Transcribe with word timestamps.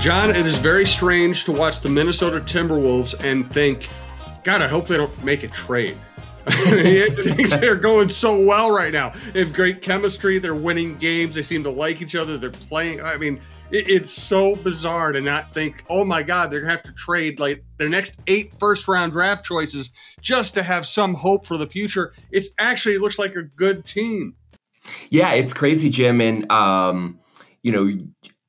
Jon, 0.00 0.30
it 0.30 0.46
is 0.46 0.56
very 0.56 0.86
strange 0.86 1.44
to 1.44 1.52
watch 1.52 1.80
the 1.80 1.88
Minnesota 1.90 2.40
Timberwolves 2.40 3.22
and 3.22 3.52
think, 3.52 3.86
God, 4.44 4.62
I 4.62 4.66
hope 4.66 4.88
they 4.88 4.96
don't 4.96 5.22
make 5.22 5.42
a 5.42 5.48
trade. 5.48 5.98
Are 7.62 7.76
going 7.76 8.08
so 8.08 8.42
well 8.42 8.70
right 8.70 8.94
now. 8.94 9.12
They 9.34 9.40
have 9.40 9.52
great 9.52 9.82
chemistry. 9.82 10.38
They're 10.38 10.54
winning 10.54 10.96
games. 10.96 11.34
They 11.34 11.42
seem 11.42 11.62
to 11.64 11.70
like 11.70 12.00
each 12.00 12.16
other. 12.16 12.38
They're 12.38 12.50
playing. 12.50 13.02
I 13.02 13.18
mean, 13.18 13.42
it, 13.70 13.90
it's 13.90 14.10
so 14.10 14.56
bizarre 14.56 15.12
to 15.12 15.20
not 15.20 15.52
think, 15.52 15.84
oh 15.90 16.06
my 16.06 16.22
God, 16.22 16.50
they're 16.50 16.60
going 16.60 16.70
to 16.70 16.76
have 16.76 16.84
to 16.84 16.92
trade 16.92 17.38
like 17.38 17.62
their 17.76 17.90
next 17.90 18.14
eight 18.26 18.54
first 18.58 18.88
round 18.88 19.12
draft 19.12 19.44
choices 19.44 19.90
just 20.22 20.54
to 20.54 20.62
have 20.62 20.86
some 20.86 21.12
hope 21.12 21.46
for 21.46 21.58
the 21.58 21.66
future. 21.66 22.14
It's 22.30 22.48
actually 22.58 22.96
looks 22.96 23.18
like 23.18 23.36
a 23.36 23.42
good 23.42 23.84
team. 23.84 24.34
Yeah, 25.10 25.32
it's 25.32 25.52
crazy, 25.52 25.90
Jim. 25.90 26.22
And, 26.22 26.50
um, 26.50 27.18
you 27.62 27.70
know, 27.70 27.90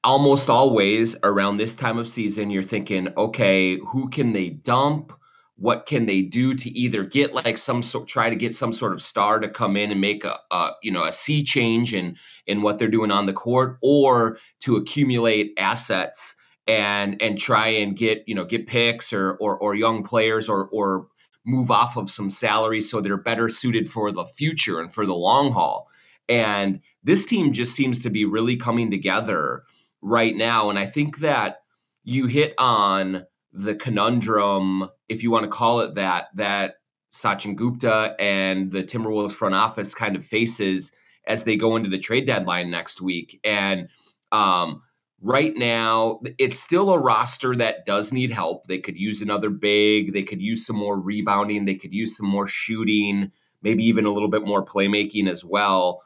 almost 0.04 0.50
always 0.50 1.16
around 1.24 1.58
this 1.58 1.76
time 1.76 1.98
of 1.98 2.08
season, 2.08 2.50
you're 2.50 2.64
thinking, 2.64 3.10
okay, 3.18 3.78
who 3.78 4.10
can 4.10 4.34
they 4.34 4.50
dump? 4.50 5.14
what 5.62 5.86
can 5.86 6.08
they 6.08 6.24
do 6.24 6.56
to 6.56 6.72
either 6.72 7.04
get 7.04 7.36
like 7.36 7.56
some 7.56 7.84
sort 7.84 8.08
try 8.08 8.32
to 8.32 8.36
get 8.36 8.56
some 8.56 8.74
sort 8.74 8.94
of 8.94 9.02
star 9.02 9.40
to 9.40 9.48
come 9.48 9.78
in 9.78 9.92
and 9.92 10.02
make 10.02 10.26
a, 10.26 10.40
a, 10.50 10.72
you 10.82 10.92
know 10.92 11.04
a 11.04 11.14
sea 11.14 11.44
change 11.44 11.94
in 11.94 12.18
in 12.48 12.64
what 12.64 12.80
they're 12.80 12.88
doing 12.88 13.12
on 13.12 13.28
the 13.28 13.34
court 13.34 13.78
or 13.84 14.40
to 14.60 14.76
accumulate 14.76 15.54
assets 15.60 16.36
and 16.68 17.22
and 17.22 17.38
try 17.38 17.68
and 17.68 17.96
get 17.96 18.24
you 18.26 18.34
know 18.34 18.44
get 18.44 18.66
picks 18.66 19.14
or 19.14 19.34
or, 19.36 19.56
or 19.56 19.76
young 19.76 20.04
players 20.04 20.50
or 20.50 20.68
or 20.72 21.08
move 21.46 21.70
off 21.70 21.96
of 21.96 22.10
some 22.10 22.32
salary 22.32 22.82
so 22.82 23.00
they're 23.00 23.16
better 23.16 23.48
suited 23.48 23.90
for 23.90 24.12
the 24.12 24.26
future 24.26 24.80
and 24.80 24.92
for 24.92 25.06
the 25.06 25.14
long 25.14 25.52
haul 25.52 25.88
and 26.28 26.80
this 27.04 27.24
team 27.24 27.52
just 27.52 27.76
seems 27.76 28.00
to 28.00 28.10
be 28.10 28.26
really 28.26 28.56
coming 28.56 28.90
together 28.90 29.64
right 30.02 30.36
now 30.36 30.70
and 30.70 30.80
i 30.80 30.86
think 30.86 31.20
that 31.20 31.58
you 32.04 32.28
hit 32.28 32.54
on 32.58 33.26
the 33.54 33.76
conundrum, 33.76 34.90
if 35.10 35.24
you 35.24 35.32
want 35.32 35.44
to 35.44 35.50
call 35.50 35.82
it 35.82 35.96
that, 35.96 36.28
that 36.36 36.76
Sachin 37.12 37.56
Gupta 37.56 38.16
and 38.20 38.72
the 38.72 38.84
Timberwolves 38.84 39.34
front 39.34 39.56
office 39.56 39.94
kind 39.94 40.16
of 40.16 40.24
faces 40.24 40.92
as 41.28 41.44
they 41.44 41.58
go 41.58 41.76
into 41.76 41.90
the 41.90 42.00
trade 42.00 42.26
deadline 42.26 42.72
next 42.72 43.02
week. 43.02 43.40
And 43.44 43.90
um, 44.32 44.82
right 45.22 45.54
now, 45.56 46.22
it's 46.38 46.60
still 46.60 46.92
a 46.92 46.98
roster 46.98 47.56
that 47.58 47.86
does 47.86 48.14
need 48.14 48.32
help. 48.32 48.68
They 48.68 48.80
could 48.80 48.98
use 48.98 49.22
another 49.22 49.50
big, 49.50 50.14
they 50.14 50.24
could 50.24 50.42
use 50.42 50.66
some 50.66 50.78
more 50.78 50.98
rebounding, 50.98 51.66
they 51.66 51.76
could 51.76 51.94
use 51.94 52.16
some 52.16 52.28
more 52.28 52.48
shooting, 52.48 53.32
maybe 53.62 53.84
even 53.84 54.06
a 54.06 54.12
little 54.14 54.30
bit 54.30 54.46
more 54.46 54.64
playmaking 54.64 55.30
as 55.30 55.44
well. 55.44 56.02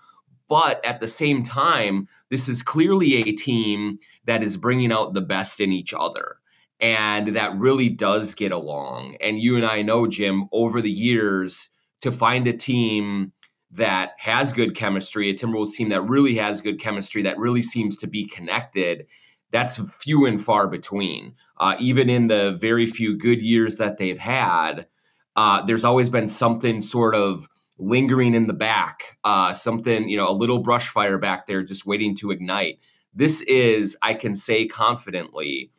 But 0.48 0.84
at 0.86 1.00
the 1.00 1.08
same 1.08 1.44
time, 1.44 2.08
this 2.30 2.48
is 2.48 2.62
clearly 2.62 3.16
a 3.16 3.32
team 3.32 3.98
that 4.26 4.44
is 4.44 4.58
bringing 4.58 4.92
out 4.92 5.14
the 5.14 5.22
best 5.22 5.60
in 5.60 5.72
each 5.72 5.94
other 5.94 6.38
and 6.80 7.36
that 7.36 7.58
really 7.58 7.90
does 7.90 8.34
get 8.34 8.52
along. 8.52 9.18
And 9.22 9.40
you 9.40 9.56
and 9.56 9.66
I 9.66 9.82
know, 9.82 10.08
Jim, 10.08 10.48
over 10.52 10.82
the 10.82 10.92
years, 10.92 11.70
to 12.02 12.12
find 12.12 12.48
a 12.48 12.54
team 12.54 13.32
that 13.72 14.12
has 14.18 14.54
good 14.54 14.76
chemistry, 14.76 15.30
a 15.30 15.34
Timberwolves 15.34 15.74
team 15.74 15.90
that 15.90 16.02
really 16.02 16.36
has 16.36 16.62
good 16.62 16.80
chemistry, 16.80 17.22
that 17.24 17.38
really 17.38 17.64
seems 17.64 17.98
to 17.98 18.08
be 18.08 18.28
connected, 18.28 19.08
that's 19.52 19.80
few 20.02 20.26
and 20.26 20.44
far 20.44 20.68
between. 20.68 21.34
Uh, 21.58 21.76
even 21.80 22.10
in 22.10 22.28
the 22.28 22.58
very 22.60 22.86
few 22.86 23.18
good 23.18 23.42
years 23.42 23.78
that 23.78 23.98
they've 23.98 24.20
had, 24.20 24.88
uh, 25.36 25.66
there's 25.66 25.84
always 25.84 26.10
been 26.10 26.28
something 26.28 26.82
sort 26.82 27.16
of 27.16 27.48
lingering 27.78 28.34
in 28.34 28.48
the 28.48 28.54
back, 28.54 29.18
uh, 29.24 29.54
something, 29.54 30.08
you 30.08 30.18
know, 30.18 30.30
a 30.30 30.32
little 30.32 30.60
brush 30.60 30.90
fire 30.90 31.18
back 31.18 31.46
there 31.46 31.64
just 31.64 31.86
waiting 31.86 32.16
to 32.16 32.32
ignite. 32.32 32.80
This 33.14 33.42
is, 33.42 33.98
I 34.02 34.14
can 34.14 34.36
say 34.36 34.68
confidently, 34.68 35.72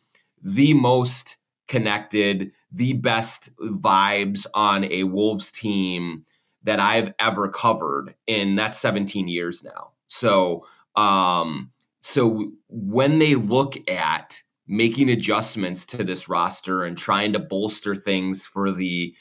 the 0.42 0.74
most 0.74 1.36
connected, 1.68 2.52
the 2.70 2.94
best 2.94 3.56
vibes 3.58 4.46
on 4.54 4.84
a 4.84 5.04
Wolves 5.04 5.50
team 5.50 6.24
that 6.62 6.80
I've 6.80 7.12
ever 7.18 7.48
covered 7.48 8.14
in 8.26 8.56
that's 8.56 8.78
17 8.78 9.28
years 9.28 9.62
now. 9.62 9.92
So, 10.08 10.66
um, 10.96 11.70
so 12.00 12.52
when 12.68 13.18
they 13.18 13.34
look 13.34 13.76
at 13.88 14.42
making 14.66 15.08
adjustments 15.10 15.86
to 15.86 16.02
this 16.04 16.28
roster 16.28 16.84
and 16.84 16.98
trying 16.98 17.32
to 17.32 17.38
bolster 17.38 17.94
things 17.94 18.44
for 18.44 18.72
the 18.72 19.14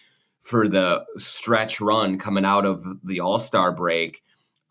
for 0.46 0.70
the 0.70 1.04
stretch 1.18 1.82
run 1.82 2.20
coming 2.20 2.46
out 2.46 2.66
of 2.66 2.86
the 3.04 3.20
All 3.20 3.40
Star 3.40 3.72
break, 3.72 4.22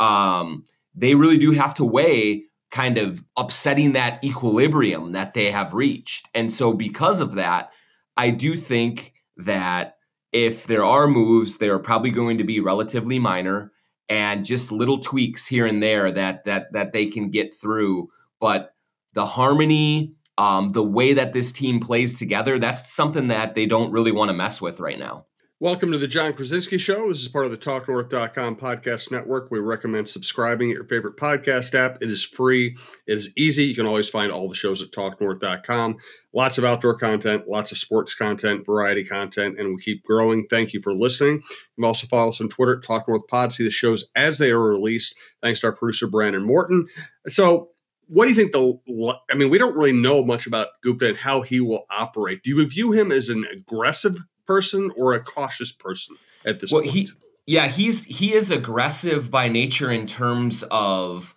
um, 0.01 0.65
they 0.95 1.15
really 1.15 1.37
do 1.39 1.51
have 1.51 1.75
to 1.75 1.85
weigh 1.85 2.45
kind 2.71 2.97
of 2.97 3.23
upsetting 3.37 3.93
that 3.93 4.23
equilibrium 4.25 5.13
that 5.13 5.35
they 5.35 5.51
have 5.51 5.75
reached. 5.75 6.29
And 6.35 6.53
so, 6.53 6.73
because 6.73 7.21
of 7.21 7.35
that, 7.35 7.71
I 8.17 8.31
do 8.31 8.57
think 8.57 9.13
that 9.37 9.97
if 10.33 10.67
there 10.67 10.85
are 10.85 11.09
moves, 11.09 11.59
they 11.59 11.69
are 11.69 11.79
probably 11.79 12.11
going 12.11 12.39
to 12.39 12.45
be 12.45 12.61
relatively 12.61 13.19
minor 13.19 13.73
and 14.09 14.45
just 14.45 14.71
little 14.71 14.99
tweaks 14.99 15.47
here 15.47 15.67
and 15.67 15.83
there 15.83 16.13
that 16.13 16.45
that 16.45 16.73
that 16.73 16.93
they 16.93 17.07
can 17.07 17.31
get 17.31 17.55
through. 17.55 18.09
But 18.41 18.75
the 19.15 19.27
harmony, 19.27 20.15
um, 20.39 20.71
the 20.73 20.83
way 20.85 21.15
that 21.15 21.33
this 21.33 21.51
team 21.51 21.81
plays 21.81 22.17
together, 22.17 22.61
that's 22.61 22.93
something 22.93 23.29
that 23.29 23.57
they 23.57 23.67
don't 23.67 23.93
really 23.93 24.13
want 24.13 24.29
to 24.29 24.35
mess 24.35 24.61
with 24.61 24.79
right 24.79 24.99
now. 24.99 25.27
Welcome 25.61 25.93
to 25.93 25.99
the 25.99 26.09
Jon 26.09 26.33
Krawczynski 26.33 26.81
Show. 26.81 27.09
This 27.09 27.21
is 27.21 27.29
part 27.29 27.45
of 27.45 27.53
the 27.53 27.57
TalkNorth.com 27.57 28.57
podcast 28.57 29.13
network. 29.13 29.53
We 29.53 29.61
recommend 29.61 30.09
subscribing 30.09 30.71
at 30.71 30.75
your 30.75 30.85
favorite 30.85 31.17
podcast 31.17 31.77
app. 31.77 32.03
It 32.03 32.11
is 32.11 32.25
free, 32.25 32.77
it 33.07 33.17
is 33.17 33.31
easy. 33.37 33.63
You 33.63 33.77
can 33.77 33.87
always 33.87 34.09
find 34.09 34.33
all 34.33 34.49
the 34.49 34.57
shows 34.57 34.83
at 34.83 34.91
TalkNorth.com. 34.91 35.97
Lots 36.33 36.59
of 36.59 36.65
outdoor 36.65 36.99
content, 36.99 37.47
lots 37.47 37.71
of 37.71 37.79
sports 37.79 38.15
content, 38.17 38.67
variety 38.67 39.05
content, 39.05 39.61
and 39.61 39.69
we 39.69 39.81
keep 39.81 40.03
growing. 40.03 40.45
Thank 40.51 40.73
you 40.73 40.83
for 40.83 40.93
listening. 40.93 41.37
You 41.37 41.75
can 41.77 41.85
also 41.85 42.09
follow 42.09 42.31
us 42.31 42.41
on 42.41 42.49
Twitter 42.49 42.79
at 42.79 42.83
TalkNorthPod. 42.83 43.53
See 43.53 43.63
the 43.63 43.71
shows 43.71 44.07
as 44.17 44.39
they 44.39 44.51
are 44.51 44.61
released. 44.61 45.15
Thanks 45.41 45.61
to 45.61 45.69
our 45.69 45.73
producer, 45.73 46.09
Brandon 46.09 46.43
Morton. 46.43 46.89
So, 47.29 47.71
what 48.09 48.25
do 48.25 48.31
you 48.33 48.37
think 48.37 48.53
the 48.53 49.17
i 49.31 49.35
mean 49.35 49.49
we 49.49 49.57
don't 49.57 49.75
really 49.75 49.91
know 49.91 50.23
much 50.23 50.47
about 50.47 50.69
gupta 50.83 51.09
and 51.09 51.17
how 51.17 51.41
he 51.41 51.59
will 51.59 51.87
operate 51.89 52.43
do 52.43 52.51
you 52.51 52.69
view 52.69 52.93
him 52.93 53.11
as 53.11 53.31
an 53.31 53.47
aggressive 53.51 54.19
person 54.47 54.91
or 54.97 55.15
a 55.15 55.23
cautious 55.23 55.73
person 55.73 56.17
at 56.45 56.61
this 56.61 56.71
point. 56.71 56.85
well, 56.85 56.93
point? 56.93 57.09
He, 57.09 57.11
yeah, 57.47 57.69
he's 57.69 58.05
he 58.05 58.35
is 58.35 58.51
aggressive 58.51 59.31
by 59.31 59.49
nature 59.49 59.91
in 59.91 60.07
terms 60.07 60.65
of 60.71 61.35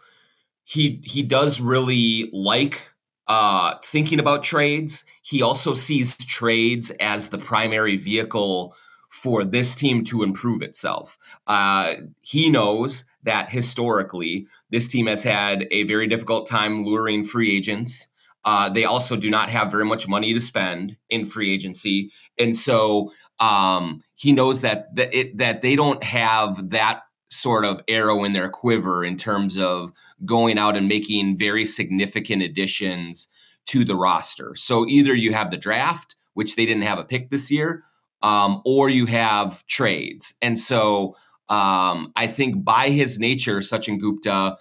he 0.64 1.02
he 1.04 1.24
does 1.24 1.60
really 1.60 2.30
like 2.32 2.82
uh, 3.28 3.76
thinking 3.84 4.20
about 4.20 4.44
trades. 4.44 5.06
He 5.22 5.42
also 5.42 5.74
sees 5.74 6.16
trades 6.16 6.92
as 7.00 7.30
the 7.30 7.38
primary 7.38 7.98
vehicle 7.98 8.76
for 9.10 9.44
this 9.44 9.76
team 9.76 10.04
to 10.06 10.24
improve 10.24 10.62
itself. 10.62 11.18
Uh, 11.46 11.96
he 12.22 12.50
knows 12.50 13.06
that 13.24 13.50
historically, 13.50 14.48
this 14.70 14.88
team 14.88 15.08
has 15.08 15.24
had 15.24 15.66
a 15.72 15.84
very 15.84 16.08
difficult 16.08 16.48
time 16.48 16.84
luring 16.84 17.24
free 17.24 17.56
agents. 17.56 18.08
Uh, 18.46 18.70
they 18.70 18.86
also 18.86 19.16
do 19.16 19.30
not 19.30 19.50
have 19.50 19.72
very 19.72 19.86
much 19.86 20.08
money 20.08 20.34
to 20.34 20.40
spend 20.40 20.98
in 21.10 21.26
free 21.26 21.54
agency, 21.54 22.12
and 22.38 22.56
so 22.56 23.12
um, 23.40 24.02
he 24.16 24.32
knows 24.32 24.62
that 24.62 24.96
that 24.96 25.14
it, 25.14 25.38
that 25.38 25.62
they 25.62 25.76
don't 25.76 26.04
have 26.04 26.70
that 26.70 27.02
sort 27.30 27.66
of 27.66 27.82
arrow 27.88 28.24
in 28.24 28.34
their 28.34 28.50
quiver 28.50 29.04
in 29.04 29.18
terms 29.18 29.58
of 29.58 29.92
going 30.26 30.58
out 30.58 30.78
and 30.78 30.88
making 30.88 31.38
very 31.38 31.66
significant 31.66 32.42
additions 32.42 33.28
to 33.66 33.84
the 33.84 33.96
roster. 33.96 34.56
So 34.56 34.88
either 34.88 35.14
you 35.14 35.34
have 35.34 35.52
the 35.52 35.58
draft, 35.58 36.16
which 36.34 36.56
they 36.56 36.66
didn't 36.66 36.84
have 36.84 37.00
a 37.00 37.04
pick 37.04 37.30
this 37.30 37.52
year, 37.52 37.84
um, 38.24 38.62
or 38.66 38.90
you 38.90 39.06
have 39.08 39.66
trades. 39.68 40.34
And 40.42 40.58
so 40.58 41.16
um, 41.50 42.14
I 42.16 42.28
think 42.28 42.64
by 42.64 42.90
his 42.90 43.20
nature, 43.20 43.60
Sachin 43.60 44.00
Gupta 44.00 44.58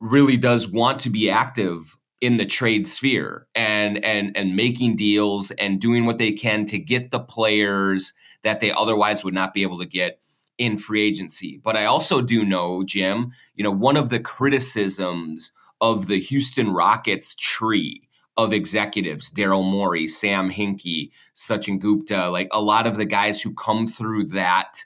really 0.00 0.36
does 0.36 0.68
want 0.68 1.00
to 1.00 1.10
be 1.10 1.30
active 1.30 1.95
in 2.20 2.38
the 2.38 2.46
trade 2.46 2.88
sphere 2.88 3.46
and 3.54 4.02
and 4.04 4.36
and 4.36 4.56
making 4.56 4.96
deals 4.96 5.50
and 5.52 5.80
doing 5.80 6.06
what 6.06 6.18
they 6.18 6.32
can 6.32 6.64
to 6.64 6.78
get 6.78 7.10
the 7.10 7.20
players 7.20 8.12
that 8.42 8.60
they 8.60 8.72
otherwise 8.72 9.24
would 9.24 9.34
not 9.34 9.52
be 9.52 9.62
able 9.62 9.78
to 9.78 9.86
get 9.86 10.20
in 10.58 10.78
free 10.78 11.06
agency. 11.06 11.60
But 11.62 11.76
I 11.76 11.84
also 11.84 12.22
do 12.22 12.44
know, 12.44 12.82
Jim, 12.84 13.32
you 13.54 13.64
know, 13.64 13.70
one 13.70 13.96
of 13.96 14.08
the 14.08 14.20
criticisms 14.20 15.52
of 15.80 16.06
the 16.06 16.18
Houston 16.18 16.72
Rockets 16.72 17.34
tree 17.34 18.08
of 18.38 18.52
executives, 18.52 19.30
Daryl 19.30 19.68
Morey, 19.68 20.08
Sam 20.08 20.50
Hinkie, 20.50 21.10
Sachin 21.34 21.78
Gupta, 21.78 22.28
like 22.30 22.48
a 22.52 22.60
lot 22.60 22.86
of 22.86 22.96
the 22.96 23.04
guys 23.04 23.40
who 23.42 23.52
come 23.54 23.86
through 23.86 24.24
that 24.26 24.84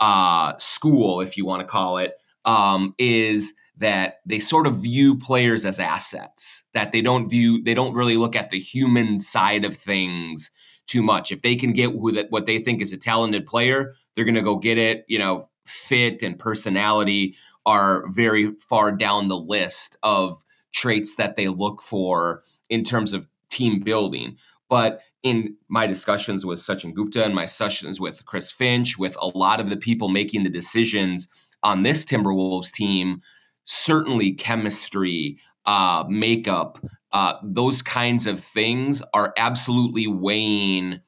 uh, 0.00 0.54
school, 0.58 1.20
if 1.20 1.36
you 1.36 1.44
want 1.46 1.60
to 1.60 1.66
call 1.66 1.98
it, 1.98 2.14
um, 2.44 2.94
is 2.98 3.54
that 3.78 4.20
they 4.26 4.38
sort 4.38 4.66
of 4.66 4.82
view 4.82 5.16
players 5.16 5.64
as 5.64 5.78
assets 5.78 6.64
that 6.74 6.92
they 6.92 7.00
don't 7.00 7.28
view 7.28 7.62
they 7.64 7.74
don't 7.74 7.94
really 7.94 8.16
look 8.16 8.36
at 8.36 8.50
the 8.50 8.58
human 8.58 9.18
side 9.18 9.64
of 9.64 9.74
things 9.74 10.50
too 10.86 11.02
much 11.02 11.32
if 11.32 11.42
they 11.42 11.56
can 11.56 11.72
get 11.72 11.90
who 11.90 12.12
that 12.12 12.26
what 12.30 12.46
they 12.46 12.58
think 12.58 12.82
is 12.82 12.92
a 12.92 12.96
talented 12.96 13.46
player 13.46 13.94
they're 14.14 14.24
going 14.24 14.34
to 14.34 14.42
go 14.42 14.56
get 14.56 14.78
it 14.78 15.04
you 15.08 15.18
know 15.18 15.48
fit 15.64 16.22
and 16.22 16.38
personality 16.38 17.34
are 17.66 18.04
very 18.08 18.52
far 18.68 18.92
down 18.92 19.28
the 19.28 19.38
list 19.38 19.96
of 20.02 20.42
traits 20.72 21.14
that 21.16 21.36
they 21.36 21.48
look 21.48 21.82
for 21.82 22.42
in 22.68 22.82
terms 22.82 23.12
of 23.12 23.26
team 23.50 23.80
building. 23.80 24.36
But 24.68 25.00
in 25.22 25.56
my 25.68 25.86
discussions 25.86 26.44
with 26.44 26.58
Sachin 26.58 26.94
Gupta 26.94 27.24
and 27.24 27.34
my 27.34 27.46
sessions 27.46 28.00
with 28.00 28.24
Chris 28.24 28.50
Finch, 28.50 28.98
with 28.98 29.16
a 29.20 29.28
lot 29.38 29.60
of 29.60 29.70
the 29.70 29.76
people 29.76 30.08
making 30.08 30.42
the 30.42 30.50
decisions 30.50 31.28
on 31.62 31.82
this 31.82 32.04
Timberwolves 32.04 32.72
team, 32.72 33.22
certainly 33.64 34.32
chemistry, 34.32 35.38
uh, 35.66 36.04
makeup, 36.08 36.78
uh, 37.12 37.34
those 37.42 37.82
kinds 37.82 38.26
of 38.26 38.40
things 38.40 39.02
are 39.12 39.34
absolutely 39.36 40.06
weighing 40.06 41.00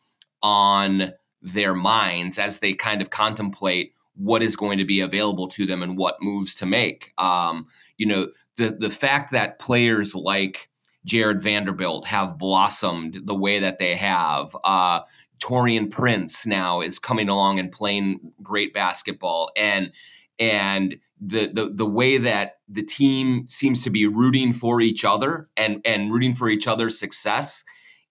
on 0.43 1.13
their 1.41 1.75
minds 1.75 2.39
as 2.39 2.61
they 2.61 2.73
kind 2.73 3.01
of 3.03 3.11
contemplate 3.11 3.93
what 4.17 4.43
is 4.43 4.57
going 4.57 4.79
to 4.79 4.85
be 4.85 5.01
available 5.01 5.49
to 5.49 5.67
them 5.67 5.83
and 5.83 5.97
what 5.97 6.23
moves 6.23 6.55
to 6.55 6.67
make. 6.67 7.13
Um, 7.19 7.67
you 7.97 8.07
know, 8.07 8.29
the 8.57 8.77
the 8.79 8.91
fact 8.91 9.33
that 9.33 9.59
players 9.59 10.15
like 10.15 10.69
Jared 11.05 11.43
Vanderbilt 11.43 12.07
have 12.07 12.39
blossomed 12.39 13.21
the 13.25 13.35
way 13.35 13.59
that 13.59 13.79
they 13.79 13.97
have. 13.97 14.57
Uh, 14.65 15.01
Taurean 15.43 15.91
Prince 15.91 16.47
now 16.47 16.81
is 16.81 16.99
coming 16.99 17.29
along 17.29 17.59
and 17.59 17.71
playing 17.71 18.33
great 18.43 18.73
basketball, 18.73 19.51
and 19.57 19.93
and 20.39 20.97
the, 21.27 21.51
the 21.53 21.71
the 21.75 21.87
way 21.87 22.19
that 22.19 22.57
the 22.69 22.83
team 22.83 23.47
seems 23.49 23.83
to 23.85 23.91
be 23.91 24.07
rooting 24.07 24.53
for 24.53 24.81
each 24.81 25.05
other 25.05 25.49
and 25.57 25.81
and 25.85 26.13
rooting 26.13 26.35
for 26.35 26.49
each 26.49 26.67
other's 26.69 26.99
success, 26.99 27.65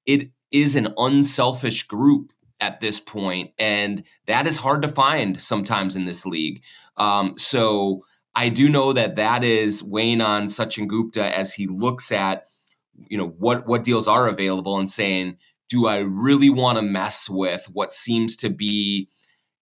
it 0.06 0.30
is 0.52 0.76
an 0.76 0.94
unselfish 0.98 1.84
group 1.84 2.32
at 2.60 2.80
this 2.80 3.00
point, 3.00 3.52
and 3.60 4.04
that 4.28 4.48
is 4.48 4.58
hard 4.58 4.82
to 4.82 4.88
find 4.88 5.42
sometimes 5.42 5.96
in 5.96 6.06
this 6.06 6.26
league. 6.26 6.62
Um, 6.98 7.36
so 7.38 8.06
I 8.36 8.50
do 8.50 8.70
know 8.70 8.94
that 8.94 9.16
that 9.18 9.44
is 9.44 9.84
weighing 9.84 10.22
on 10.22 10.48
Sachin 10.48 10.88
Gupta 10.88 11.38
as 11.38 11.54
he 11.54 11.68
looks 11.68 12.12
at 12.12 12.46
you 13.10 13.18
know 13.18 13.28
what 13.38 13.68
what 13.68 13.84
deals 13.84 14.08
are 14.08 14.28
available 14.28 14.80
and 14.80 14.90
saying, 14.90 15.38
do 15.70 15.88
I 15.88 15.98
really 15.98 16.50
want 16.50 16.78
to 16.78 16.84
mess 16.84 17.30
with 17.30 17.68
what 17.72 17.94
seems 17.94 18.36
to 18.38 18.50
be 18.50 19.10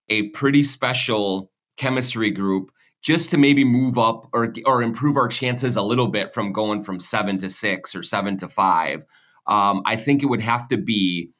a 0.09 0.29
pretty 0.29 0.63
special 0.63 1.51
chemistry 1.77 2.31
group 2.31 2.71
just 3.01 3.31
to 3.31 3.37
maybe 3.37 3.63
move 3.63 3.97
up 3.97 4.27
or 4.33 4.53
or 4.65 4.81
improve 4.81 5.17
our 5.17 5.27
chances 5.27 5.75
a 5.75 5.81
little 5.81 6.07
bit 6.07 6.33
from 6.33 6.53
going 6.53 6.81
from 6.81 6.99
seven 6.99 7.37
to 7.39 7.49
six 7.49 7.95
or 7.95 8.03
seven 8.03 8.37
to 8.37 8.47
five. 8.47 9.05
Um, 9.47 9.81
I 9.85 9.95
think 9.95 10.21
it 10.21 10.27
would 10.27 10.41
have 10.41 10.67
to 10.69 10.77
be 10.77 11.31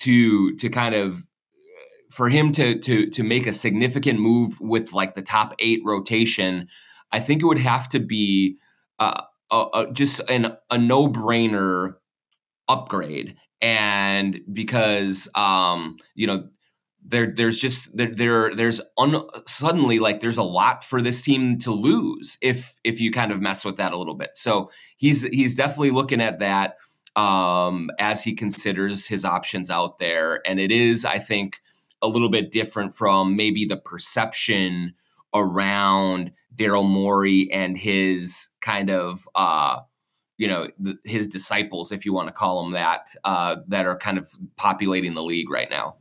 to 0.00 0.54
to 0.56 0.68
kind 0.68 0.94
of 0.94 1.24
for 2.10 2.28
him 2.28 2.52
to 2.52 2.78
to 2.78 3.10
to 3.10 3.22
make 3.22 3.46
a 3.46 3.52
significant 3.52 4.20
move 4.20 4.60
with 4.60 4.92
like 4.92 5.14
the 5.14 5.22
top 5.22 5.54
eight 5.58 5.80
rotation. 5.84 6.68
I 7.10 7.20
think 7.20 7.42
it 7.42 7.46
would 7.46 7.58
have 7.58 7.88
to 7.90 8.00
be 8.00 8.56
uh, 8.98 9.22
a, 9.50 9.64
a, 9.74 9.92
just 9.92 10.20
an, 10.28 10.56
a 10.70 10.78
no 10.78 11.08
brainer 11.08 11.94
upgrade, 12.68 13.36
and 13.60 14.40
because 14.52 15.28
um, 15.34 15.96
you 16.14 16.26
know 16.26 16.48
there 17.06 17.32
there's 17.36 17.60
just 17.60 17.94
there, 17.96 18.08
there 18.08 18.54
there's 18.54 18.80
un, 18.98 19.22
suddenly 19.46 19.98
like 19.98 20.20
there's 20.20 20.38
a 20.38 20.42
lot 20.42 20.82
for 20.82 21.02
this 21.02 21.22
team 21.22 21.58
to 21.60 21.70
lose 21.70 22.38
if 22.40 22.74
if 22.82 23.00
you 23.00 23.12
kind 23.12 23.30
of 23.30 23.40
mess 23.40 23.64
with 23.64 23.76
that 23.76 23.92
a 23.92 23.98
little 23.98 24.14
bit. 24.14 24.30
So 24.34 24.70
he's 24.96 25.22
he's 25.22 25.54
definitely 25.54 25.90
looking 25.90 26.20
at 26.20 26.38
that 26.38 26.76
um, 27.16 27.90
as 27.98 28.22
he 28.22 28.34
considers 28.34 29.06
his 29.06 29.24
options 29.24 29.70
out 29.70 29.98
there, 29.98 30.40
and 30.46 30.58
it 30.58 30.72
is 30.72 31.04
I 31.04 31.18
think 31.18 31.60
a 32.00 32.08
little 32.08 32.30
bit 32.30 32.52
different 32.52 32.94
from 32.94 33.36
maybe 33.36 33.64
the 33.64 33.76
perception 33.76 34.94
around 35.34 36.32
Daryl 36.54 36.88
Morey 36.88 37.50
and 37.52 37.76
his 37.76 38.50
kind 38.60 38.88
of 38.90 39.28
uh, 39.34 39.80
you 40.38 40.48
know 40.48 40.68
his 41.04 41.28
disciples, 41.28 41.92
if 41.92 42.06
you 42.06 42.12
want 42.12 42.28
to 42.28 42.32
call 42.32 42.62
them 42.62 42.72
that, 42.72 43.08
uh, 43.24 43.56
that 43.68 43.86
are 43.86 43.98
kind 43.98 44.16
of 44.16 44.30
populating 44.56 45.14
the 45.14 45.22
league 45.22 45.50
right 45.50 45.68
now. 45.70 45.96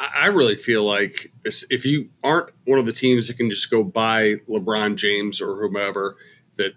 I 0.00 0.26
really 0.26 0.56
feel 0.56 0.84
like 0.84 1.30
if 1.44 1.84
you 1.84 2.08
aren't 2.22 2.50
one 2.64 2.78
of 2.78 2.86
the 2.86 2.92
teams 2.92 3.26
that 3.26 3.36
can 3.36 3.50
just 3.50 3.70
go 3.70 3.84
buy 3.84 4.36
LeBron 4.48 4.96
James 4.96 5.40
or 5.40 5.56
whomever, 5.56 6.16
that 6.56 6.72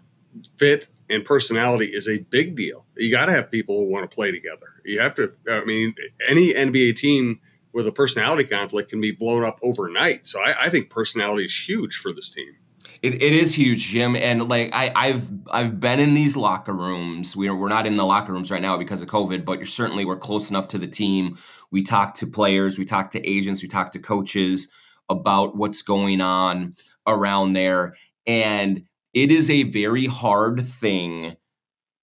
fit 0.57 0.87
and 1.09 1.23
personality 1.23 1.87
is 1.87 2.07
a 2.09 2.19
big 2.19 2.55
deal. 2.55 2.85
You 2.97 3.11
got 3.11 3.25
to 3.27 3.31
have 3.31 3.51
people 3.51 3.79
who 3.79 3.91
want 3.91 4.09
to 4.09 4.13
play 4.13 4.31
together. 4.31 4.67
You 4.83 4.99
have 4.99 5.15
to. 5.15 5.33
I 5.49 5.63
mean, 5.63 5.95
any 6.27 6.53
NBA 6.53 6.97
team 6.97 7.39
with 7.71 7.87
a 7.87 7.91
personality 7.91 8.43
conflict 8.43 8.89
can 8.89 9.01
be 9.01 9.11
blown 9.11 9.43
up 9.43 9.59
overnight. 9.63 10.25
So 10.25 10.39
I, 10.41 10.65
I 10.65 10.69
think 10.69 10.89
personality 10.89 11.45
is 11.45 11.67
huge 11.67 11.95
for 11.95 12.13
this 12.13 12.29
team. 12.29 12.55
It, 13.01 13.21
it 13.21 13.33
is 13.33 13.53
huge, 13.53 13.87
Jim, 13.87 14.15
and 14.15 14.47
like 14.47 14.69
I, 14.73 14.91
I've 14.95 15.29
I've 15.51 15.79
been 15.79 15.99
in 15.99 16.13
these 16.13 16.37
locker 16.37 16.73
rooms. 16.73 17.35
We're 17.35 17.55
we're 17.55 17.69
not 17.69 17.85
in 17.85 17.95
the 17.95 18.05
locker 18.05 18.31
rooms 18.31 18.49
right 18.49 18.61
now 18.61 18.77
because 18.77 19.01
of 19.01 19.09
COVID, 19.09 19.45
but 19.45 19.59
you're 19.59 19.65
certainly 19.65 20.05
we're 20.05 20.17
close 20.17 20.49
enough 20.49 20.67
to 20.69 20.77
the 20.77 20.87
team. 20.87 21.37
We 21.71 21.83
talk 21.83 22.13
to 22.15 22.27
players, 22.27 22.77
we 22.77 22.85
talk 22.85 23.11
to 23.11 23.27
agents, 23.27 23.61
we 23.61 23.67
talk 23.67 23.91
to 23.91 23.99
coaches 23.99 24.69
about 25.09 25.55
what's 25.55 25.81
going 25.81 26.21
on 26.21 26.75
around 27.07 27.53
there, 27.53 27.95
and 28.25 28.83
it 29.13 29.31
is 29.31 29.49
a 29.49 29.63
very 29.63 30.05
hard 30.05 30.61
thing 30.61 31.35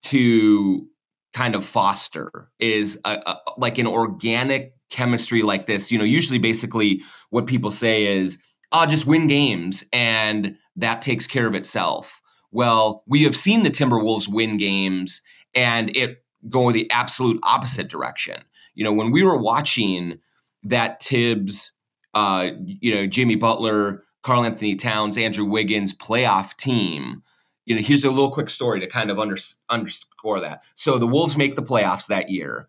to 0.05 0.87
kind 1.33 1.55
of 1.55 1.65
foster. 1.65 2.51
Is 2.59 2.99
a, 3.05 3.19
a, 3.27 3.37
like 3.57 3.79
an 3.79 3.87
organic 3.87 4.75
chemistry 4.91 5.43
like 5.43 5.67
this. 5.67 5.91
You 5.91 5.99
know, 5.99 6.05
usually, 6.05 6.39
basically, 6.39 7.03
what 7.31 7.47
people 7.47 7.71
say 7.71 8.19
is, 8.19 8.39
"I'll 8.73 8.87
just 8.87 9.07
win 9.07 9.29
games," 9.29 9.85
and 9.93 10.57
that 10.77 11.03
takes 11.03 11.27
care 11.27 11.47
of 11.47 11.55
itself. 11.55 12.21
Well, 12.53 13.05
we 13.07 13.23
have 13.25 13.37
seen 13.37 13.63
the 13.63 13.71
Timberwolves 13.71 14.29
win 14.29 14.57
games 14.57 15.23
and 15.55 15.95
it 15.97 16.25
go 16.49 16.73
the 16.73 16.91
absolute 16.91 17.39
opposite 17.43 17.89
direction. 17.89 18.43
You 18.75 18.85
know, 18.85 18.93
when 18.93 19.11
we 19.11 19.23
were 19.23 19.37
watching 19.37 20.19
that 20.65 21.03
Thibs, 21.03 21.73
uh, 22.15 22.51
you 22.65 22.95
know, 22.95 23.07
Jimmy 23.07 23.37
Butler, 23.37 24.05
Karl-Anthony 24.23 24.77
Towns, 24.77 25.17
Andrew 25.17 25.45
Wiggins 25.45 25.95
playoff 25.95 26.57
team, 26.57 27.23
you 27.67 27.75
know, 27.75 27.83
here's 27.83 28.05
a 28.05 28.11
little 28.11 28.31
quick 28.31 28.51
story 28.51 28.81
to 28.81 28.87
kind 28.87 29.11
of 29.11 29.19
under, 29.19 29.37
underscore 29.69 30.41
that. 30.41 30.63
So 30.75 30.99
the 30.99 31.07
Wolves 31.07 31.37
make 31.37 31.55
the 31.55 31.63
playoffs 31.63 32.09
that 32.09 32.31
year. 32.31 32.69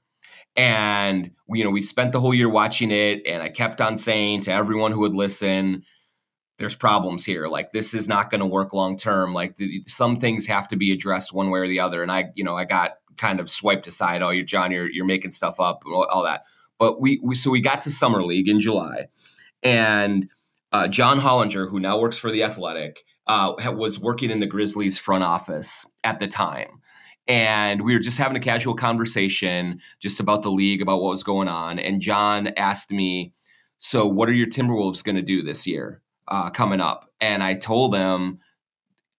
And 0.56 1.32
you 1.48 1.64
know, 1.64 1.70
we 1.70 1.82
spent 1.82 2.12
the 2.12 2.20
whole 2.20 2.34
year 2.34 2.50
watching 2.50 2.92
it, 2.92 3.26
and 3.26 3.42
I 3.42 3.50
kept 3.50 3.80
on 3.80 3.98
saying 3.98 4.42
to 4.42 4.52
everyone 4.52 4.92
who 4.92 5.00
would 5.00 5.16
listen, 5.16 5.84
there's 6.62 6.76
problems 6.76 7.26
here. 7.26 7.48
Like 7.48 7.72
this 7.72 7.94
is 7.94 8.08
not 8.08 8.30
going 8.30 8.40
to 8.40 8.46
work 8.46 8.72
long 8.72 8.96
term. 8.96 9.34
Like 9.34 9.56
the, 9.56 9.84
some 9.88 10.16
things 10.16 10.46
have 10.46 10.68
to 10.70 10.78
be 10.78 10.94
addressed 10.94 11.34
one 11.34 11.50
way 11.50 11.60
or 11.60 11.68
the 11.68 11.82
other. 11.82 12.02
And 12.02 12.12
I, 12.12 12.30
you 12.36 12.44
know, 12.44 12.56
I 12.56 12.64
got 12.64 12.92
kind 13.18 13.40
of 13.40 13.50
swiped 13.50 13.88
aside. 13.88 14.22
Oh, 14.22 14.30
you're 14.30 14.46
Jon, 14.46 14.72
you're 14.72 14.90
you're 14.90 15.06
making 15.06 15.32
stuff 15.32 15.60
up, 15.60 15.84
all 15.86 16.24
that. 16.24 16.44
But 16.80 17.02
we, 17.02 17.20
we 17.24 17.36
so 17.36 17.52
we 17.52 17.62
got 17.62 17.82
to 17.82 17.92
summer 17.92 18.24
league 18.24 18.48
in 18.48 18.62
July, 18.62 19.08
and 19.62 20.30
uh, 20.72 20.88
John 20.88 21.20
Hollinger, 21.20 21.70
who 21.70 21.80
now 21.80 22.00
works 22.00 22.18
for 22.18 22.32
the 22.32 22.44
Athletic, 22.44 23.04
uh, 23.28 23.54
was 23.76 24.00
working 24.00 24.32
in 24.32 24.40
the 24.40 24.48
Grizzlies 24.48 24.98
front 24.98 25.24
office 25.24 25.86
at 26.04 26.20
the 26.20 26.28
time. 26.28 26.82
And 27.28 27.84
we 27.84 27.94
were 27.94 28.00
just 28.00 28.18
having 28.18 28.36
a 28.36 28.42
casual 28.42 28.74
conversation 28.74 29.80
just 30.00 30.20
about 30.20 30.42
the 30.42 30.52
league, 30.52 30.82
about 30.82 31.02
what 31.02 31.12
was 31.12 31.24
going 31.24 31.48
on. 31.48 31.78
And 31.78 32.02
John 32.02 32.48
asked 32.58 32.92
me, 32.92 33.34
So, 33.80 34.08
what 34.08 34.28
are 34.28 34.34
your 34.34 34.48
Timberwolves 34.48 35.04
going 35.04 35.18
to 35.18 35.22
do 35.22 35.44
this 35.44 35.68
year? 35.68 36.02
Uh, 36.32 36.50
coming 36.50 36.80
up, 36.82 37.12
and 37.20 37.44
I 37.44 37.54
told 37.56 37.94
him, 37.94 38.40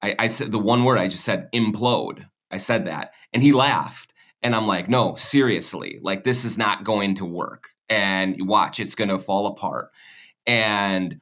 I, 0.03 0.17
I 0.19 0.29
said 0.29 0.51
the 0.51 0.59
one 0.59 0.83
word 0.83 0.99
I 0.99 1.07
just 1.07 1.25
said 1.25 1.49
implode. 1.53 2.27
I 2.51 2.57
said 2.57 2.87
that, 2.87 3.13
and 3.33 3.43
he 3.43 3.53
laughed, 3.53 4.13
and 4.43 4.57
I'm 4.57 4.67
like, 4.67 4.89
no, 4.89 5.15
seriously, 5.17 5.99
like 6.03 6.25
this 6.25 6.45
is 6.45 6.59
not 6.59 6.83
going 6.85 7.15
to 7.17 7.25
work, 7.25 7.69
and 7.89 8.49
watch, 8.49 8.81
it's 8.81 8.97
going 8.97 9.11
to 9.11 9.19
fall 9.19 9.47
apart, 9.47 9.91
and 10.47 11.21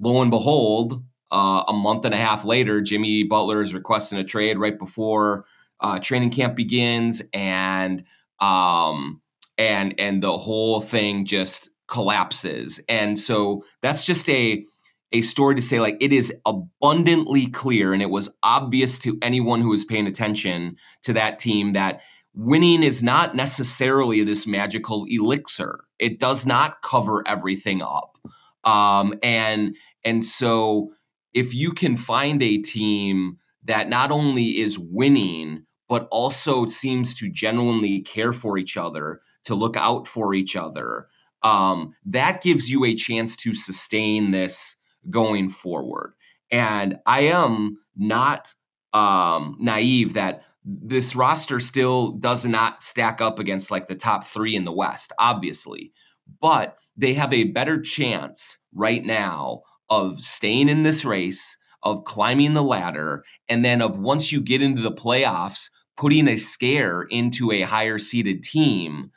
lo 0.00 0.22
and 0.22 0.30
behold, 0.30 1.04
uh, 1.30 1.64
a 1.68 1.72
month 1.72 2.04
and 2.04 2.14
a 2.14 2.18
half 2.18 2.44
later, 2.44 2.80
Jimmy 2.80 3.24
Butler 3.24 3.60
is 3.60 3.74
requesting 3.74 4.18
a 4.18 4.24
trade 4.24 4.58
right 4.58 4.78
before 4.78 5.44
uh, 5.82 5.98
training 5.98 6.30
camp 6.30 6.54
begins, 6.54 7.20
and 7.32 8.04
um, 8.38 9.20
and 9.58 9.94
and 9.98 10.22
the 10.22 10.38
whole 10.38 10.80
thing 10.80 11.26
just 11.26 11.68
collapses. 11.88 12.80
And 12.88 13.18
so 13.18 13.64
that's 13.82 14.06
just 14.06 14.28
a 14.30 14.64
a 15.12 15.22
story 15.22 15.54
to 15.54 15.62
say 15.62 15.80
like 15.80 15.96
it 16.00 16.12
is 16.12 16.32
abundantly 16.46 17.46
clear 17.48 17.92
and 17.92 18.02
it 18.02 18.10
was 18.10 18.30
obvious 18.42 18.98
to 19.00 19.18
anyone 19.22 19.60
who 19.60 19.70
was 19.70 19.84
paying 19.84 20.06
attention 20.06 20.76
to 21.02 21.12
that 21.12 21.38
team 21.38 21.74
that 21.74 22.00
winning 22.34 22.82
is 22.82 23.02
not 23.02 23.36
necessarily 23.36 24.24
this 24.24 24.46
magical 24.46 25.04
elixir. 25.08 25.80
It 25.98 26.18
does 26.18 26.46
not 26.46 26.82
cover 26.82 27.22
everything 27.26 27.82
up. 27.82 28.16
Um, 28.64 29.14
and 29.22 29.76
and 30.04 30.24
so 30.24 30.92
if 31.34 31.54
you 31.54 31.72
can 31.72 31.96
find 31.96 32.42
a 32.42 32.58
team 32.58 33.38
that 33.64 33.88
not 33.88 34.10
only 34.10 34.60
is 34.60 34.78
winning 34.78 35.64
but 35.88 36.08
also 36.10 36.68
seems 36.68 37.12
to 37.12 37.28
genuinely 37.28 38.00
care 38.00 38.32
for 38.32 38.56
each 38.56 38.78
other 38.78 39.20
to 39.44 39.54
look 39.54 39.76
out 39.76 40.06
for 40.06 40.32
each 40.32 40.56
other 40.56 41.08
um, 41.42 41.94
that 42.06 42.40
gives 42.40 42.70
you 42.70 42.84
a 42.84 42.94
chance 42.94 43.36
to 43.36 43.54
sustain 43.54 44.30
this 44.30 44.76
going 45.10 45.48
forward. 45.48 46.14
And 46.50 46.98
I 47.06 47.22
am 47.22 47.78
not 47.96 48.54
um, 48.92 49.56
naive 49.58 50.14
that 50.14 50.42
this 50.64 51.16
roster 51.16 51.58
still 51.58 52.12
does 52.12 52.44
not 52.44 52.82
stack 52.82 53.20
up 53.20 53.38
against 53.38 53.70
like 53.70 53.88
the 53.88 53.94
top 53.94 54.26
three 54.26 54.54
in 54.54 54.64
the 54.64 54.72
West, 54.72 55.12
obviously, 55.18 55.92
but 56.40 56.78
they 56.96 57.14
have 57.14 57.32
a 57.32 57.44
better 57.44 57.80
chance 57.80 58.58
right 58.74 59.04
now 59.04 59.62
of 59.90 60.20
staying 60.20 60.68
in 60.68 60.82
this 60.82 61.04
race, 61.04 61.56
of 61.82 62.04
climbing 62.04 62.54
the 62.54 62.62
ladder, 62.62 63.24
and 63.48 63.64
then 63.64 63.82
of 63.82 63.98
once 63.98 64.30
you 64.30 64.40
get 64.40 64.62
into 64.62 64.82
the 64.82 64.92
playoffs, 64.92 65.68
putting 65.96 66.28
a 66.28 66.36
scare 66.36 67.02
into 67.02 67.50
a 67.50 67.62
higher 67.62 67.98
seeded 67.98 68.42
team 68.42 69.10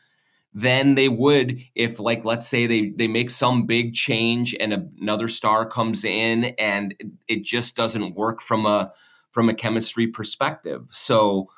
than 0.55 0.95
they 0.95 1.09
would 1.09 1.61
if 1.75 1.99
like 1.99 2.23
let's 2.23 2.47
say 2.47 2.65
they 2.65 2.89
they 2.91 3.09
make 3.09 3.29
some 3.29 3.65
big 3.65 3.93
change 3.93 4.55
and 4.57 4.71
another 4.99 5.27
star 5.27 5.69
comes 5.69 6.05
in 6.05 6.45
and 6.57 6.95
it 7.27 7.43
just 7.43 7.75
doesn't 7.75 8.15
work 8.15 8.41
from 8.41 8.65
a 8.65 8.91
from 9.31 9.49
a 9.49 9.53
chemistry 9.53 10.07
perspective. 10.07 10.87
So 10.91 11.49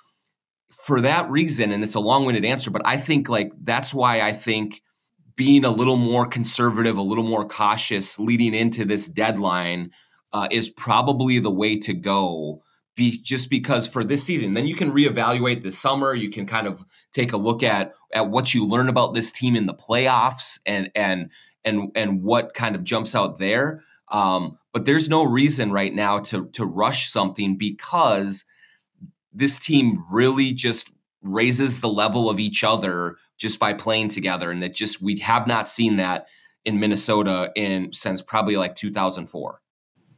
for 0.71 0.99
that 1.01 1.29
reason 1.29 1.71
and 1.71 1.83
it's 1.83 1.93
a 1.93 1.99
long-winded 1.99 2.43
answer 2.43 2.71
but 2.71 2.81
I 2.85 2.97
think 2.97 3.29
like 3.29 3.51
that's 3.61 3.93
why 3.93 4.21
I 4.21 4.33
think 4.33 4.81
being 5.35 5.63
a 5.63 5.69
little 5.69 5.97
more 5.97 6.25
conservative, 6.25 6.97
a 6.97 7.01
little 7.03 7.23
more 7.23 7.47
cautious 7.47 8.17
leading 8.17 8.55
into 8.55 8.83
this 8.83 9.07
deadline 9.07 9.91
uh, 10.33 10.47
is 10.49 10.69
probably 10.69 11.37
the 11.37 11.51
way 11.51 11.77
to 11.77 11.93
go 11.93 12.63
be 12.97 13.17
just 13.21 13.49
because 13.49 13.87
for 13.87 14.03
this 14.03 14.23
season 14.23 14.55
then 14.55 14.67
you 14.67 14.75
can 14.75 14.91
reevaluate 14.91 15.61
this 15.61 15.77
summer. 15.77 16.13
You 16.13 16.29
can 16.29 16.45
kind 16.45 16.67
of 16.67 16.83
take 17.13 17.31
a 17.31 17.37
look 17.37 17.63
at 17.63 17.93
at 18.11 18.29
what 18.29 18.53
you 18.53 18.67
learn 18.67 18.89
about 18.89 19.13
this 19.13 19.31
team 19.31 19.55
in 19.55 19.67
the 19.67 19.73
playoffs 19.73 20.59
and 20.65 20.91
and 20.95 21.29
and 21.63 21.91
and 21.95 22.23
what 22.23 22.53
kind 22.53 22.75
of 22.75 22.83
jumps 22.83 23.15
out 23.15 23.37
there. 23.37 23.83
Um, 24.09 24.57
but 24.73 24.85
there's 24.85 25.07
no 25.07 25.23
reason 25.23 25.71
right 25.71 25.93
now 25.93 26.19
to 26.19 26.47
to 26.53 26.65
rush 26.65 27.09
something 27.09 27.57
because 27.57 28.43
this 29.31 29.57
team 29.57 30.03
really 30.11 30.51
just 30.51 30.89
raises 31.21 31.79
the 31.79 31.89
level 31.89 32.29
of 32.29 32.39
each 32.39 32.63
other 32.63 33.17
just 33.37 33.59
by 33.59 33.73
playing 33.73 34.09
together. 34.09 34.49
And 34.49 34.63
that 34.63 34.73
just 34.73 35.01
we 35.01 35.19
have 35.19 35.45
not 35.45 35.67
seen 35.67 35.97
that 35.97 36.27
in 36.65 36.79
Minnesota 36.79 37.51
in 37.55 37.93
since 37.93 38.21
probably 38.21 38.57
like 38.57 38.75
2004 38.75 39.61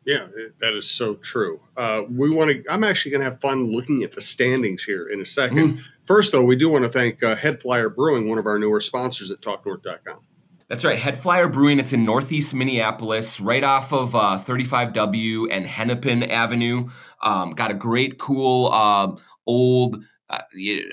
yeah, 0.06 0.27
that 0.60 0.74
is 0.74 0.89
so 0.89 1.15
true. 1.15 1.60
Uh, 1.75 2.03
we 2.10 2.29
want 2.29 2.51
to. 2.51 2.63
I'm 2.72 2.84
actually 2.84 3.12
going 3.12 3.22
to 3.22 3.25
have 3.25 3.41
fun 3.41 3.65
looking 3.72 4.03
at 4.03 4.13
the 4.13 4.22
standings 4.22 4.84
here 4.84 5.08
in 5.08 5.22
a 5.22 5.25
second. 5.25 5.77
Mm. 5.77 5.82
First, 6.06 6.32
though, 6.32 6.44
we 6.44 6.56
do 6.56 6.70
want 6.70 6.84
to 6.86 6.89
thank 6.89 7.22
uh, 7.22 7.36
HeadFlyer 7.36 7.94
Brewing, 7.94 8.27
one 8.29 8.39
of 8.39 8.46
our 8.46 8.58
newer 8.58 8.82
sponsors 8.82 9.29
at 9.29 9.41
TalkNorth.com. 9.41 10.20
That's 10.70 10.86
right, 10.86 11.00
HeadFlyer 11.00 11.51
Brewing. 11.51 11.79
It's 11.79 11.94
in 11.94 12.06
Northeast 12.06 12.53
Minneapolis, 12.53 13.39
right 13.39 13.63
off 13.63 13.91
of 13.91 14.15
uh, 14.15 14.39
35W 14.39 15.48
and 15.51 15.65
Hennepin 15.65 16.24
Avenue. 16.24 16.89
Um, 17.22 17.51
got 17.51 17.72
a 17.72 17.74
great, 17.74 18.20
cool, 18.20 18.72
uh, 18.72 19.15
old 19.46 20.03
uh, 20.29 20.41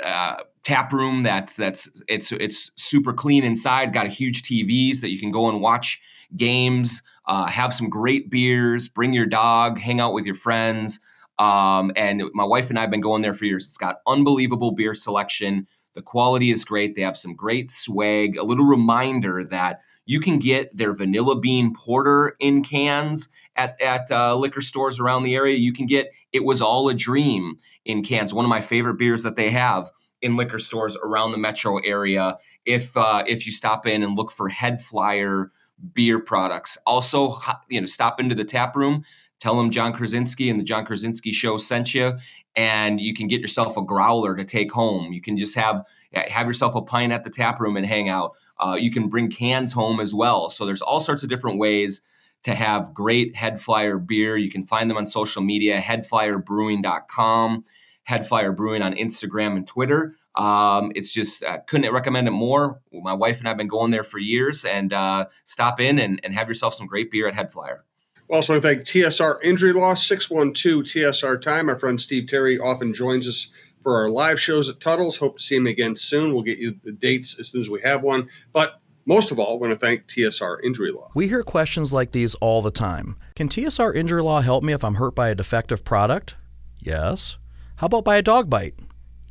uh, 0.03 0.37
tap 0.63 0.93
room. 0.93 1.23
That's 1.23 1.55
that's 1.55 2.03
it's 2.09 2.33
it's 2.33 2.73
super 2.77 3.13
clean 3.13 3.45
inside. 3.45 3.93
Got 3.93 4.07
a 4.07 4.11
huge 4.11 4.43
TVs 4.43 5.01
that 5.01 5.11
you 5.11 5.21
can 5.21 5.31
go 5.31 5.49
and 5.49 5.61
watch 5.61 6.01
games 6.37 7.03
uh, 7.27 7.47
have 7.47 7.75
some 7.75 7.89
great 7.89 8.31
beers, 8.31 8.89
bring 8.89 9.13
your 9.13 9.27
dog, 9.27 9.79
hang 9.79 10.01
out 10.01 10.13
with 10.13 10.27
your 10.27 10.35
friends. 10.35 11.01
Um, 11.39 11.93
and 11.97 12.23
my 12.33 12.45
wife 12.45 12.71
and 12.71 12.79
I 12.79 12.83
have 12.83 12.91
been 12.91 13.01
going 13.01 13.23
there 13.23 13.35
for 13.35 13.45
years. 13.45 13.67
It's 13.67 13.77
got 13.77 14.01
unbelievable 14.07 14.73
beer 14.73 14.95
selection. 14.95 15.67
The 15.95 16.03
quality 16.03 16.51
is 16.51 16.65
great. 16.65 16.95
They 16.95 17.03
have 17.03 17.17
some 17.17 17.35
great 17.35 17.71
swag. 17.71 18.37
A 18.37 18.45
little 18.45 18.65
reminder 18.65 19.45
that 19.45 19.81
you 20.07 20.21
can 20.21 20.39
get 20.39 20.77
their 20.77 20.95
vanilla 20.95 21.39
bean 21.39 21.75
porter 21.75 22.37
in 22.39 22.63
cans 22.63 23.29
at, 23.57 23.81
at 23.81 24.11
uh, 24.11 24.37
liquor 24.37 24.61
stores 24.61 25.01
around 25.01 25.25
the 25.25 25.35
area. 25.35 25.57
You 25.57 25.73
can 25.73 25.87
get 25.87 26.11
It 26.33 26.45
Was 26.45 26.63
All 26.63 26.89
a 26.89 26.95
Dream 26.95 27.59
in 27.85 28.03
cans, 28.03 28.33
one 28.33 28.45
of 28.45 28.49
my 28.49 28.61
favorite 28.61 28.99
beers 28.99 29.23
that 29.25 29.37
they 29.37 29.51
have 29.51 29.91
in 30.23 30.37
liquor 30.37 30.59
stores 30.59 30.97
around 31.03 31.33
the 31.33 31.39
metro 31.39 31.79
area. 31.79 32.39
If 32.65 32.97
uh, 32.97 33.25
if 33.27 33.47
you 33.47 33.53
stop 33.53 33.87
in 33.87 34.03
and 34.03 34.17
look 34.17 34.31
for 34.31 34.51
HeadFlyer 34.51 35.51
beer 35.93 36.19
products. 36.19 36.79
Also, 36.87 37.37
you 37.69 37.81
know, 37.81 37.87
stop 37.87 38.21
into 38.21 38.35
the 38.35 38.45
tap 38.45 38.77
room, 38.77 39.05
tell 39.41 39.57
them 39.57 39.71
Jon 39.71 39.93
Krawczynski 39.93 40.51
and 40.51 40.59
the 40.59 40.65
Jon 40.65 40.87
Krawczynski 40.87 41.33
Show 41.33 41.59
sent 41.59 41.95
you, 41.95 42.13
and 42.55 43.01
you 43.01 43.15
can 43.15 43.29
get 43.29 43.41
yourself 43.41 43.77
a 43.77 43.83
growler 43.83 44.35
to 44.37 44.45
take 44.45 44.73
home. 44.73 45.13
You 45.13 45.21
can 45.21 45.37
just 45.37 45.55
have 45.55 45.83
have 46.13 46.47
yourself 46.47 46.75
a 46.75 46.83
pint 46.83 47.13
at 47.13 47.25
the 47.25 47.31
tap 47.31 47.61
room 47.61 47.77
and 47.77 47.85
hang 47.85 48.09
out. 48.09 48.33
Uh, 48.59 48.77
you 48.79 48.91
can 48.91 49.09
bring 49.09 49.29
cans 49.31 49.73
home 49.73 50.01
as 50.01 50.15
well. 50.15 50.51
So 50.51 50.65
there's 50.65 50.81
all 50.81 51.01
sorts 51.01 51.23
of 51.23 51.29
different 51.29 51.59
ways 51.59 52.01
to 52.45 52.55
have 52.55 52.95
great 52.95 53.35
HeadFlyer 53.35 54.07
beer. 54.07 54.37
You 54.37 54.51
can 54.51 54.65
find 54.65 54.89
them 54.89 54.97
on 54.97 55.05
social 55.05 55.43
media, 55.43 55.81
headflyerbrewing.com, 55.81 57.65
HeadFlyer 58.09 58.57
Brewing 58.57 58.83
on 58.83 58.95
Instagram 58.95 59.57
and 59.57 59.67
Twitter. 59.67 60.17
Um, 60.37 60.93
it's 60.95 61.13
just 61.13 61.43
uh, 61.43 61.59
couldn't 61.67 61.93
recommend 61.93 62.29
it 62.29 62.33
more. 62.33 62.81
My 62.93 63.15
wife 63.15 63.39
and 63.39 63.49
I 63.49 63.51
have 63.51 63.59
been 63.59 63.69
going 63.69 63.91
there 63.91 64.05
for 64.05 64.19
years, 64.19 64.65
and 64.65 64.93
uh, 64.93 65.27
stop 65.45 65.81
in 65.81 65.99
and, 65.99 66.21
and 66.23 66.35
have 66.35 66.49
yourself 66.49 66.75
some 66.75 66.87
great 66.87 67.11
beer 67.11 67.29
at 67.29 67.35
HeadFlyer. 67.35 67.81
Also, 68.29 68.57
I 68.57 68.61
thank 68.61 68.83
TSR 68.83 69.39
Injury 69.43 69.73
Law 69.73 69.95
612 69.95 70.85
TSR 70.85 71.41
Time. 71.41 71.67
My 71.67 71.77
friend 71.77 72.01
Steve 72.01 72.27
Terry 72.29 72.59
often 72.59 72.93
joins 72.93 73.29
us 73.29 73.51
for 73.83 73.95
our 73.95 74.09
live 74.09 74.41
shows 74.41 74.69
at 74.69 74.81
Tuttle's. 74.81 75.17
Hope 75.17 75.39
to 75.39 75.43
see 75.43 75.57
him 75.57 75.67
again 75.69 75.95
soon. 75.95 76.33
We'll 76.33 76.43
get 76.43 76.59
you 76.59 76.75
the 76.83 76.91
dates 76.91 77.39
as 77.39 77.51
soon 77.51 77.61
as 77.61 77.71
we 77.71 77.81
have 77.83 78.03
one. 78.03 78.29
But 78.53 78.81
most 79.05 79.31
of 79.31 79.39
all, 79.39 79.55
I 79.55 79.61
want 79.61 79.73
to 79.73 79.79
thank 79.79 80.09
TSR 80.09 80.59
Injury 80.65 80.91
Law. 80.91 81.13
We 81.15 81.29
hear 81.29 81.45
questions 81.45 81.93
like 81.93 82.11
these 82.11 82.35
all 82.37 82.63
the 82.63 82.73
time. 82.73 83.17
Can 83.37 83.49
TSR 83.49 83.95
Injury 83.95 84.23
Law 84.23 84.41
help 84.41 84.65
me 84.65 84.73
if 84.73 84.83
I'm 84.83 84.97
hurt 84.97 85.15
by 85.15 85.29
a 85.29 85.37
defective 85.37 85.85
product? 85.85 86.35
Yes. 86.81 87.37
How 87.77 87.87
about 87.87 88.05
by 88.05 88.17
a 88.17 88.23
dog 88.23 88.51
bite? 88.51 88.75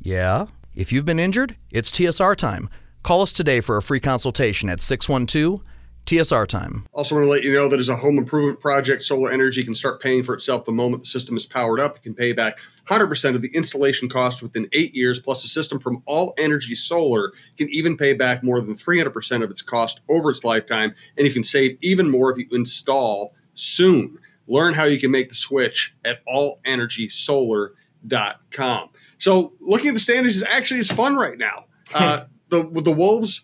Yeah. 0.00 0.46
If 0.76 0.92
you've 0.92 1.06
been 1.06 1.18
injured, 1.18 1.56
it's 1.70 1.90
TSR 1.90 2.36
time. 2.36 2.68
Call 3.02 3.22
us 3.22 3.32
today 3.32 3.62
for 3.62 3.78
a 3.78 3.82
free 3.82 3.98
consultation 3.98 4.68
at 4.68 4.82
612 4.82 5.62
TSR 6.04 6.46
time. 6.46 6.86
Also, 6.92 7.14
want 7.14 7.24
to 7.24 7.30
let 7.30 7.42
you 7.42 7.54
know 7.54 7.66
that 7.66 7.80
as 7.80 7.88
a 7.88 7.96
home 7.96 8.18
improvement 8.18 8.60
project, 8.60 9.02
solar 9.02 9.32
energy 9.32 9.64
can 9.64 9.74
start 9.74 10.02
paying 10.02 10.22
for 10.22 10.34
itself 10.34 10.66
the 10.66 10.72
moment 10.72 11.04
the 11.04 11.08
system 11.08 11.34
is 11.34 11.46
powered 11.46 11.80
up. 11.80 11.96
It 11.96 12.02
can 12.02 12.12
pay 12.12 12.34
back 12.34 12.58
100% 12.90 13.34
of 13.34 13.40
the 13.40 13.48
installation 13.54 14.10
cost 14.10 14.42
within 14.42 14.68
eight 14.74 14.94
years, 14.94 15.18
plus 15.18 15.40
the 15.40 15.48
system 15.48 15.80
from 15.80 16.02
All 16.04 16.34
Energy 16.36 16.74
Solar 16.74 17.32
can 17.56 17.70
even 17.70 17.96
pay 17.96 18.12
back 18.12 18.44
more 18.44 18.60
than 18.60 18.74
300% 18.74 19.42
of 19.42 19.50
its 19.50 19.62
cost 19.62 20.02
over 20.10 20.28
its 20.28 20.44
lifetime, 20.44 20.94
and 21.16 21.26
you 21.26 21.32
can 21.32 21.42
save 21.42 21.78
even 21.80 22.10
more 22.10 22.30
if 22.30 22.36
you 22.36 22.46
install 22.52 23.34
soon. 23.54 24.18
Learn 24.46 24.74
how 24.74 24.84
you 24.84 25.00
can 25.00 25.10
make 25.10 25.30
the 25.30 25.34
switch 25.34 25.96
at 26.04 26.22
allenergysolar.com. 26.26 28.90
So 29.18 29.54
looking 29.60 29.88
at 29.88 29.94
the 29.94 30.00
standings 30.00 30.36
is 30.36 30.42
actually 30.42 30.80
is 30.80 30.90
fun 30.90 31.16
right 31.16 31.38
now. 31.38 31.66
Uh, 31.94 32.24
the 32.48 32.62
the 32.82 32.92
Wolves 32.92 33.42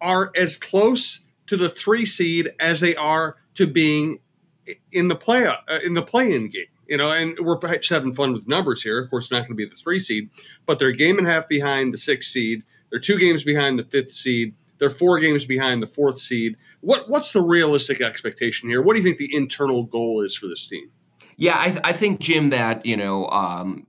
are 0.00 0.30
as 0.36 0.56
close 0.56 1.20
to 1.46 1.56
the 1.56 1.68
three 1.68 2.06
seed 2.06 2.52
as 2.58 2.80
they 2.80 2.96
are 2.96 3.36
to 3.54 3.66
being 3.66 4.20
in 4.92 5.08
the 5.08 5.14
play 5.14 5.46
uh, 5.46 5.78
in 5.84 5.94
the 5.94 6.02
play-in 6.02 6.48
game. 6.48 6.66
You 6.88 6.96
know, 6.96 7.10
and 7.10 7.36
we're 7.40 7.58
just 7.58 7.90
having 7.90 8.12
fun 8.12 8.32
with 8.32 8.46
numbers 8.46 8.82
here. 8.82 9.02
Of 9.02 9.10
course, 9.10 9.30
not 9.30 9.40
going 9.40 9.48
to 9.48 9.54
be 9.54 9.64
the 9.64 9.74
three 9.74 9.98
seed, 9.98 10.30
but 10.66 10.78
they're 10.78 10.88
a 10.88 10.96
game 10.96 11.18
and 11.18 11.26
a 11.26 11.30
half 11.30 11.48
behind 11.48 11.92
the 11.92 11.98
sixth 11.98 12.30
seed. 12.30 12.62
They're 12.90 13.00
two 13.00 13.18
games 13.18 13.42
behind 13.42 13.78
the 13.78 13.84
fifth 13.84 14.12
seed. 14.12 14.54
They're 14.78 14.90
four 14.90 15.18
games 15.18 15.44
behind 15.44 15.82
the 15.82 15.88
fourth 15.88 16.20
seed. 16.20 16.56
What 16.80 17.08
what's 17.08 17.32
the 17.32 17.42
realistic 17.42 18.00
expectation 18.00 18.68
here? 18.68 18.82
What 18.82 18.94
do 18.94 19.00
you 19.00 19.04
think 19.04 19.18
the 19.18 19.34
internal 19.34 19.84
goal 19.84 20.22
is 20.22 20.36
for 20.36 20.46
this 20.46 20.66
team? 20.66 20.90
Yeah, 21.36 21.56
I, 21.56 21.78
I 21.82 21.92
think 21.92 22.20
Jim 22.20 22.50
that 22.50 22.86
you 22.86 22.96
know 22.96 23.26
um, 23.28 23.86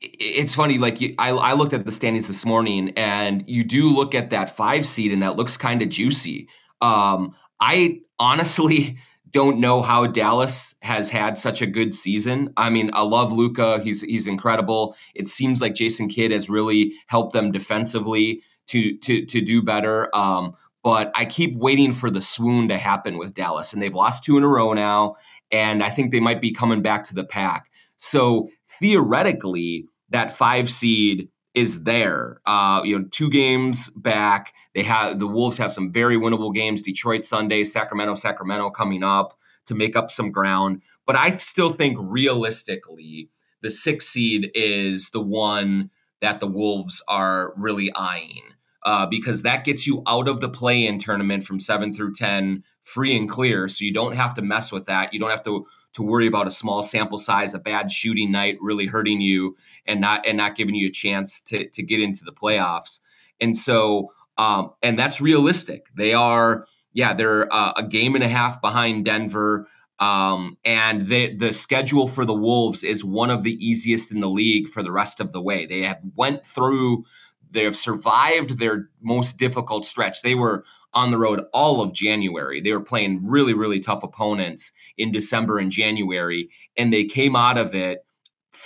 it's 0.00 0.54
funny 0.54 0.78
like 0.78 1.00
I, 1.18 1.30
I 1.30 1.52
looked 1.54 1.72
at 1.72 1.84
the 1.84 1.92
standings 1.92 2.28
this 2.28 2.44
morning 2.44 2.92
and 2.96 3.44
you 3.46 3.64
do 3.64 3.88
look 3.88 4.14
at 4.14 4.30
that 4.30 4.56
five 4.56 4.86
seed 4.86 5.12
and 5.12 5.22
that 5.22 5.36
looks 5.36 5.56
kind 5.56 5.82
of 5.82 5.88
juicy. 5.88 6.48
Um, 6.80 7.34
i 7.60 8.00
honestly 8.18 8.98
don't 9.30 9.58
know 9.58 9.82
how 9.82 10.06
dallas 10.06 10.74
has 10.80 11.08
had 11.08 11.36
such 11.36 11.60
a 11.60 11.66
good 11.66 11.94
season. 11.94 12.52
I 12.56 12.70
mean 12.70 12.90
i 12.92 13.02
love 13.02 13.32
Luka 13.32 13.80
he's 13.82 14.02
he's 14.02 14.26
incredible. 14.26 14.94
It 15.14 15.28
seems 15.28 15.60
like 15.60 15.74
jason 15.74 16.08
kidd 16.08 16.32
has 16.32 16.48
really 16.48 16.92
helped 17.06 17.32
them 17.32 17.52
defensively 17.52 18.42
to 18.68 18.96
to 18.98 19.24
to 19.26 19.40
do 19.40 19.62
better. 19.62 20.14
Um, 20.14 20.54
but 20.82 21.10
i 21.14 21.24
keep 21.24 21.56
waiting 21.56 21.92
for 21.92 22.10
the 22.10 22.20
swoon 22.20 22.68
to 22.68 22.78
happen 22.78 23.18
with 23.18 23.34
dallas 23.34 23.72
and 23.72 23.82
they've 23.82 23.94
lost 23.94 24.24
two 24.24 24.38
in 24.38 24.44
a 24.44 24.48
row 24.48 24.72
now 24.72 25.16
and 25.50 25.82
i 25.82 25.90
think 25.90 26.12
they 26.12 26.20
might 26.20 26.40
be 26.40 26.52
coming 26.52 26.82
back 26.82 27.04
to 27.04 27.14
the 27.14 27.24
pack. 27.24 27.70
So 27.96 28.50
theoretically, 28.80 29.86
that 30.10 30.32
five 30.32 30.70
seed 30.70 31.28
is 31.54 31.82
there. 31.84 32.40
Uh, 32.44 32.82
you 32.84 32.98
know, 32.98 33.06
two 33.10 33.30
games 33.30 33.88
back. 33.96 34.52
They 34.74 34.82
have 34.82 35.18
the 35.18 35.26
Wolves 35.26 35.58
have 35.58 35.72
some 35.72 35.90
very 35.90 36.16
winnable 36.16 36.54
games. 36.54 36.82
Detroit 36.82 37.24
Sunday, 37.24 37.64
Sacramento, 37.64 38.14
Sacramento 38.14 38.70
coming 38.70 39.02
up 39.02 39.36
to 39.66 39.74
make 39.74 39.96
up 39.96 40.10
some 40.10 40.30
ground. 40.30 40.82
But 41.06 41.16
I 41.16 41.38
still 41.38 41.72
think 41.72 41.96
realistically, 42.00 43.30
the 43.62 43.70
six 43.70 44.06
seed 44.06 44.50
is 44.54 45.10
the 45.10 45.22
one 45.22 45.90
that 46.20 46.40
the 46.40 46.46
Wolves 46.46 47.02
are 47.08 47.54
really 47.56 47.90
eyeing. 47.94 48.42
Uh, 48.82 49.04
because 49.04 49.42
that 49.42 49.64
gets 49.64 49.84
you 49.84 50.00
out 50.06 50.28
of 50.28 50.40
the 50.40 50.48
play 50.48 50.86
in 50.86 50.96
tournament 50.96 51.42
from 51.42 51.58
seven 51.58 51.92
through 51.92 52.12
10 52.12 52.62
free 52.84 53.16
and 53.16 53.28
clear. 53.28 53.66
So 53.66 53.84
you 53.84 53.92
don't 53.92 54.14
have 54.14 54.34
to 54.34 54.42
mess 54.42 54.70
with 54.70 54.86
that. 54.86 55.12
You 55.12 55.18
don't 55.18 55.30
have 55.30 55.42
to 55.42 55.66
to 55.96 56.02
worry 56.02 56.26
about 56.26 56.46
a 56.46 56.50
small 56.50 56.82
sample 56.82 57.18
size, 57.18 57.54
a 57.54 57.58
bad 57.58 57.90
shooting 57.90 58.30
night 58.30 58.58
really 58.60 58.84
hurting 58.84 59.22
you 59.22 59.56
and 59.86 59.98
not 59.98 60.26
and 60.26 60.36
not 60.36 60.54
giving 60.54 60.74
you 60.74 60.88
a 60.88 60.92
chance 60.92 61.40
to 61.40 61.68
to 61.70 61.82
get 61.82 62.00
into 62.00 62.22
the 62.24 62.32
playoffs. 62.32 63.00
And 63.40 63.56
so 63.56 64.12
um, 64.38 64.72
and 64.82 64.98
that's 64.98 65.20
realistic. 65.20 65.86
They 65.96 66.12
are 66.12 66.66
yeah, 66.92 67.14
they're 67.14 67.52
uh, 67.52 67.72
a 67.76 67.82
game 67.82 68.14
and 68.14 68.22
a 68.22 68.28
half 68.28 68.60
behind 68.60 69.06
Denver. 69.06 69.68
Um, 69.98 70.58
and 70.66 71.06
the 71.06 71.34
the 71.34 71.54
schedule 71.54 72.06
for 72.06 72.26
the 72.26 72.34
Wolves 72.34 72.84
is 72.84 73.02
one 73.02 73.30
of 73.30 73.42
the 73.42 73.54
easiest 73.66 74.12
in 74.12 74.20
the 74.20 74.28
league 74.28 74.68
for 74.68 74.82
the 74.82 74.92
rest 74.92 75.18
of 75.18 75.32
the 75.32 75.40
way. 75.40 75.64
They 75.64 75.82
have 75.82 76.00
went 76.14 76.44
through, 76.44 77.06
they 77.50 77.64
have 77.64 77.76
survived 77.76 78.58
their 78.58 78.90
most 79.00 79.38
difficult 79.38 79.86
stretch. 79.86 80.20
They 80.20 80.34
were 80.34 80.64
on 80.96 81.10
the 81.10 81.18
road 81.18 81.44
all 81.52 81.82
of 81.82 81.92
January. 81.92 82.60
They 82.60 82.72
were 82.72 82.80
playing 82.80 83.20
really, 83.22 83.52
really 83.52 83.78
tough 83.78 84.02
opponents 84.02 84.72
in 84.96 85.12
December 85.12 85.58
and 85.58 85.70
January, 85.70 86.48
and 86.76 86.92
they 86.92 87.04
came 87.04 87.36
out 87.36 87.58
of 87.58 87.74
it 87.74 88.04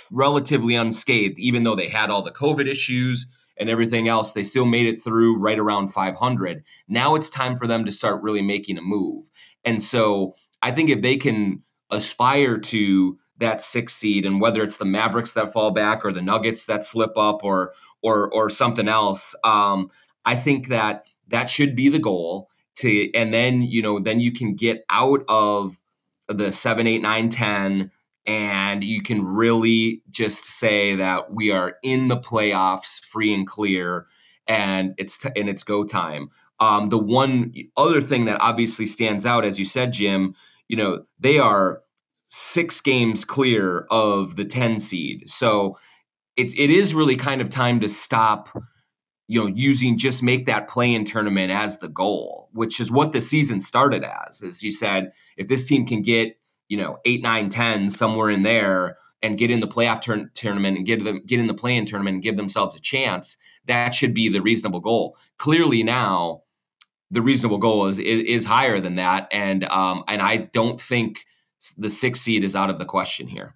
relatively 0.09 0.75
unscathed, 0.75 1.37
even 1.37 1.63
though 1.63 1.75
they 1.75 1.89
had 1.89 2.09
all 2.09 2.23
the 2.23 2.31
COVID 2.31 2.67
issues 2.67 3.27
and 3.57 3.69
everything 3.69 4.07
else. 4.07 4.31
They 4.31 4.45
still 4.45 4.65
made 4.65 4.85
it 4.85 5.03
through 5.03 5.37
right 5.37 5.59
around 5.59 5.89
500. 5.89 6.63
Now 6.87 7.15
it's 7.15 7.29
time 7.29 7.57
for 7.57 7.67
them 7.67 7.83
to 7.83 7.91
start 7.91 8.23
really 8.23 8.41
making 8.41 8.77
a 8.77 8.81
move. 8.81 9.29
And 9.65 9.83
so 9.83 10.35
I 10.61 10.71
think 10.71 10.89
if 10.89 11.01
they 11.01 11.17
can 11.17 11.61
aspire 11.91 12.57
to 12.57 13.19
that 13.39 13.61
six 13.61 13.93
seed, 13.93 14.25
and 14.25 14.39
whether 14.39 14.63
it's 14.63 14.77
the 14.77 14.85
Mavericks 14.85 15.33
that 15.33 15.51
fall 15.51 15.71
back 15.71 16.05
or 16.05 16.13
the 16.13 16.21
Nuggets 16.21 16.65
that 16.65 16.85
slip 16.85 17.17
up 17.17 17.43
or 17.43 17.73
or 18.01 18.31
or 18.31 18.49
something 18.49 18.87
else, 18.87 19.35
um, 19.43 19.91
I 20.23 20.35
think 20.35 20.69
that 20.69 21.07
that 21.31 21.49
should 21.49 21.75
be 21.75 21.89
the 21.89 21.99
goal. 21.99 22.49
To 22.77 23.11
and 23.13 23.33
then 23.33 23.61
you 23.63 23.81
know 23.81 23.99
then 23.99 24.19
you 24.19 24.31
can 24.31 24.55
get 24.55 24.85
out 24.89 25.23
of 25.27 25.79
the 26.27 26.51
seven, 26.51 26.87
eight, 26.87 27.01
nine, 27.01 27.29
ten, 27.29 27.91
and 28.25 28.83
you 28.83 29.01
can 29.01 29.25
really 29.25 30.01
just 30.09 30.45
say 30.45 30.95
that 30.95 31.33
we 31.33 31.51
are 31.51 31.75
in 31.83 32.07
the 32.07 32.17
playoffs, 32.17 33.03
free 33.03 33.33
and 33.33 33.45
clear, 33.45 34.07
and 34.47 34.93
it's 34.97 35.17
t- 35.17 35.29
and 35.35 35.49
it's 35.49 35.63
go 35.63 35.83
time. 35.83 36.29
Um, 36.61 36.89
the 36.89 36.97
one 36.97 37.53
other 37.75 38.01
thing 38.01 38.25
that 38.25 38.39
obviously 38.39 38.85
stands 38.85 39.25
out, 39.25 39.43
as 39.43 39.59
you 39.59 39.65
said, 39.65 39.93
Jim, 39.93 40.35
you 40.67 40.77
know, 40.77 41.03
they 41.19 41.39
are 41.39 41.81
six 42.27 42.79
games 42.79 43.25
clear 43.25 43.87
of 43.89 44.37
the 44.37 44.45
10 44.45 44.79
seed. 44.79 45.29
So 45.29 45.77
it, 46.37 46.57
it 46.57 46.69
is 46.69 46.95
really 46.95 47.17
kind 47.17 47.41
of 47.41 47.49
time 47.49 47.81
to 47.81 47.89
stop, 47.89 48.47
you 49.31 49.39
know, 49.39 49.47
using 49.47 49.97
just 49.97 50.21
make 50.21 50.45
that 50.45 50.67
play 50.67 50.93
in 50.93 51.05
tournament 51.05 51.53
as 51.53 51.77
the 51.77 51.87
goal, 51.87 52.49
which 52.51 52.81
is 52.81 52.91
what 52.91 53.13
the 53.13 53.21
season 53.21 53.61
started 53.61 54.03
as. 54.03 54.41
As 54.41 54.61
you 54.61 54.73
said, 54.73 55.13
if 55.37 55.47
this 55.47 55.65
team 55.65 55.85
can 55.85 56.01
get, 56.01 56.37
you 56.67 56.75
know, 56.75 56.97
eight, 57.05 57.21
nine, 57.21 57.49
10, 57.49 57.91
somewhere 57.91 58.29
in 58.29 58.43
there 58.43 58.97
and 59.21 59.37
get 59.37 59.49
in 59.49 59.61
the 59.61 59.69
playoff 59.69 60.01
tournament 60.33 60.75
and 60.75 60.85
get 60.85 61.05
them 61.05 61.21
get 61.25 61.39
in 61.39 61.47
the 61.47 61.53
play 61.53 61.77
in 61.77 61.85
tournament 61.85 62.15
and 62.15 62.23
give 62.23 62.35
themselves 62.35 62.75
a 62.75 62.81
chance, 62.81 63.37
that 63.67 63.95
should 63.95 64.13
be 64.13 64.27
the 64.27 64.41
reasonable 64.41 64.81
goal. 64.81 65.15
Clearly 65.37 65.81
now, 65.81 66.43
the 67.09 67.21
reasonable 67.21 67.57
goal 67.57 67.87
is 67.87 67.99
is, 67.99 68.23
is 68.23 68.43
higher 68.43 68.81
than 68.81 68.95
that, 68.95 69.29
and 69.31 69.63
um, 69.63 70.03
and 70.09 70.21
I 70.21 70.49
don't 70.51 70.77
think 70.79 71.19
the 71.77 71.89
six 71.89 72.19
seed 72.19 72.43
is 72.43 72.53
out 72.53 72.69
of 72.69 72.79
the 72.79 72.85
question 72.85 73.29
here. 73.29 73.55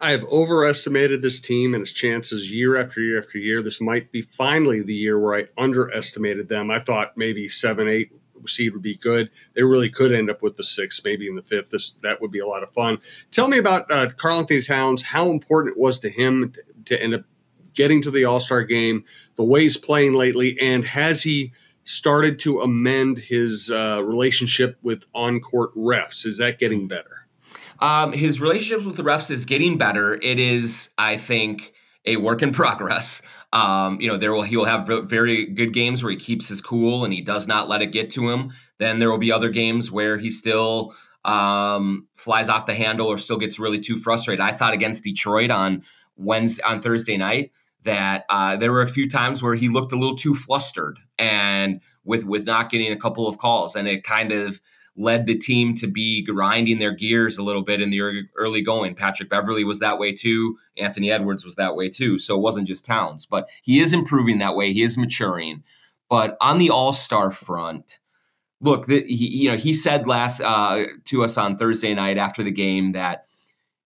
I 0.00 0.10
have 0.10 0.24
overestimated 0.24 1.22
this 1.22 1.40
team 1.40 1.72
and 1.72 1.82
its 1.82 1.92
chances 1.92 2.50
year 2.50 2.76
after 2.76 3.00
year 3.00 3.18
after 3.18 3.38
year. 3.38 3.62
This 3.62 3.80
might 3.80 4.12
be 4.12 4.22
finally 4.22 4.82
the 4.82 4.94
year 4.94 5.18
where 5.18 5.34
I 5.34 5.46
underestimated 5.56 6.48
them. 6.48 6.70
I 6.70 6.80
thought 6.80 7.16
maybe 7.16 7.48
seven, 7.48 7.88
eight 7.88 8.10
seed 8.46 8.72
would 8.74 8.82
be 8.82 8.96
good. 8.96 9.30
They 9.54 9.62
really 9.62 9.88
could 9.88 10.12
end 10.12 10.30
up 10.30 10.42
with 10.42 10.56
the 10.56 10.64
sixth, 10.64 11.02
maybe 11.04 11.28
in 11.28 11.36
the 11.36 11.42
fifth. 11.42 11.70
This 11.70 11.92
that 12.02 12.20
would 12.20 12.30
be 12.30 12.40
a 12.40 12.46
lot 12.46 12.62
of 12.62 12.70
fun. 12.70 12.98
Tell 13.30 13.48
me 13.48 13.58
about 13.58 13.90
uh, 13.90 14.10
Karl-Anthony 14.16 14.62
Towns. 14.62 15.02
How 15.02 15.30
important 15.30 15.76
it 15.76 15.80
was 15.80 15.98
to 16.00 16.10
him 16.10 16.52
to, 16.52 16.62
to 16.96 17.02
end 17.02 17.14
up 17.14 17.24
getting 17.72 18.02
to 18.02 18.10
the 18.10 18.24
All 18.24 18.40
Star 18.40 18.64
game, 18.64 19.04
the 19.36 19.44
way 19.44 19.62
he's 19.62 19.76
playing 19.76 20.12
lately, 20.12 20.58
and 20.60 20.84
has 20.84 21.22
he 21.22 21.52
started 21.84 22.38
to 22.40 22.60
amend 22.60 23.18
his 23.18 23.70
uh, 23.70 24.02
relationship 24.04 24.78
with 24.82 25.04
on 25.14 25.40
court 25.40 25.74
refs. 25.74 26.26
Is 26.26 26.38
that 26.38 26.58
getting 26.58 26.88
better? 26.88 27.13
Um, 27.84 28.14
his 28.14 28.40
relationship 28.40 28.86
with 28.86 28.96
the 28.96 29.02
refs 29.02 29.30
is 29.30 29.44
getting 29.44 29.76
better. 29.76 30.14
It 30.14 30.38
is, 30.38 30.88
I 30.96 31.18
think, 31.18 31.74
a 32.06 32.16
work 32.16 32.40
in 32.40 32.50
progress. 32.62 33.20
Um, 33.52 34.00
you 34.00 34.08
know, 34.08 34.16
there 34.16 34.32
will 34.32 34.42
he 34.42 34.56
will 34.56 34.64
have 34.64 34.86
very 34.86 35.44
good 35.44 35.74
games 35.74 36.02
where 36.02 36.10
he 36.10 36.16
keeps 36.16 36.48
his 36.48 36.62
cool 36.62 37.04
and 37.04 37.12
he 37.12 37.20
does 37.20 37.46
not 37.46 37.68
let 37.68 37.82
it 37.82 37.92
get 37.92 38.10
to 38.12 38.30
him. 38.30 38.52
Then 38.78 39.00
there 39.00 39.10
will 39.10 39.18
be 39.18 39.30
other 39.30 39.50
games 39.50 39.92
where 39.92 40.16
he 40.16 40.30
still 40.30 40.94
um, 41.26 42.08
flies 42.14 42.48
off 42.48 42.64
the 42.64 42.74
handle 42.74 43.06
or 43.06 43.18
still 43.18 43.36
gets 43.36 43.58
really 43.58 43.80
too 43.80 43.98
frustrated. 43.98 44.40
I 44.40 44.52
thought 44.52 44.72
against 44.72 45.04
Detroit 45.04 45.50
on 45.50 45.82
Wednesday 46.16 46.62
on 46.64 46.80
Thursday 46.80 47.18
night 47.18 47.52
that 47.82 48.24
uh, 48.30 48.56
there 48.56 48.72
were 48.72 48.82
a 48.82 48.88
few 48.88 49.10
times 49.10 49.42
where 49.42 49.56
he 49.56 49.68
looked 49.68 49.92
a 49.92 49.96
little 49.96 50.16
too 50.16 50.34
flustered 50.34 50.98
and 51.18 51.82
with 52.02 52.24
with 52.24 52.46
not 52.46 52.70
getting 52.70 52.92
a 52.92 52.96
couple 52.96 53.28
of 53.28 53.36
calls, 53.36 53.76
and 53.76 53.86
it 53.86 54.04
kind 54.04 54.32
of 54.32 54.58
led 54.96 55.26
the 55.26 55.36
team 55.36 55.74
to 55.74 55.86
be 55.86 56.22
grinding 56.22 56.78
their 56.78 56.92
gears 56.92 57.36
a 57.36 57.42
little 57.42 57.62
bit 57.62 57.80
in 57.80 57.90
the 57.90 58.00
early 58.36 58.62
going. 58.62 58.94
Patrick 58.94 59.28
Beverley 59.28 59.64
was 59.64 59.80
that 59.80 59.98
way 59.98 60.12
too. 60.12 60.56
Anthony 60.78 61.10
Edwards 61.10 61.44
was 61.44 61.56
that 61.56 61.74
way 61.74 61.88
too. 61.88 62.18
So 62.18 62.36
it 62.36 62.40
wasn't 62.40 62.68
just 62.68 62.84
Towns, 62.84 63.26
but 63.26 63.48
he 63.62 63.80
is 63.80 63.92
improving 63.92 64.38
that 64.38 64.54
way. 64.54 64.72
He 64.72 64.82
is 64.82 64.96
maturing. 64.96 65.62
But 66.08 66.36
on 66.40 66.58
the 66.58 66.70
All 66.70 66.92
Star 66.92 67.30
front, 67.30 67.98
look, 68.60 68.86
the, 68.86 69.04
he, 69.06 69.28
you 69.28 69.50
know, 69.50 69.56
he 69.56 69.72
said 69.72 70.06
last 70.06 70.40
uh, 70.40 70.84
to 71.06 71.24
us 71.24 71.36
on 71.36 71.56
Thursday 71.56 71.94
night 71.94 72.18
after 72.18 72.42
the 72.42 72.52
game 72.52 72.92
that 72.92 73.26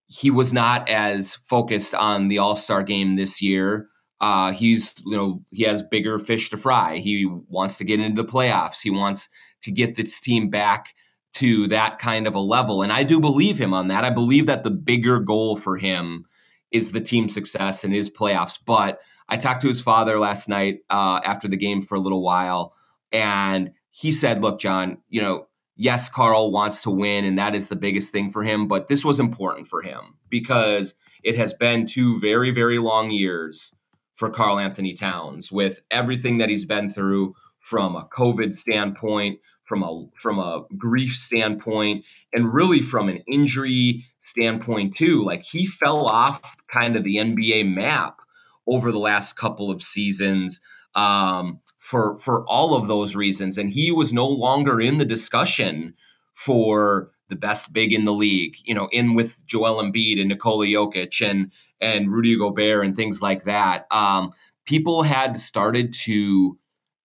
he 0.08 0.30
was 0.30 0.52
not 0.52 0.88
as 0.88 1.34
focused 1.36 1.94
on 1.94 2.28
the 2.28 2.38
All 2.38 2.56
Star 2.56 2.82
game 2.82 3.16
this 3.16 3.40
year. 3.40 3.88
Uh, 4.20 4.52
he's 4.52 4.94
you 5.06 5.16
know 5.16 5.40
he 5.52 5.62
has 5.62 5.80
bigger 5.80 6.18
fish 6.18 6.50
to 6.50 6.56
fry. 6.56 6.98
He 6.98 7.24
wants 7.48 7.76
to 7.76 7.84
get 7.84 8.00
into 8.00 8.20
the 8.20 8.28
playoffs. 8.28 8.80
He 8.82 8.90
wants 8.90 9.28
to 9.62 9.70
get 9.70 9.96
this 9.96 10.20
team 10.20 10.50
back 10.50 10.94
to 11.34 11.68
that 11.68 11.98
kind 11.98 12.26
of 12.26 12.34
a 12.34 12.40
level, 12.40 12.82
and 12.82 12.92
I 12.92 13.04
do 13.04 13.20
believe 13.20 13.58
him 13.58 13.74
on 13.74 13.88
that. 13.88 14.04
I 14.04 14.10
believe 14.10 14.46
that 14.46 14.64
the 14.64 14.70
bigger 14.70 15.18
goal 15.18 15.56
for 15.56 15.76
him 15.76 16.24
is 16.70 16.92
the 16.92 17.00
team 17.00 17.28
success 17.28 17.84
and 17.84 17.94
his 17.94 18.10
playoffs. 18.10 18.58
But 18.64 18.98
I 19.28 19.36
talked 19.36 19.62
to 19.62 19.68
his 19.68 19.80
father 19.80 20.18
last 20.18 20.48
night 20.48 20.80
uh, 20.90 21.20
after 21.24 21.48
the 21.48 21.56
game 21.56 21.80
for 21.82 21.94
a 21.94 22.00
little 22.00 22.22
while, 22.22 22.74
and 23.12 23.70
he 23.90 24.10
said, 24.10 24.42
"Look, 24.42 24.58
Jon, 24.58 24.98
you 25.08 25.22
know 25.22 25.48
yes, 25.78 26.08
Karl 26.10 26.50
wants 26.50 26.82
to 26.82 26.90
win, 26.90 27.24
and 27.24 27.38
that 27.38 27.54
is 27.54 27.68
the 27.68 27.76
biggest 27.76 28.12
thing 28.12 28.30
for 28.30 28.42
him. 28.42 28.68
But 28.68 28.88
this 28.88 29.04
was 29.04 29.18
important 29.18 29.68
for 29.68 29.80
him 29.80 30.18
because 30.28 30.94
it 31.22 31.36
has 31.36 31.54
been 31.54 31.86
two 31.86 32.20
very, 32.20 32.50
very 32.50 32.78
long 32.78 33.10
years 33.10 33.74
for 34.14 34.28
Karl-Anthony 34.28 34.92
Towns 34.92 35.50
with 35.50 35.80
everything 35.90 36.38
that 36.38 36.50
he's 36.50 36.66
been 36.66 36.90
through 36.90 37.34
from 37.68 37.96
a 37.96 38.08
COVID 38.16 38.56
standpoint, 38.56 39.40
from 39.64 39.82
a 39.82 40.06
from 40.14 40.38
a 40.38 40.64
grief 40.78 41.14
standpoint, 41.14 42.04
and 42.32 42.54
really 42.54 42.80
from 42.80 43.10
an 43.10 43.22
injury 43.30 44.06
standpoint 44.18 44.94
too. 44.94 45.22
Like 45.22 45.42
he 45.42 45.66
fell 45.66 46.06
off 46.06 46.56
kind 46.72 46.96
of 46.96 47.04
the 47.04 47.16
NBA 47.16 47.74
map 47.74 48.20
over 48.66 48.90
the 48.90 48.98
last 48.98 49.34
couple 49.34 49.70
of 49.70 49.82
seasons. 49.82 50.60
Um, 50.94 51.60
for 51.78 52.18
for 52.18 52.44
all 52.46 52.74
of 52.74 52.88
those 52.88 53.14
reasons, 53.14 53.58
and 53.58 53.70
he 53.70 53.92
was 53.92 54.12
no 54.12 54.26
longer 54.26 54.80
in 54.80 54.96
the 54.96 55.04
discussion 55.04 55.94
for 56.34 57.10
the 57.28 57.36
best 57.36 57.74
big 57.74 57.92
in 57.92 58.04
the 58.04 58.12
league. 58.12 58.56
You 58.64 58.74
know, 58.74 58.88
in 58.92 59.14
with 59.14 59.46
Joel 59.46 59.82
Embiid 59.82 60.18
and 60.18 60.30
Nikola 60.30 60.66
Jokic 60.66 61.20
and 61.20 61.52
and 61.80 62.10
Rudy 62.10 62.36
Gobert 62.36 62.84
and 62.84 62.96
things 62.96 63.20
like 63.20 63.44
that. 63.44 63.86
Um, 63.90 64.32
people 64.64 65.02
had 65.02 65.38
started 65.40 65.92
to 65.92 66.58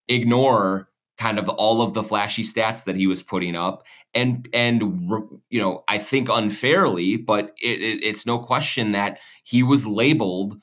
ignore 0.07 0.89
kind 1.17 1.37
of 1.37 1.47
all 1.49 1.81
of 1.81 1.93
the 1.93 2.03
flashy 2.03 2.43
stats 2.43 2.85
that 2.85 2.95
he 2.95 3.07
was 3.07 3.21
putting 3.21 3.55
up 3.55 3.83
and 4.13 4.49
and 4.53 4.81
you 5.49 5.61
know 5.61 5.83
i 5.87 5.97
think 5.97 6.27
unfairly 6.29 7.15
but 7.17 7.53
it, 7.61 7.81
it, 7.81 8.03
it's 8.03 8.25
no 8.25 8.39
question 8.39 8.93
that 8.93 9.19
he 9.43 9.61
was 9.63 9.85
labeled 9.85 10.59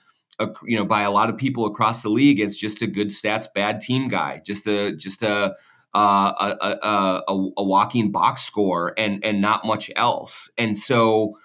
you 0.64 0.76
know 0.76 0.84
by 0.84 1.02
a 1.02 1.10
lot 1.10 1.28
of 1.28 1.36
people 1.36 1.66
across 1.66 2.02
the 2.02 2.08
league 2.08 2.40
as 2.40 2.56
just 2.56 2.82
a 2.82 2.86
good 2.86 3.08
stats 3.08 3.46
bad 3.54 3.80
team 3.80 4.08
guy, 4.08 4.40
just 4.44 4.66
a 4.66 4.94
just 4.96 5.22
a 5.22 5.54
uh, 5.92 6.32
a, 6.38 6.56
a, 6.60 7.22
a, 7.28 7.50
a 7.58 7.64
walking 7.64 8.12
box 8.12 8.42
score 8.42 8.94
and 8.98 9.24
and 9.24 9.40
not 9.40 9.66
much 9.66 9.90
else. 9.96 10.50
And 10.56 10.78
so 10.78 11.36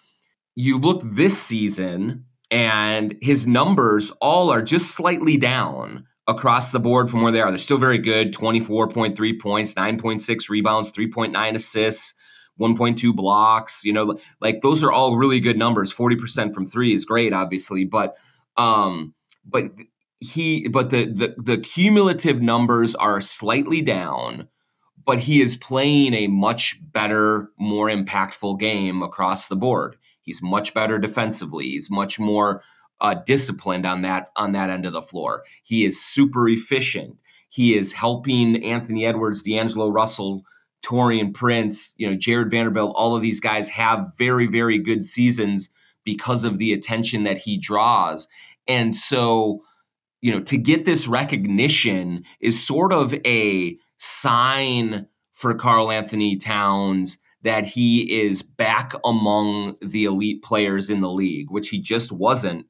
you 0.56 0.78
look 0.78 1.02
this 1.04 1.42
season 1.42 2.26
and 2.52 3.16
his 3.22 3.48
numbers 3.48 4.12
all 4.22 4.52
are 4.52 4.62
just 4.62 4.92
slightly 4.92 5.38
down 5.38 6.06
across 6.28 6.72
the 6.72 6.80
board 6.80 7.10
from 7.10 7.22
where 7.22 7.32
they 7.32 7.42
are. 7.42 7.50
They're 7.50 7.60
still 7.60 7.78
very 7.78 7.98
good 7.98 8.34
24.3 8.34 9.40
points, 9.40 9.74
9.6 9.76 10.50
rebounds, 10.50 10.92
3.9 10.92 11.56
assists, 11.56 12.14
1.2 12.60 13.16
blocks. 13.16 13.84
You 13.84 13.94
know, 13.94 14.18
like 14.42 14.62
those 14.62 14.84
are 14.84 14.92
all 14.92 15.18
really 15.18 15.40
good 15.40 15.58
numbers. 15.58 15.94
40% 15.94 16.54
from 16.54 16.66
three 16.66 16.94
is 16.94 17.06
great, 17.06 17.34
obviously, 17.34 17.86
but 17.86 18.16
um, 18.58 19.14
but 19.46 19.66
he, 20.20 20.68
but 20.70 20.90
the, 20.90 21.06
the 21.06 21.36
the 21.38 21.58
cumulative 21.58 22.42
numbers 22.42 22.96
are 22.96 23.22
slightly 23.22 23.82
down, 23.82 24.48
but 25.06 25.20
he 25.20 25.42
is 25.42 25.56
playing 25.56 26.14
a 26.14 26.28
much 26.28 26.80
better, 26.92 27.50
more 27.60 27.88
impactful 27.88 28.60
game 28.60 29.04
across 29.04 29.48
the 29.48 29.56
board. 29.56 29.98
He's 30.24 30.42
much 30.42 30.74
better 30.74 30.98
defensively. 30.98 31.66
He's 31.66 31.92
much 31.92 32.20
more 32.20 32.64
uh, 33.02 33.16
disciplined 33.26 33.86
on 33.86 34.02
that 34.02 34.30
on 34.36 34.54
that 34.54 34.70
end 34.70 34.86
of 34.86 34.94
the 34.94 35.02
floor. 35.02 35.44
He 35.64 35.86
is 35.86 36.04
super 36.04 36.48
efficient. 36.48 37.18
He 37.50 37.76
is 37.76 37.92
helping 37.92 38.64
Anthony 38.64 39.06
Edwards, 39.06 39.44
D'Angelo 39.44 39.90
Russell, 39.90 40.44
Taurean 40.84 41.34
Prince, 41.34 41.94
you 41.98 42.10
know, 42.10 42.16
Jared 42.16 42.52
Vanderbilt. 42.52 42.94
All 42.96 43.16
of 43.16 43.22
these 43.22 43.40
guys 43.40 43.70
have 43.70 44.12
very 44.18 44.48
very 44.48 44.80
good 44.80 45.04
seasons 45.04 45.70
because 46.04 46.44
of 46.44 46.60
the 46.60 46.72
attention 46.72 47.24
that 47.24 47.40
he 47.40 47.58
draws. 47.58 48.28
And 48.68 48.96
so, 48.96 49.64
you 50.22 50.32
know, 50.32 50.42
to 50.42 50.58
get 50.58 50.86
this 50.86 51.08
recognition 51.08 52.24
is 52.40 52.66
sort 52.66 52.94
of 52.94 53.14
a 53.26 53.78
sign 53.98 55.08
for 55.34 55.54
Karl-Anthony 55.54 56.38
Towns 56.38 57.18
that 57.42 57.66
he 57.66 58.22
is 58.22 58.42
back 58.42 58.94
among 59.04 59.76
the 59.82 60.06
elite 60.06 60.42
players 60.44 60.90
in 60.90 61.02
the 61.02 61.12
league, 61.12 61.52
which 61.52 61.70
he 61.70 61.80
just 61.80 62.12
wasn't 62.12 62.66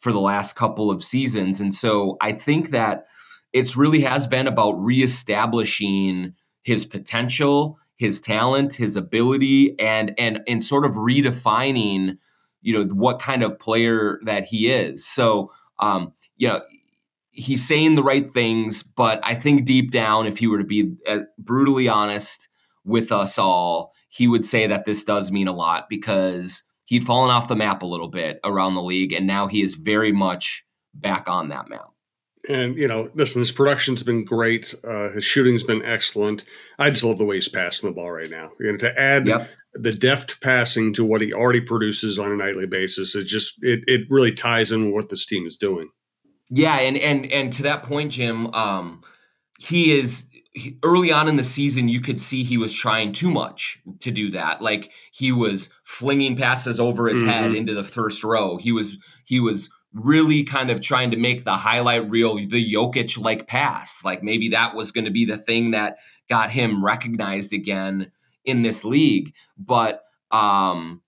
for 0.00 0.12
the 0.12 0.20
last 0.20 0.56
couple 0.56 0.90
of 0.90 1.04
seasons. 1.04 1.60
And 1.60 1.72
so 1.72 2.16
I 2.20 2.32
think 2.32 2.70
that 2.70 3.06
it's 3.52 3.76
really 3.76 4.00
has 4.00 4.26
been 4.26 4.46
about 4.46 4.72
reestablishing 4.72 6.34
his 6.62 6.84
potential, 6.84 7.78
his 7.96 8.20
talent, 8.20 8.74
his 8.74 8.96
ability, 8.96 9.78
and 9.78 10.14
and 10.18 10.40
and 10.48 10.64
sort 10.64 10.84
of 10.84 10.92
redefining, 10.92 12.18
you 12.62 12.72
know, 12.72 12.94
what 12.94 13.20
kind 13.20 13.42
of 13.42 13.58
player 13.58 14.20
that 14.24 14.44
he 14.44 14.70
is. 14.70 15.06
So 15.06 15.52
um, 15.78 16.12
you 16.36 16.48
know, 16.48 16.60
he's 17.30 17.66
saying 17.66 17.94
the 17.94 18.02
right 18.02 18.30
things, 18.30 18.82
but 18.82 19.20
I 19.22 19.34
think 19.34 19.64
deep 19.64 19.90
down, 19.90 20.26
if 20.26 20.38
he 20.38 20.46
were 20.46 20.58
to 20.58 20.64
be 20.64 20.92
uh, 21.06 21.20
brutally 21.38 21.88
honest 21.88 22.48
with 22.84 23.12
us 23.12 23.38
all, 23.38 23.92
he 24.08 24.26
would 24.26 24.44
say 24.44 24.66
that 24.66 24.84
this 24.84 25.04
does 25.04 25.30
mean 25.30 25.48
a 25.48 25.52
lot 25.52 25.88
because 25.88 26.64
he'd 26.90 27.06
fallen 27.06 27.30
off 27.30 27.48
the 27.48 27.56
map 27.56 27.82
a 27.82 27.86
little 27.86 28.08
bit 28.08 28.40
around 28.44 28.74
the 28.74 28.82
league, 28.82 29.12
and 29.12 29.26
now 29.26 29.46
he 29.46 29.62
is 29.62 29.74
very 29.74 30.12
much 30.12 30.66
back 30.92 31.30
on 31.30 31.48
that 31.48 31.70
map. 31.70 31.88
And 32.48 32.76
you 32.76 32.88
know, 32.88 33.10
listen, 33.14 33.40
his 33.40 33.52
production's 33.52 34.02
been 34.02 34.24
great. 34.24 34.74
Uh, 34.84 35.10
his 35.10 35.24
shooting's 35.24 35.64
been 35.64 35.84
excellent. 35.84 36.44
I 36.78 36.90
just 36.90 37.04
love 37.04 37.18
the 37.18 37.24
way 37.24 37.36
he's 37.36 37.48
passing 37.48 37.88
the 37.88 37.94
ball 37.94 38.10
right 38.10 38.30
now. 38.30 38.50
You 38.58 38.72
know, 38.72 38.78
to 38.78 39.00
add 39.00 39.26
yep. 39.26 39.48
the 39.74 39.92
deft 39.92 40.40
passing 40.40 40.92
to 40.94 41.04
what 41.04 41.20
he 41.20 41.32
already 41.32 41.60
produces 41.60 42.18
on 42.18 42.32
a 42.32 42.36
nightly 42.36 42.66
basis, 42.66 43.14
it 43.14 43.24
just 43.24 43.62
it 43.62 43.80
it 43.86 44.02
really 44.10 44.32
ties 44.32 44.72
in 44.72 44.86
with 44.86 44.94
what 44.94 45.10
this 45.10 45.26
team 45.26 45.46
is 45.46 45.56
doing. 45.56 45.90
Yeah, 46.48 46.76
and 46.76 46.96
and 46.96 47.26
and 47.26 47.52
to 47.52 47.62
that 47.64 47.84
point, 47.84 48.12
Jim, 48.12 48.52
um, 48.54 49.04
he 49.58 49.92
is 49.96 50.26
he, 50.60 50.78
early 50.82 51.10
on 51.10 51.28
in 51.28 51.36
the 51.36 51.44
season. 51.44 51.88
You 51.88 52.00
could 52.00 52.20
see 52.20 52.44
he 52.44 52.58
was 52.58 52.72
trying 52.72 53.12
too 53.12 53.30
much 53.30 53.80
to 54.00 54.10
do 54.10 54.30
that. 54.30 54.62
Like 54.62 54.90
he 55.12 55.32
was 55.32 55.70
flinging 55.84 56.36
passes 56.36 56.78
over 56.78 57.08
his 57.08 57.18
mm-hmm. 57.18 57.28
head 57.28 57.54
into 57.54 57.74
the 57.74 57.84
first 57.84 58.22
row. 58.22 58.56
He 58.56 58.72
was 58.72 58.96
he 59.24 59.40
was 59.40 59.70
really 59.92 60.44
kind 60.44 60.70
of 60.70 60.80
trying 60.80 61.10
to 61.10 61.16
make 61.16 61.44
the 61.44 61.56
highlight 61.56 62.08
reel 62.08 62.36
the 62.36 62.72
Jokic 62.74 63.18
like 63.18 63.48
pass. 63.48 64.04
Like 64.04 64.22
maybe 64.22 64.50
that 64.50 64.74
was 64.74 64.92
going 64.92 65.06
to 65.06 65.10
be 65.10 65.24
the 65.24 65.38
thing 65.38 65.72
that 65.72 65.96
got 66.28 66.50
him 66.50 66.84
recognized 66.84 67.52
again 67.52 68.12
in 68.44 68.62
this 68.62 68.84
league. 68.84 69.34
But 69.58 70.04
um, 70.30 71.02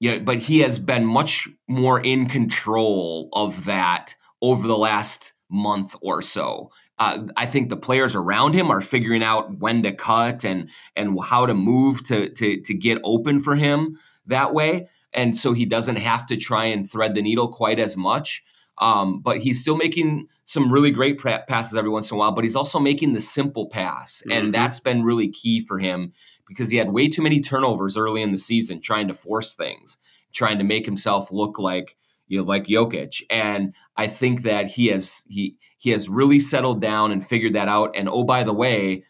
yeah, 0.00 0.18
but 0.18 0.38
he 0.38 0.60
has 0.60 0.78
been 0.78 1.04
much 1.04 1.48
more 1.68 2.00
in 2.00 2.26
control 2.26 3.28
of 3.32 3.64
that 3.66 4.14
over 4.40 4.66
the 4.66 4.78
last 4.78 5.32
month 5.50 5.94
or 6.00 6.22
so. 6.22 6.70
Uh, 6.98 7.26
I 7.36 7.46
think 7.46 7.68
the 7.68 7.76
players 7.76 8.14
around 8.14 8.54
him 8.54 8.70
are 8.70 8.80
figuring 8.80 9.22
out 9.22 9.58
when 9.58 9.82
to 9.82 9.92
cut 9.92 10.44
and 10.44 10.70
and 10.94 11.18
how 11.22 11.46
to 11.46 11.54
move 11.54 12.04
to 12.04 12.30
to 12.30 12.60
to 12.60 12.74
get 12.74 13.00
open 13.02 13.40
for 13.40 13.56
him 13.56 13.98
that 14.26 14.52
way, 14.52 14.88
and 15.12 15.36
so 15.36 15.52
he 15.52 15.64
doesn't 15.64 15.96
have 15.96 16.26
to 16.26 16.36
try 16.36 16.66
and 16.66 16.88
thread 16.88 17.14
the 17.14 17.22
needle 17.22 17.48
quite 17.48 17.78
as 17.78 17.96
much. 17.96 18.44
Um, 18.78 19.20
but 19.20 19.38
he's 19.38 19.60
still 19.60 19.76
making 19.76 20.28
some 20.46 20.70
really 20.70 20.90
great 20.90 21.18
passes 21.18 21.76
every 21.76 21.90
once 21.90 22.10
in 22.10 22.16
a 22.16 22.18
while. 22.18 22.32
But 22.32 22.44
he's 22.44 22.56
also 22.56 22.78
making 22.78 23.12
the 23.12 23.20
simple 23.20 23.68
pass, 23.68 24.20
mm-hmm. 24.20 24.32
and 24.32 24.54
that's 24.54 24.78
been 24.78 25.02
really 25.02 25.28
key 25.28 25.64
for 25.66 25.78
him 25.78 26.12
because 26.46 26.70
he 26.70 26.76
had 26.76 26.92
way 26.92 27.08
too 27.08 27.22
many 27.22 27.40
turnovers 27.40 27.96
early 27.96 28.22
in 28.22 28.30
the 28.30 28.38
season, 28.38 28.80
trying 28.80 29.08
to 29.08 29.14
force 29.14 29.54
things, 29.54 29.98
trying 30.32 30.58
to 30.58 30.64
make 30.64 30.84
himself 30.84 31.32
look 31.32 31.58
like 31.58 31.96
you 32.28 32.38
know, 32.38 32.44
like 32.44 32.66
Jokic. 32.66 33.22
And 33.30 33.74
I 33.96 34.06
think 34.06 34.42
that 34.42 34.66
he 34.66 34.88
has 34.88 35.24
he 35.28 35.56
he 35.84 35.90
has 35.90 36.08
really 36.08 36.40
settled 36.40 36.80
down 36.80 37.12
and 37.12 37.26
figured 37.26 37.52
that 37.52 37.68
out. 37.68 37.94
And 37.94 38.08
oh, 38.08 38.24
by 38.24 38.42
the 38.42 38.54
way, 38.54 39.04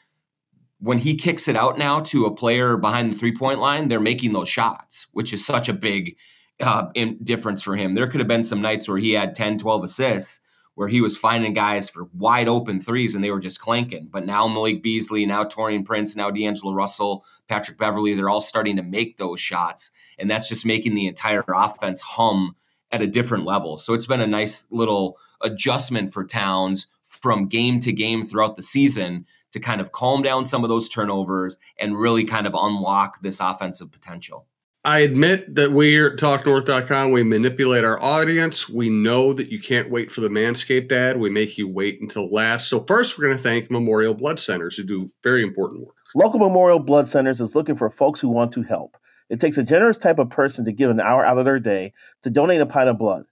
when 0.81 0.99
he 0.99 1.15
kicks 1.15 1.47
it 1.47 1.55
out 1.55 1.79
now 1.79 2.01
to 2.01 2.27
a 2.27 2.35
player 2.35 2.77
behind 2.77 3.13
the 3.13 3.17
three 3.17 3.33
point 3.33 3.61
line, 3.61 3.87
they're 3.87 4.01
making 4.01 4.33
those 4.33 4.49
shots, 4.49 5.07
which 5.13 5.33
is 5.33 5.47
such 5.47 5.69
a 5.69 5.73
big 5.73 6.17
uh, 6.59 6.87
difference 7.23 7.63
for 7.63 7.77
him. 7.77 7.95
There 7.95 8.09
could 8.09 8.19
have 8.19 8.27
been 8.27 8.43
some 8.43 8.61
nights 8.61 8.89
where 8.89 8.99
he 8.99 9.13
had 9.13 9.37
10, 9.37 9.59
12 9.59 9.85
assists 9.85 10.41
where 10.75 10.89
he 10.89 11.01
was 11.01 11.17
finding 11.17 11.55
guys 11.55 11.89
for 11.89 12.09
wide 12.13 12.49
open 12.49 12.81
threes 12.81 13.15
and 13.15 13.23
they 13.23 13.31
were 13.31 13.39
just 13.39 13.61
clanking. 13.61 14.09
But 14.11 14.27
now 14.27 14.49
Malik 14.49 14.83
Beasley, 14.83 15.27
now 15.27 15.45
Taurean 15.45 15.85
Prince, 15.85 16.17
now 16.17 16.33
D'Angelo 16.33 16.73
Russell, 16.73 17.25
Patrick 17.47 17.79
Beverley, 17.79 18.15
they're 18.15 18.31
all 18.31 18.43
starting 18.43 18.75
to 18.79 18.83
make 18.83 19.17
those 19.17 19.39
shots. 19.39 19.93
And 20.19 20.29
that's 20.29 20.49
just 20.49 20.67
making 20.67 20.97
the 20.97 21.07
entire 21.07 21.45
offense 21.47 22.01
hum 22.01 22.57
at 22.91 23.01
a 23.01 23.07
different 23.07 23.45
level. 23.45 23.79
So 23.79 23.95
it's 23.95 24.07
been 24.07 24.21
a 24.21 24.27
nice 24.27 24.67
little 24.73 25.19
adjustment 25.45 26.13
for 26.13 26.25
Towns 26.25 26.89
from 27.05 27.47
game 27.47 27.81
to 27.81 27.93
game 27.93 28.25
throughout 28.25 28.57
the 28.57 28.63
season 28.63 29.27
to 29.53 29.61
kind 29.61 29.81
of 29.81 29.93
calm 29.93 30.23
down 30.23 30.45
some 30.45 30.65
of 30.65 30.69
those 30.69 30.89
turnovers 30.89 31.59
and 31.79 31.99
really 31.99 32.25
kind 32.25 32.47
of 32.47 32.55
unlock 32.55 33.23
this 33.23 33.39
offensive 33.39 33.93
potential. 33.93 34.47
I 34.87 34.99
admit 34.99 35.55
that 35.55 35.71
we 35.71 36.05
at 36.05 36.17
TalkNorth.com, 36.17 37.11
we 37.11 37.23
manipulate 37.23 37.85
our 37.85 37.99
audience. 38.03 38.69
We 38.69 38.91
know 38.91 39.33
that 39.33 39.51
you 39.51 39.59
can't 39.59 39.89
wait 39.89 40.13
for 40.13 40.21
the 40.21 40.29
Manscaped 40.29 40.93
ad. 40.93 41.19
We 41.19 41.31
make 41.31 41.57
you 41.57 41.67
wait 41.67 42.03
until 42.03 42.31
last. 42.31 42.69
So 42.69 42.85
first, 42.85 43.17
we're 43.17 43.25
going 43.25 43.37
to 43.37 43.43
thank 43.43 43.71
Memorial 43.71 44.13
Blood 44.13 44.41
Centers 44.41 44.77
who 44.77 44.83
do 44.83 45.11
very 45.23 45.43
important 45.43 45.87
work. 45.87 45.97
Local 46.15 46.39
Memorial 46.39 46.81
Blood 46.81 47.09
Centers 47.09 47.41
is 47.41 47.55
looking 47.55 47.77
for 47.77 47.89
folks 47.89 48.21
who 48.21 48.29
want 48.29 48.53
to 48.53 48.63
help. 48.63 48.99
It 49.31 49.41
takes 49.41 49.57
a 49.57 49.63
generous 49.63 49.97
type 49.97 50.19
of 50.19 50.29
person 50.29 50.67
to 50.67 50.73
give 50.73 50.91
an 50.91 51.01
hour 51.01 51.25
out 51.25 51.39
of 51.39 51.47
their 51.47 51.59
day 51.59 51.95
to 52.23 52.31
donate 52.31 52.61
a 52.61 52.67
pint 52.67 52.91
of 52.91 52.99
blood. 52.99 53.25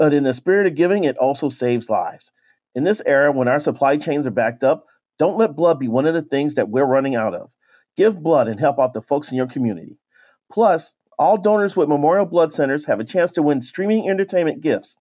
But 0.00 0.14
in 0.14 0.24
the 0.24 0.32
spirit 0.32 0.66
of 0.66 0.76
giving, 0.76 1.04
it 1.04 1.18
also 1.18 1.50
saves 1.50 1.90
lives. 1.90 2.32
In 2.74 2.84
this 2.84 3.02
era, 3.04 3.30
when 3.30 3.48
our 3.48 3.60
supply 3.60 3.98
chains 3.98 4.26
are 4.26 4.30
backed 4.30 4.64
up, 4.64 4.86
don't 5.18 5.36
let 5.36 5.54
blood 5.54 5.78
be 5.78 5.88
one 5.88 6.06
of 6.06 6.14
the 6.14 6.22
things 6.22 6.54
that 6.54 6.70
we're 6.70 6.86
running 6.86 7.16
out 7.16 7.34
of. 7.34 7.50
Give 7.98 8.22
blood 8.22 8.48
and 8.48 8.58
help 8.58 8.78
out 8.78 8.94
the 8.94 9.02
folks 9.02 9.30
in 9.30 9.36
your 9.36 9.46
community. 9.46 9.98
Plus, 10.50 10.94
all 11.18 11.36
donors 11.36 11.76
with 11.76 11.90
Memorial 11.90 12.24
Blood 12.24 12.54
Centers 12.54 12.86
have 12.86 12.98
a 12.98 13.04
chance 13.04 13.30
to 13.32 13.42
win 13.42 13.60
streaming 13.60 14.08
entertainment 14.08 14.62
gifts. 14.62 14.96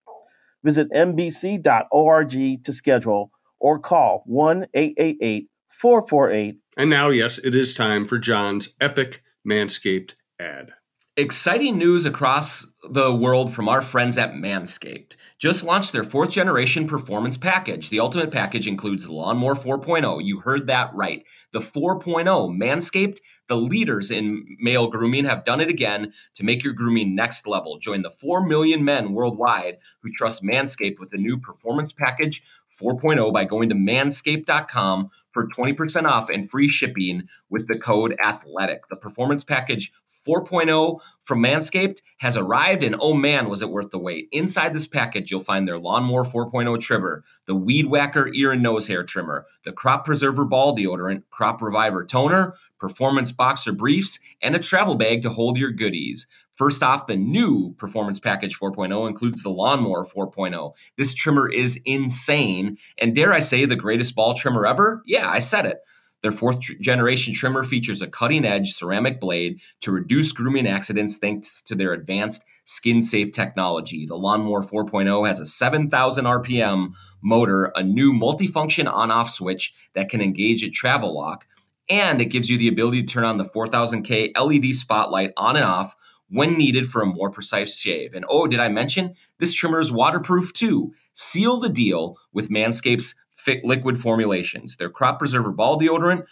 Visit 0.66 0.92
mbc.org 0.92 2.64
to 2.66 2.74
schedule 2.74 3.32
or 3.62 3.80
call 3.80 4.24
1 4.26 4.68
888 4.74 5.48
448. 5.70 6.58
And 6.76 6.90
now, 6.90 7.08
yes, 7.08 7.38
it 7.38 7.56
is 7.56 7.74
time 7.74 8.06
for 8.06 8.18
Jon's 8.18 8.76
epic 8.82 9.24
Manscaped 9.48 10.16
ad. 10.42 10.74
Exciting 11.18 11.78
news 11.78 12.06
across 12.06 12.66
the 12.90 13.14
world 13.14 13.54
from 13.54 13.68
our 13.68 13.82
friends 13.82 14.18
at 14.18 14.34
Manscaped. 14.34 15.18
Just 15.38 15.66
launched 15.66 15.92
their 15.92 16.04
fourth 16.04 16.30
generation 16.30 16.88
performance 16.88 17.36
package. 17.36 17.90
The 17.90 18.00
ultimate 18.00 18.32
package 18.32 18.68
includes 18.68 19.06
the 19.06 19.12
Lawnmower 19.12 19.56
4.0. 19.56 20.24
You 20.24 20.40
heard 20.40 20.68
that 20.68 20.92
right. 20.94 21.26
The 21.52 21.60
4.0 21.60 22.24
Manscaped, 22.58 23.18
the 23.48 23.58
leaders 23.58 24.12
in 24.12 24.46
male 24.60 24.88
grooming, 24.88 25.26
have 25.26 25.44
done 25.44 25.60
it 25.60 25.68
again 25.68 26.14
to 26.36 26.46
make 26.46 26.64
your 26.64 26.74
grooming 26.74 27.16
next 27.16 27.48
level. 27.48 27.80
Join 27.80 28.02
the 28.02 28.12
4 28.12 28.46
million 28.46 28.86
men 28.86 29.12
worldwide 29.12 29.80
who 30.02 30.12
trust 30.12 30.44
Manscaped 30.44 31.00
with 31.00 31.10
the 31.10 31.18
new 31.18 31.38
performance 31.38 31.92
package 31.92 32.44
4.0 32.70 33.34
by 33.34 33.44
going 33.44 33.70
to 33.70 33.76
manscaped.com 33.76 35.10
for 35.32 35.48
20% 35.48 36.06
off 36.06 36.30
and 36.30 36.50
free 36.50 36.70
shipping 36.70 37.28
with 37.50 37.68
the 37.68 37.78
code 37.78 38.16
ATHLETIC. 38.24 38.80
The 38.90 38.96
performance 38.96 39.44
package 39.44 39.92
4.0 40.28 41.00
from 41.22 41.42
Manscaped 41.42 42.00
has 42.18 42.36
arrived, 42.36 42.84
and 42.84 42.96
oh 43.00 43.14
man, 43.14 43.50
was 43.50 43.62
it 43.62 43.70
worth 43.70 43.92
the 43.92 44.00
wait. 44.00 44.28
Inside 44.32 44.74
this 44.74 44.88
package, 44.88 45.32
you'll 45.32 45.40
find 45.42 45.68
their 45.68 45.80
Lawnmower 45.80 46.24
4.0 46.24 46.80
trimmer, 46.80 47.24
the 47.46 47.56
Weed 47.56 47.88
Whacker 47.88 48.30
ear 48.34 48.52
and 48.52 48.64
nose 48.64 48.88
hair 48.88 49.04
trimmer, 49.04 49.46
the 49.64 49.72
Crop 49.72 50.06
Preserver 50.06 50.46
ball 50.46 50.76
deodorant, 50.76 51.24
Crop 51.30 51.62
Reviver 51.62 52.06
toner, 52.06 52.56
performance 52.80 53.32
boxer 53.32 53.72
briefs, 53.72 54.20
and 54.42 54.56
a 54.56 54.60
travel 54.60 54.96
bag 54.96 55.22
to 55.22 55.30
hold 55.30 55.58
your 55.58 55.72
goodies. 55.72 56.28
First 56.60 56.84
off, 56.84 57.08
the 57.08 57.16
new 57.16 57.74
Performance 57.78 58.20
Package 58.20 58.60
4.0 58.60 59.08
includes 59.08 59.44
the 59.44 59.50
Lawnmower 59.50 60.04
4.0. 60.04 60.74
This 60.98 61.14
trimmer 61.14 61.50
is 61.50 61.80
insane, 61.86 62.78
and 62.98 63.16
dare 63.16 63.32
I 63.32 63.40
say, 63.40 63.64
the 63.64 63.78
greatest 63.78 64.14
ball 64.14 64.34
trimmer 64.34 64.68
ever? 64.68 65.02
Yeah, 65.06 65.30
I 65.30 65.40
said 65.40 65.66
it. 65.66 65.78
Their 66.22 66.34
fourth 66.34 66.60
generation 66.82 67.34
trimmer 67.34 67.64
features 67.64 68.02
a 68.02 68.08
cutting 68.08 68.44
edge 68.44 68.74
ceramic 68.74 69.22
blade 69.22 69.62
to 69.80 69.94
reduce 69.94 70.34
grooming 70.34 70.68
accidents 70.68 71.16
thanks 71.16 71.62
to 71.62 71.76
their 71.76 71.94
advanced 71.94 72.44
skin 72.66 73.02
safe 73.04 73.32
technology. 73.32 74.06
The 74.06 74.18
Lawnmower 74.18 74.62
4.0 74.62 75.26
has 75.30 75.40
a 75.40 75.46
7,000 75.46 76.26
RPM 76.26 76.90
motor, 77.22 77.72
a 77.74 77.84
new 77.84 78.12
multifunction 78.12 78.92
on 78.92 79.12
off 79.12 79.30
switch 79.30 79.74
that 79.94 80.10
can 80.10 80.20
engage 80.20 80.62
a 80.64 80.70
travel 80.70 81.16
lock, 81.16 81.46
and 81.90 82.20
it 82.20 82.26
gives 82.26 82.50
you 82.50 82.58
the 82.58 82.68
ability 82.68 83.04
to 83.04 83.14
turn 83.14 83.24
on 83.24 83.38
the 83.38 83.46
4000K 83.46 84.38
LED 84.38 84.76
spotlight 84.76 85.32
on 85.38 85.56
and 85.56 85.64
off 85.64 85.96
when 86.30 86.58
needed 86.58 86.88
for 86.88 87.02
a 87.02 87.08
more 87.08 87.30
precise 87.30 87.78
shave. 87.78 88.14
And 88.14 88.26
oh, 88.30 88.48
did 88.48 88.60
I 88.60 88.70
mention 88.70 89.16
this 89.40 89.54
trimmer 89.54 89.80
is 89.80 89.92
waterproof 89.92 90.54
too? 90.54 90.94
Seal 91.14 91.60
the 91.60 91.70
deal 91.70 92.18
with 92.32 92.50
Manscaped's 92.50 93.16
Fit 93.40 93.64
liquid 93.64 93.98
formulations. 93.98 94.76
Their 94.76 94.90
crop 94.90 95.18
preserver 95.18 95.52
ball 95.52 95.80
deodorant 95.80 96.26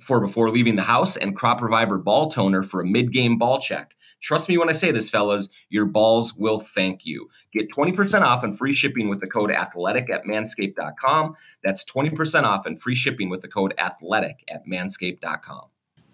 for 0.00 0.18
before 0.18 0.50
leaving 0.50 0.76
the 0.76 0.82
house 0.82 1.14
and 1.14 1.36
crop 1.36 1.60
reviver 1.60 1.98
ball 1.98 2.30
toner 2.30 2.62
for 2.62 2.80
a 2.80 2.86
mid-game 2.86 3.36
ball 3.36 3.60
check. 3.60 3.94
Trust 4.20 4.48
me 4.48 4.56
when 4.56 4.70
I 4.70 4.72
say 4.72 4.90
this, 4.90 5.10
fellas, 5.10 5.48
your 5.68 5.84
balls 5.84 6.34
will 6.34 6.58
thank 6.58 7.04
you. 7.04 7.28
Get 7.52 7.70
20% 7.70 8.22
off 8.22 8.42
and 8.42 8.56
free 8.56 8.74
shipping 8.74 9.08
with 9.08 9.20
the 9.20 9.26
code 9.26 9.50
athletic 9.50 10.10
at 10.10 10.24
manscaped.com. 10.24 11.36
That's 11.62 11.84
20% 11.84 12.44
off 12.44 12.66
and 12.66 12.80
free 12.80 12.94
shipping 12.94 13.28
with 13.28 13.42
the 13.42 13.48
code 13.48 13.74
athletic 13.78 14.42
at 14.48 14.66
manscaped.com. 14.66 15.66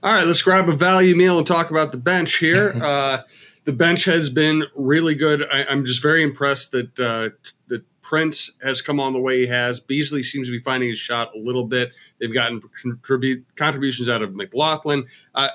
All 0.04 0.12
right, 0.12 0.26
let's 0.26 0.42
grab 0.42 0.68
a 0.68 0.72
value 0.72 1.16
meal 1.16 1.38
and 1.38 1.46
talk 1.46 1.70
about 1.70 1.90
the 1.90 1.96
bench 1.96 2.36
here. 2.36 2.74
uh, 2.82 3.22
the 3.64 3.72
bench 3.72 4.04
has 4.04 4.28
been 4.28 4.64
really 4.74 5.14
good. 5.14 5.42
I, 5.50 5.62
am 5.62 5.86
just 5.86 6.02
very 6.02 6.22
impressed 6.22 6.72
that 6.72 6.98
uh, 6.98 7.30
that 7.68 7.82
Prince 8.02 8.50
has 8.62 8.82
come 8.82 9.00
on 9.00 9.14
the 9.14 9.20
way 9.22 9.40
he 9.40 9.46
has. 9.46 9.80
Beasley 9.80 10.22
seems 10.22 10.46
to 10.46 10.52
be 10.52 10.60
finding 10.60 10.90
his 10.90 10.98
shot 10.98 11.34
a 11.34 11.38
little 11.38 11.64
bit. 11.64 11.92
They've 12.20 12.34
gotten 12.34 12.60
contribute, 12.82 13.46
contributions 13.56 14.10
out 14.10 14.20
of 14.20 14.34
McLaughlin. 14.34 15.06
Uh, 15.34 15.48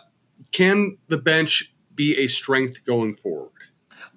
can 0.51 0.97
the 1.09 1.19
bench 1.19 1.71
be 1.93 2.17
a 2.17 2.25
strength 2.25 2.83
going 2.85 3.13
forward? 3.13 3.51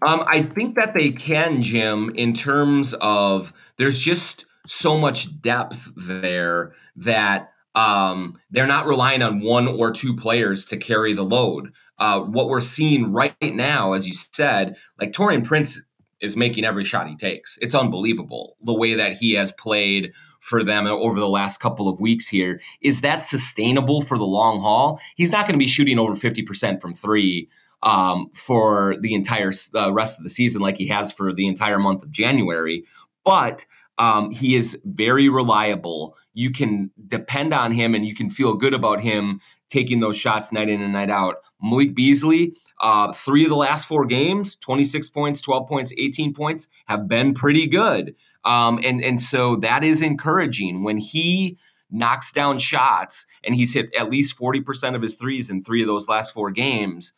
Um, 0.01 0.25
I 0.27 0.45
think 0.45 0.77
that 0.77 0.95
they 0.97 1.11
can, 1.11 1.61
Jim, 1.61 2.11
in 2.15 2.33
terms 2.33 2.95
of 3.03 3.53
there's 3.77 4.01
just 4.01 4.47
so 4.67 4.97
much 4.97 5.43
depth 5.43 5.91
there 5.95 6.73
that 6.97 7.52
um, 7.75 8.39
they're 8.51 8.67
not 8.67 8.87
relying 8.87 9.23
on 9.23 9.41
one 9.41 9.67
or 9.67 9.91
two 9.91 10.15
players 10.17 10.65
to 10.67 10.77
carry 10.77 11.13
the 11.13 11.23
load. 11.23 11.73
Uh, 11.99 12.21
what 12.21 12.49
we're 12.49 12.61
seeing 12.61 13.13
right 13.13 13.35
now, 13.41 13.93
as 13.93 14.07
you 14.07 14.15
said, 14.15 14.77
like 15.01 15.13
Taurean 15.13 15.45
Prince 15.45 15.81
is 16.21 16.37
making 16.37 16.65
every 16.65 16.85
shot 16.85 17.09
he 17.09 17.17
takes. 17.17 17.59
It's 17.61 17.75
unbelievable 17.75 18.57
the 18.63 18.75
way 18.75 18.95
that 18.95 19.15
he 19.15 19.33
has 19.33 19.53
played 19.53 20.13
for 20.41 20.65
them 20.65 20.87
over 20.87 21.21
the 21.21 21.29
last 21.29 21.59
couple 21.59 21.89
of 21.89 22.01
weeks 22.01 22.29
here. 22.29 22.61
Is 22.81 23.01
that 23.03 23.23
sustainable 23.23 24.03
for 24.03 24.19
the 24.19 24.25
long 24.25 24.61
haul? 24.61 25.01
He's 25.17 25.31
not 25.31 25.47
going 25.47 25.55
to 25.55 25.65
be 25.65 25.69
shooting 25.69 25.99
over 25.99 26.15
50% 26.15 26.81
from 26.81 26.95
three 26.95 27.49
um, 27.83 28.31
for 28.35 28.97
the 29.01 29.15
entire 29.15 29.53
uh, 29.75 29.93
rest 29.93 30.19
of 30.19 30.25
the 30.25 30.31
season 30.31 30.61
like 30.61 30.77
he 30.77 30.89
has 30.89 31.13
for 31.13 31.33
the 31.33 31.47
entire 31.47 31.79
month 31.79 32.03
of 32.03 32.11
January. 32.11 32.85
But 33.25 33.65
um, 33.99 34.31
he 34.31 34.57
is 34.57 34.81
very 34.85 35.29
reliable. 35.29 36.17
You 36.35 36.51
can 36.51 36.91
depend 37.07 37.53
on 37.53 37.73
him 37.73 37.95
and 37.95 38.07
you 38.07 38.15
can 38.15 38.31
feel 38.31 38.55
good 38.55 38.75
about 38.75 39.01
him 39.01 39.41
taking 39.69 40.01
those 40.01 40.17
shots 40.17 40.53
night 40.53 40.69
in 40.69 40.83
and 40.83 40.93
night 40.93 41.11
out. 41.11 41.37
Malik 41.63 41.95
Beasley, 41.95 42.55
uh, 42.81 43.13
three 43.13 43.45
of 43.45 43.49
the 43.49 43.57
last 43.57 43.87
four 43.87 44.05
games, 44.05 44.57
26 44.57 45.09
points, 45.11 45.41
12 45.41 45.67
points, 45.69 45.93
18 45.97 46.35
points, 46.35 46.69
have 46.87 47.09
been 47.09 47.33
pretty 47.33 47.67
good. 47.67 48.15
Um, 48.45 48.81
and, 48.85 49.03
and 49.03 49.21
so 49.21 49.57
that 49.57 49.85
is 49.85 50.03
encouraging. 50.03 50.83
When 50.83 50.99
he 50.99 51.59
knocks 51.91 52.33
down 52.33 52.59
shots 52.59 53.27
and 53.45 53.55
he's 53.55 53.73
hit 53.73 53.95
at 53.95 54.11
least 54.11 54.39
40% 54.39 54.95
of 54.95 55.03
his 55.03 55.15
threes 55.15 55.49
in 55.49 55.63
three 55.63 55.83
of 55.83 55.87
those 55.87 56.09
last 56.09 56.35
four 56.35 56.51
games, 56.51 57.13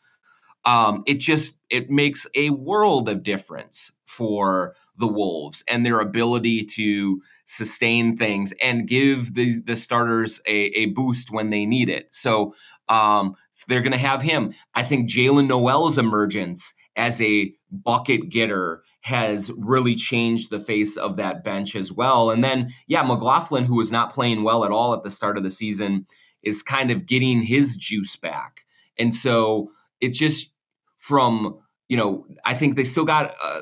um, 0.65 1.03
it 1.05 1.15
just 1.15 1.57
it 1.69 1.89
makes 1.89 2.25
a 2.35 2.49
world 2.49 3.07
of 3.07 3.23
difference 3.23 3.91
for 4.05 4.75
the 4.97 5.07
Wolves 5.07 5.63
and 5.67 5.85
their 5.85 5.99
ability 5.99 6.63
to 6.63 7.21
sustain 7.45 8.17
things 8.17 8.53
and 8.61 8.87
give 8.87 9.35
the 9.35 9.59
the 9.65 9.75
starters 9.75 10.41
a, 10.47 10.55
a 10.55 10.85
boost 10.87 11.31
when 11.31 11.49
they 11.49 11.65
need 11.65 11.89
it. 11.89 12.07
So 12.11 12.55
um, 12.89 13.35
they're 13.67 13.81
going 13.81 13.91
to 13.91 13.97
have 13.97 14.21
him. 14.21 14.53
I 14.73 14.83
think 14.83 15.09
Jaylen 15.09 15.47
Nowell's 15.47 15.97
emergence 15.97 16.73
as 16.95 17.21
a 17.21 17.53
bucket 17.71 18.29
getter 18.29 18.83
has 19.01 19.51
really 19.57 19.95
changed 19.95 20.49
the 20.49 20.59
face 20.59 20.97
of 20.97 21.17
that 21.17 21.43
bench 21.43 21.75
as 21.75 21.91
well. 21.91 22.31
And 22.31 22.43
then, 22.43 22.73
yeah, 22.87 23.03
McLaughlin, 23.03 23.65
who 23.65 23.75
was 23.75 23.91
not 23.91 24.13
playing 24.13 24.43
well 24.43 24.65
at 24.65 24.71
all 24.71 24.93
at 24.93 25.03
the 25.03 25.11
start 25.11 25.37
of 25.37 25.43
the 25.43 25.51
season, 25.51 26.07
is 26.41 26.63
kind 26.63 26.89
of 26.89 27.05
getting 27.05 27.43
his 27.43 27.75
juice 27.75 28.15
back. 28.15 28.61
And 28.97 29.13
so 29.13 29.71
it 30.01 30.09
just 30.09 30.51
from 30.97 31.59
you 31.87 31.97
know, 31.97 32.25
I 32.43 32.53
think 32.53 32.75
they 32.75 32.83
still 32.83 33.05
got 33.05 33.35
uh, 33.43 33.59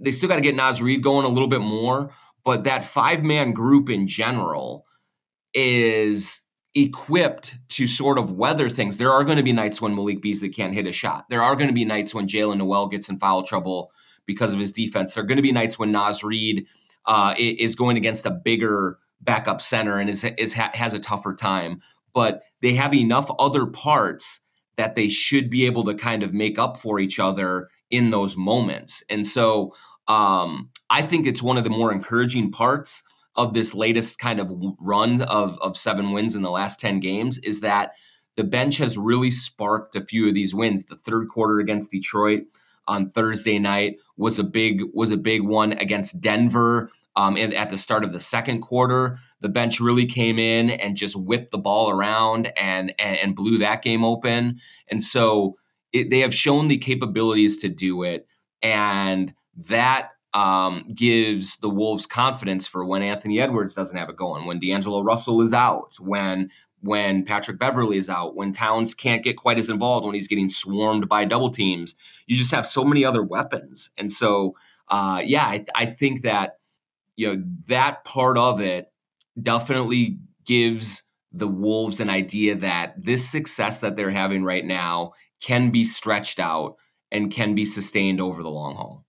they 0.00 0.12
still 0.12 0.28
got 0.28 0.36
to 0.36 0.42
get 0.42 0.54
Naz 0.54 0.80
Reid 0.80 1.02
going 1.02 1.24
a 1.24 1.28
little 1.28 1.48
bit 1.48 1.60
more, 1.60 2.10
but 2.44 2.64
that 2.64 2.84
five 2.84 3.22
man 3.22 3.52
group 3.52 3.88
in 3.90 4.06
general 4.06 4.84
is 5.54 6.42
equipped 6.74 7.56
to 7.70 7.86
sort 7.86 8.18
of 8.18 8.32
weather 8.32 8.68
things. 8.68 8.96
There 8.96 9.10
are 9.10 9.24
going 9.24 9.38
to 9.38 9.42
be 9.42 9.52
nights 9.52 9.80
when 9.80 9.94
Malik 9.94 10.22
Beasley 10.22 10.48
can't 10.48 10.74
hit 10.74 10.86
a 10.86 10.92
shot. 10.92 11.24
There 11.30 11.42
are 11.42 11.56
going 11.56 11.68
to 11.68 11.74
be 11.74 11.84
nights 11.84 12.14
when 12.14 12.28
Jaylen 12.28 12.58
Nowell 12.58 12.88
gets 12.88 13.08
in 13.08 13.18
foul 13.18 13.42
trouble 13.42 13.90
because 14.26 14.52
of 14.52 14.60
his 14.60 14.72
defense. 14.72 15.14
There 15.14 15.24
are 15.24 15.26
going 15.26 15.36
to 15.36 15.42
be 15.42 15.52
nights 15.52 15.78
when 15.78 15.92
Naz 15.92 16.22
Reid 16.22 16.66
uh, 17.06 17.34
is 17.38 17.74
going 17.74 17.96
against 17.96 18.26
a 18.26 18.30
bigger 18.30 18.98
backup 19.20 19.60
center 19.60 19.98
and 19.98 20.08
is, 20.08 20.24
is 20.36 20.52
has 20.52 20.94
a 20.94 20.98
tougher 21.00 21.34
time. 21.34 21.82
But 22.14 22.42
they 22.62 22.74
have 22.74 22.94
enough 22.94 23.30
other 23.38 23.66
parts 23.66 24.40
that 24.76 24.94
they 24.94 25.08
should 25.08 25.50
be 25.50 25.66
able 25.66 25.84
to 25.84 25.94
kind 25.94 26.22
of 26.22 26.32
make 26.32 26.58
up 26.58 26.80
for 26.80 27.00
each 27.00 27.18
other 27.18 27.68
in 27.90 28.10
those 28.10 28.36
moments. 28.36 29.02
And 29.08 29.26
so 29.26 29.74
um, 30.08 30.70
I 30.90 31.02
think 31.02 31.26
it's 31.26 31.42
one 31.42 31.56
of 31.56 31.64
the 31.64 31.70
more 31.70 31.92
encouraging 31.92 32.50
parts 32.50 33.02
of 33.36 33.54
this 33.54 33.74
latest 33.74 34.18
kind 34.18 34.40
of 34.40 34.52
run 34.80 35.22
of, 35.22 35.58
of 35.60 35.76
seven 35.76 36.12
wins 36.12 36.34
in 36.34 36.42
the 36.42 36.50
last 36.50 36.80
10 36.80 37.00
games 37.00 37.38
is 37.38 37.60
that 37.60 37.92
the 38.36 38.44
bench 38.44 38.78
has 38.78 38.96
really 38.96 39.30
sparked 39.30 39.96
a 39.96 40.00
few 40.00 40.28
of 40.28 40.34
these 40.34 40.54
wins. 40.54 40.84
The 40.84 40.96
third 40.96 41.28
quarter 41.28 41.58
against 41.58 41.90
Detroit 41.90 42.42
on 42.86 43.08
Thursday 43.08 43.58
night 43.58 43.96
was 44.16 44.38
a 44.38 44.44
big 44.44 44.82
was 44.94 45.10
a 45.10 45.16
big 45.16 45.42
one 45.42 45.72
against 45.74 46.20
Denver. 46.20 46.90
Um, 47.16 47.36
and 47.36 47.52
at 47.52 47.70
the 47.70 47.78
start 47.78 48.04
of 48.04 48.12
the 48.12 48.20
second 48.20 48.60
quarter, 48.60 49.18
the 49.40 49.48
bench 49.48 49.80
really 49.80 50.06
came 50.06 50.38
in 50.38 50.70
and 50.70 50.96
just 50.96 51.16
whipped 51.16 51.50
the 51.50 51.58
ball 51.58 51.90
around 51.90 52.52
and 52.56 52.94
and, 52.98 53.16
and 53.18 53.36
blew 53.36 53.58
that 53.58 53.82
game 53.82 54.04
open. 54.04 54.60
And 54.88 55.04
so 55.04 55.57
it, 55.92 56.10
they 56.10 56.20
have 56.20 56.34
shown 56.34 56.68
the 56.68 56.78
capabilities 56.78 57.58
to 57.58 57.68
do 57.68 58.02
it, 58.02 58.26
and 58.62 59.32
that 59.68 60.10
um, 60.34 60.84
gives 60.94 61.56
the 61.58 61.70
Wolves 61.70 62.06
confidence 62.06 62.66
for 62.66 62.84
when 62.84 63.02
Anthony 63.02 63.40
Edwards 63.40 63.74
doesn't 63.74 63.96
have 63.96 64.08
it 64.08 64.16
going, 64.16 64.46
when 64.46 64.60
D'Angelo 64.60 65.02
Russell 65.02 65.40
is 65.40 65.52
out, 65.52 65.94
when 65.98 66.50
when 66.80 67.24
Patrick 67.24 67.58
Beverley 67.58 67.96
is 67.96 68.08
out, 68.08 68.36
when 68.36 68.52
Towns 68.52 68.94
can't 68.94 69.24
get 69.24 69.36
quite 69.36 69.58
as 69.58 69.68
involved, 69.68 70.06
when 70.06 70.14
he's 70.14 70.28
getting 70.28 70.48
swarmed 70.48 71.08
by 71.08 71.24
double 71.24 71.50
teams. 71.50 71.96
You 72.28 72.36
just 72.36 72.52
have 72.52 72.68
so 72.68 72.84
many 72.84 73.04
other 73.04 73.22
weapons, 73.22 73.90
and 73.98 74.12
so 74.12 74.54
uh, 74.88 75.22
yeah, 75.24 75.44
I, 75.44 75.64
I 75.74 75.86
think 75.86 76.22
that 76.22 76.58
you 77.16 77.26
know 77.26 77.42
that 77.66 78.04
part 78.04 78.38
of 78.38 78.60
it 78.60 78.92
definitely 79.40 80.18
gives 80.44 81.02
the 81.32 81.48
Wolves 81.48 82.00
an 82.00 82.10
idea 82.10 82.54
that 82.56 82.94
this 82.96 83.28
success 83.28 83.80
that 83.80 83.96
they're 83.96 84.10
having 84.10 84.44
right 84.44 84.64
now 84.64 85.12
can 85.40 85.70
be 85.70 85.84
stretched 85.84 86.38
out 86.38 86.76
and 87.10 87.30
can 87.30 87.54
be 87.54 87.64
sustained 87.64 88.20
over 88.20 88.42
the 88.42 88.50
long 88.50 88.74
haul. 88.74 89.04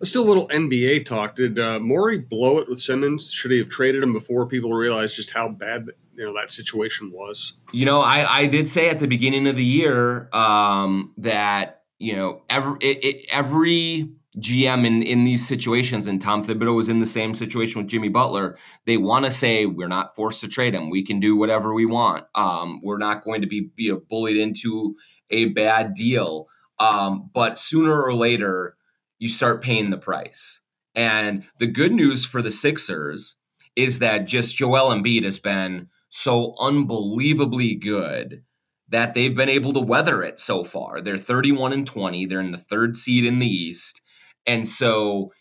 Let's 0.00 0.12
do 0.12 0.20
a 0.20 0.22
little 0.22 0.48
NBA 0.48 1.06
talk. 1.06 1.36
Did 1.36 1.58
uh, 1.58 1.80
Morey 1.80 2.18
blow 2.18 2.58
it 2.58 2.68
with 2.68 2.80
Simmons? 2.80 3.32
Should 3.32 3.52
he 3.52 3.58
have 3.58 3.68
traded 3.68 4.02
him 4.02 4.12
before 4.12 4.46
people 4.46 4.72
realized 4.72 5.16
just 5.16 5.30
how 5.30 5.48
bad 5.48 5.86
you 6.14 6.24
know 6.24 6.34
that 6.38 6.50
situation 6.50 7.10
was? 7.12 7.54
You 7.72 7.86
know, 7.86 8.00
I, 8.00 8.40
I 8.40 8.46
did 8.46 8.68
say 8.68 8.88
at 8.90 8.98
the 8.98 9.06
beginning 9.06 9.46
of 9.46 9.56
the 9.56 9.64
year 9.64 10.28
um, 10.32 11.14
that 11.18 11.82
you 11.98 12.16
know 12.16 12.42
every 12.50 12.76
it, 12.80 13.04
it, 13.04 13.26
every 13.30 14.10
GM 14.38 14.84
in, 14.84 15.02
in 15.02 15.24
these 15.24 15.46
situations, 15.46 16.06
and 16.06 16.20
Tom 16.20 16.44
Thibodeau 16.44 16.74
was 16.74 16.88
in 16.88 17.00
the 17.00 17.06
same 17.06 17.34
situation 17.34 17.80
with 17.80 17.88
Jimmy 17.88 18.08
Butler. 18.08 18.58
They 18.84 18.96
want 18.96 19.24
to 19.26 19.30
say 19.30 19.64
we're 19.66 19.88
not 19.88 20.14
forced 20.16 20.40
to 20.40 20.48
trade 20.48 20.74
him. 20.74 20.90
We 20.90 21.04
can 21.04 21.20
do 21.20 21.36
whatever 21.36 21.72
we 21.72 21.86
want. 21.86 22.26
Um, 22.34 22.80
we're 22.82 22.98
not 22.98 23.24
going 23.24 23.42
to 23.42 23.46
be 23.46 23.70
you 23.76 23.92
know, 23.92 24.02
bullied 24.10 24.36
into 24.36 24.96
a 25.30 25.46
bad 25.46 25.94
deal. 25.94 26.48
Um, 26.78 27.30
but 27.32 27.58
sooner 27.58 28.02
or 28.02 28.14
later, 28.14 28.76
you 29.18 29.28
start 29.28 29.62
paying 29.62 29.90
the 29.90 29.98
price. 29.98 30.60
And 30.94 31.44
the 31.58 31.66
good 31.66 31.92
news 31.92 32.24
for 32.24 32.42
the 32.42 32.50
Sixers 32.50 33.36
is 33.76 33.98
that 33.98 34.26
just 34.26 34.56
Joel 34.56 34.90
Embiid 34.90 35.24
has 35.24 35.38
been 35.38 35.88
so 36.08 36.54
unbelievably 36.60 37.74
good 37.76 38.44
that 38.88 39.14
they've 39.14 39.34
been 39.34 39.48
able 39.48 39.72
to 39.72 39.80
weather 39.80 40.22
it 40.22 40.38
so 40.38 40.62
far. 40.62 41.00
They're 41.00 41.18
31 41.18 41.72
and 41.72 41.86
20. 41.86 42.26
They're 42.26 42.40
in 42.40 42.52
the 42.52 42.58
third 42.58 42.96
seed 42.96 43.24
in 43.24 43.38
the 43.38 43.46
East. 43.46 44.00
And 44.46 44.66
so 44.68 45.32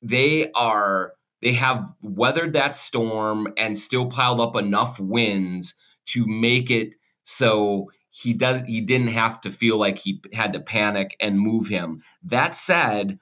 they 0.00 0.50
are 0.52 1.14
they 1.42 1.52
have 1.54 1.92
weathered 2.02 2.52
that 2.52 2.76
storm 2.76 3.52
and 3.56 3.76
still 3.76 4.06
piled 4.06 4.40
up 4.40 4.56
enough 4.56 5.00
wins 5.00 5.74
to 6.06 6.24
make 6.26 6.70
it 6.70 6.94
so 7.24 7.90
he 8.12 8.34
does 8.34 8.60
he 8.66 8.82
didn't 8.82 9.08
have 9.08 9.40
to 9.40 9.50
feel 9.50 9.78
like 9.78 9.98
he 9.98 10.20
had 10.32 10.52
to 10.52 10.60
panic 10.60 11.16
and 11.18 11.40
move 11.40 11.66
him. 11.66 12.02
That 12.22 12.54
said, 12.54 13.18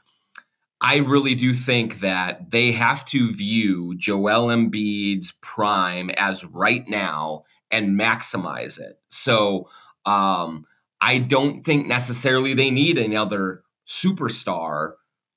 I 0.81 0.97
really 0.97 1.37
do 1.37 1.55
think 1.55 2.01
that 2.01 2.51
they 2.51 2.73
have 2.73 3.05
to 3.07 3.33
view 3.33 3.95
Joel 3.97 4.49
Embiid's 4.49 5.33
prime 5.41 6.11
as 6.11 6.45
right 6.45 6.83
now 6.89 7.45
and 7.71 7.99
maximize 7.99 8.81
it. 8.81 8.99
So 9.11 9.69
um, 10.05 10.67
I 11.01 11.19
don't 11.19 11.65
think 11.65 11.87
necessarily 11.87 12.55
they 12.55 12.73
need 12.73 12.99
another 12.99 13.63
superstar 13.87 14.95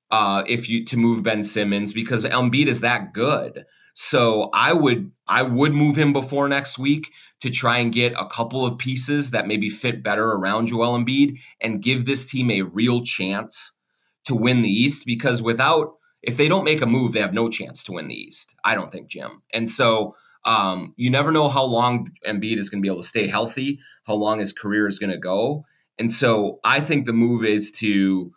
uh, 0.09 0.43
if 0.47 0.67
you 0.67 0.83
to 0.85 0.97
move 0.97 1.21
Ben 1.21 1.43
Simmons 1.43 1.93
because 1.93 2.23
Embiid 2.23 2.67
is 2.67 2.81
that 2.81 3.13
good. 3.13 3.65
So 3.93 4.49
I 4.53 4.73
would 4.73 5.11
I 5.27 5.43
would 5.43 5.73
move 5.73 5.95
him 5.97 6.13
before 6.13 6.47
next 6.47 6.79
week 6.79 7.11
to 7.41 7.49
try 7.49 7.77
and 7.77 7.93
get 7.93 8.13
a 8.17 8.25
couple 8.25 8.65
of 8.65 8.77
pieces 8.77 9.31
that 9.31 9.47
maybe 9.47 9.69
fit 9.69 10.03
better 10.03 10.31
around 10.31 10.67
Joel 10.67 10.97
Embiid 10.97 11.37
and 11.61 11.81
give 11.81 12.05
this 12.05 12.25
team 12.29 12.49
a 12.49 12.63
real 12.63 13.03
chance 13.03 13.73
to 14.25 14.35
win 14.35 14.61
the 14.61 14.69
East 14.69 15.05
because 15.05 15.41
without 15.41 15.93
if 16.21 16.37
they 16.37 16.47
don't 16.47 16.63
make 16.63 16.81
a 16.81 16.85
move, 16.85 17.13
they 17.13 17.19
have 17.19 17.33
no 17.33 17.49
chance 17.49 17.83
to 17.83 17.91
win 17.91 18.07
the 18.07 18.15
East. 18.15 18.55
I 18.63 18.75
don't 18.75 18.91
think, 18.91 19.09
Jim. 19.09 19.41
And 19.53 19.69
so 19.69 20.15
um, 20.45 20.93
you 20.95 21.09
never 21.09 21.31
know 21.31 21.49
how 21.49 21.63
long 21.63 22.09
Embiid 22.25 22.57
is 22.57 22.69
going 22.69 22.81
to 22.81 22.85
be 22.85 22.91
able 22.91 23.01
to 23.01 23.07
stay 23.07 23.27
healthy, 23.27 23.79
how 24.05 24.15
long 24.15 24.39
his 24.39 24.53
career 24.53 24.87
is 24.87 24.99
going 24.99 25.11
to 25.11 25.17
go. 25.17 25.65
And 25.99 26.11
so 26.11 26.59
I 26.63 26.79
think 26.79 27.05
the 27.05 27.13
move 27.13 27.45
is 27.45 27.71
to 27.73 28.31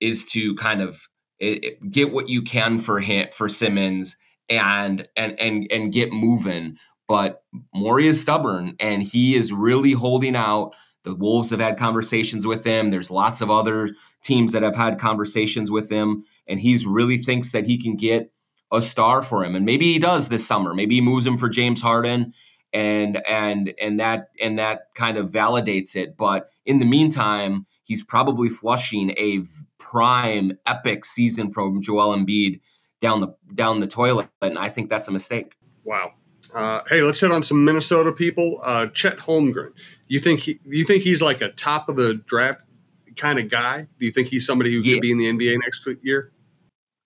is 0.00 0.24
to 0.26 0.54
kind 0.56 0.82
of 0.82 1.08
it, 1.38 1.64
it, 1.64 1.90
get 1.90 2.12
what 2.12 2.28
you 2.28 2.42
can 2.42 2.78
for 2.78 3.00
him 3.00 3.28
for 3.32 3.48
Simmons 3.48 4.16
and 4.48 5.08
and 5.16 5.38
and 5.38 5.66
and 5.70 5.92
get 5.92 6.12
moving. 6.12 6.76
But 7.08 7.42
Morey 7.74 8.06
is 8.06 8.20
stubborn 8.20 8.76
and 8.80 9.02
he 9.02 9.34
is 9.34 9.52
really 9.52 9.92
holding 9.92 10.36
out. 10.36 10.72
The 11.04 11.14
Wolves 11.14 11.50
have 11.50 11.60
had 11.60 11.78
conversations 11.78 12.46
with 12.46 12.64
him. 12.64 12.90
There's 12.90 13.10
lots 13.10 13.40
of 13.40 13.50
other 13.50 13.90
teams 14.22 14.52
that 14.52 14.62
have 14.62 14.76
had 14.76 15.00
conversations 15.00 15.70
with 15.70 15.90
him, 15.90 16.24
and 16.46 16.60
he's 16.60 16.86
really 16.86 17.18
thinks 17.18 17.50
that 17.50 17.64
he 17.64 17.76
can 17.76 17.96
get 17.96 18.32
a 18.72 18.80
star 18.80 19.22
for 19.22 19.44
him. 19.44 19.54
And 19.54 19.66
maybe 19.66 19.92
he 19.92 19.98
does 19.98 20.28
this 20.28 20.46
summer. 20.46 20.74
Maybe 20.74 20.94
he 20.96 21.00
moves 21.00 21.26
him 21.26 21.36
for 21.36 21.48
James 21.48 21.82
Harden 21.82 22.32
and 22.72 23.18
and 23.28 23.74
and 23.80 24.00
that 24.00 24.30
and 24.40 24.58
that 24.58 24.94
kind 24.94 25.16
of 25.16 25.30
validates 25.30 25.94
it. 25.94 26.16
But 26.16 26.50
in 26.64 26.78
the 26.78 26.86
meantime, 26.86 27.66
he's 27.84 28.02
probably 28.02 28.48
flushing 28.48 29.10
a 29.10 29.42
prime 29.78 30.58
epic 30.66 31.04
season 31.04 31.50
from 31.50 31.82
Joel 31.82 32.16
Embiid 32.16 32.60
down 33.02 33.20
the 33.20 33.34
down 33.54 33.80
the 33.80 33.86
toilet, 33.86 34.28
and 34.40 34.58
I 34.58 34.70
think 34.70 34.88
that's 34.88 35.08
a 35.08 35.12
mistake. 35.12 35.52
Wow. 35.84 36.12
Uh, 36.54 36.80
hey, 36.88 37.02
let's 37.02 37.20
hit 37.20 37.32
on 37.32 37.42
some 37.42 37.64
Minnesota 37.64 38.12
people. 38.12 38.60
Uh, 38.62 38.86
Chet 38.86 39.18
Holmgren. 39.18 39.72
You 40.08 40.20
think 40.20 40.40
he? 40.40 40.60
You 40.64 40.84
think 40.84 41.02
he's 41.02 41.20
like 41.20 41.42
a 41.42 41.50
top 41.50 41.88
of 41.88 41.96
the 41.96 42.14
draft 42.26 42.60
kind 43.16 43.38
of 43.38 43.50
guy? 43.50 43.86
Do 43.98 44.06
you 44.06 44.12
think 44.12 44.28
he's 44.28 44.46
somebody 44.46 44.72
who 44.72 44.80
yeah. 44.80 44.94
could 44.94 45.02
be 45.02 45.10
in 45.10 45.18
the 45.18 45.26
NBA 45.26 45.58
next 45.60 45.86
year? 46.02 46.32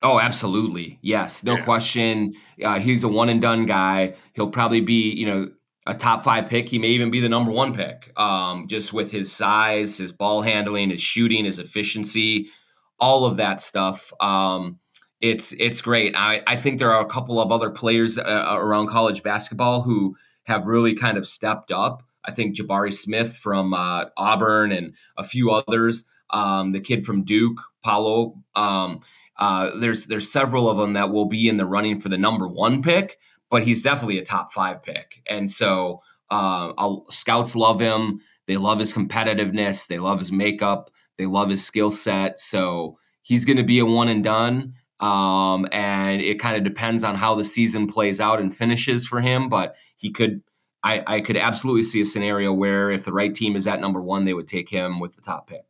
Oh, 0.02 0.20
absolutely. 0.20 0.98
Yes, 1.02 1.42
no 1.42 1.54
yeah. 1.54 1.64
question. 1.64 2.34
Uh, 2.62 2.78
he's 2.78 3.02
a 3.02 3.08
one 3.08 3.28
and 3.28 3.40
done 3.40 3.66
guy. 3.66 4.14
He'll 4.34 4.50
probably 4.50 4.80
be, 4.80 5.10
you 5.10 5.26
know, 5.26 5.50
a 5.86 5.94
top 5.94 6.22
five 6.22 6.48
pick. 6.48 6.68
He 6.68 6.78
may 6.78 6.88
even 6.88 7.10
be 7.10 7.20
the 7.20 7.28
number 7.28 7.50
one 7.50 7.72
pick, 7.72 8.12
um, 8.16 8.68
just 8.68 8.92
with 8.92 9.10
his 9.10 9.32
size, 9.32 9.96
his 9.96 10.12
ball 10.12 10.42
handling, 10.42 10.90
his 10.90 11.00
shooting, 11.00 11.44
his 11.44 11.58
efficiency, 11.58 12.48
all 13.00 13.24
of 13.24 13.38
that 13.38 13.60
stuff. 13.60 14.12
Um, 14.20 14.78
it's 15.20 15.52
it's 15.52 15.80
great. 15.80 16.14
I, 16.16 16.42
I 16.46 16.56
think 16.56 16.78
there 16.78 16.92
are 16.92 17.04
a 17.04 17.08
couple 17.08 17.40
of 17.40 17.50
other 17.50 17.70
players 17.70 18.18
uh, 18.18 18.56
around 18.58 18.88
college 18.88 19.22
basketball 19.22 19.82
who 19.82 20.16
have 20.44 20.66
really 20.66 20.94
kind 20.94 21.18
of 21.18 21.26
stepped 21.26 21.72
up. 21.72 22.02
I 22.24 22.32
think 22.32 22.56
Jabari 22.56 22.92
Smith 22.92 23.36
from 23.36 23.72
uh, 23.72 24.06
Auburn 24.16 24.72
and 24.72 24.94
a 25.16 25.24
few 25.24 25.50
others. 25.50 26.04
Um, 26.30 26.72
the 26.72 26.80
kid 26.80 27.04
from 27.04 27.22
Duke, 27.22 27.60
Paolo. 27.84 28.36
Um, 28.56 29.00
uh, 29.38 29.70
there's 29.78 30.06
there's 30.06 30.30
several 30.30 30.68
of 30.68 30.76
them 30.76 30.94
that 30.94 31.10
will 31.10 31.26
be 31.26 31.48
in 31.48 31.56
the 31.56 31.66
running 31.66 32.00
for 32.00 32.08
the 32.08 32.18
number 32.18 32.48
one 32.48 32.82
pick, 32.82 33.18
but 33.50 33.62
he's 33.62 33.82
definitely 33.82 34.18
a 34.18 34.24
top 34.24 34.52
five 34.52 34.82
pick. 34.82 35.22
And 35.28 35.50
so 35.52 36.02
uh, 36.30 36.72
scouts 37.10 37.54
love 37.54 37.80
him. 37.80 38.20
They 38.46 38.56
love 38.56 38.78
his 38.78 38.92
competitiveness. 38.92 39.86
They 39.86 39.98
love 39.98 40.18
his 40.18 40.32
makeup. 40.32 40.90
They 41.18 41.26
love 41.26 41.50
his 41.50 41.64
skill 41.64 41.90
set. 41.90 42.40
So 42.40 42.98
he's 43.22 43.44
going 43.44 43.56
to 43.56 43.62
be 43.62 43.78
a 43.78 43.86
one 43.86 44.08
and 44.08 44.22
done. 44.22 44.74
Um, 45.00 45.66
and 45.72 46.22
it 46.22 46.40
kind 46.40 46.56
of 46.56 46.64
depends 46.64 47.04
on 47.04 47.14
how 47.14 47.34
the 47.34 47.44
season 47.44 47.86
plays 47.86 48.20
out 48.20 48.40
and 48.40 48.54
finishes 48.54 49.06
for 49.06 49.20
him. 49.20 49.48
But 49.48 49.74
he 49.96 50.10
could, 50.10 50.42
I, 50.82 51.02
I 51.06 51.20
could 51.20 51.36
absolutely 51.36 51.82
see 51.82 52.00
a 52.00 52.06
scenario 52.06 52.52
where 52.52 52.90
if 52.90 53.04
the 53.04 53.12
right 53.12 53.34
team 53.34 53.56
is 53.56 53.66
at 53.66 53.80
number 53.80 54.00
one, 54.00 54.24
they 54.24 54.34
would 54.34 54.48
take 54.48 54.68
him 54.70 55.00
with 55.00 55.16
the 55.16 55.22
top 55.22 55.48
pick. 55.48 55.64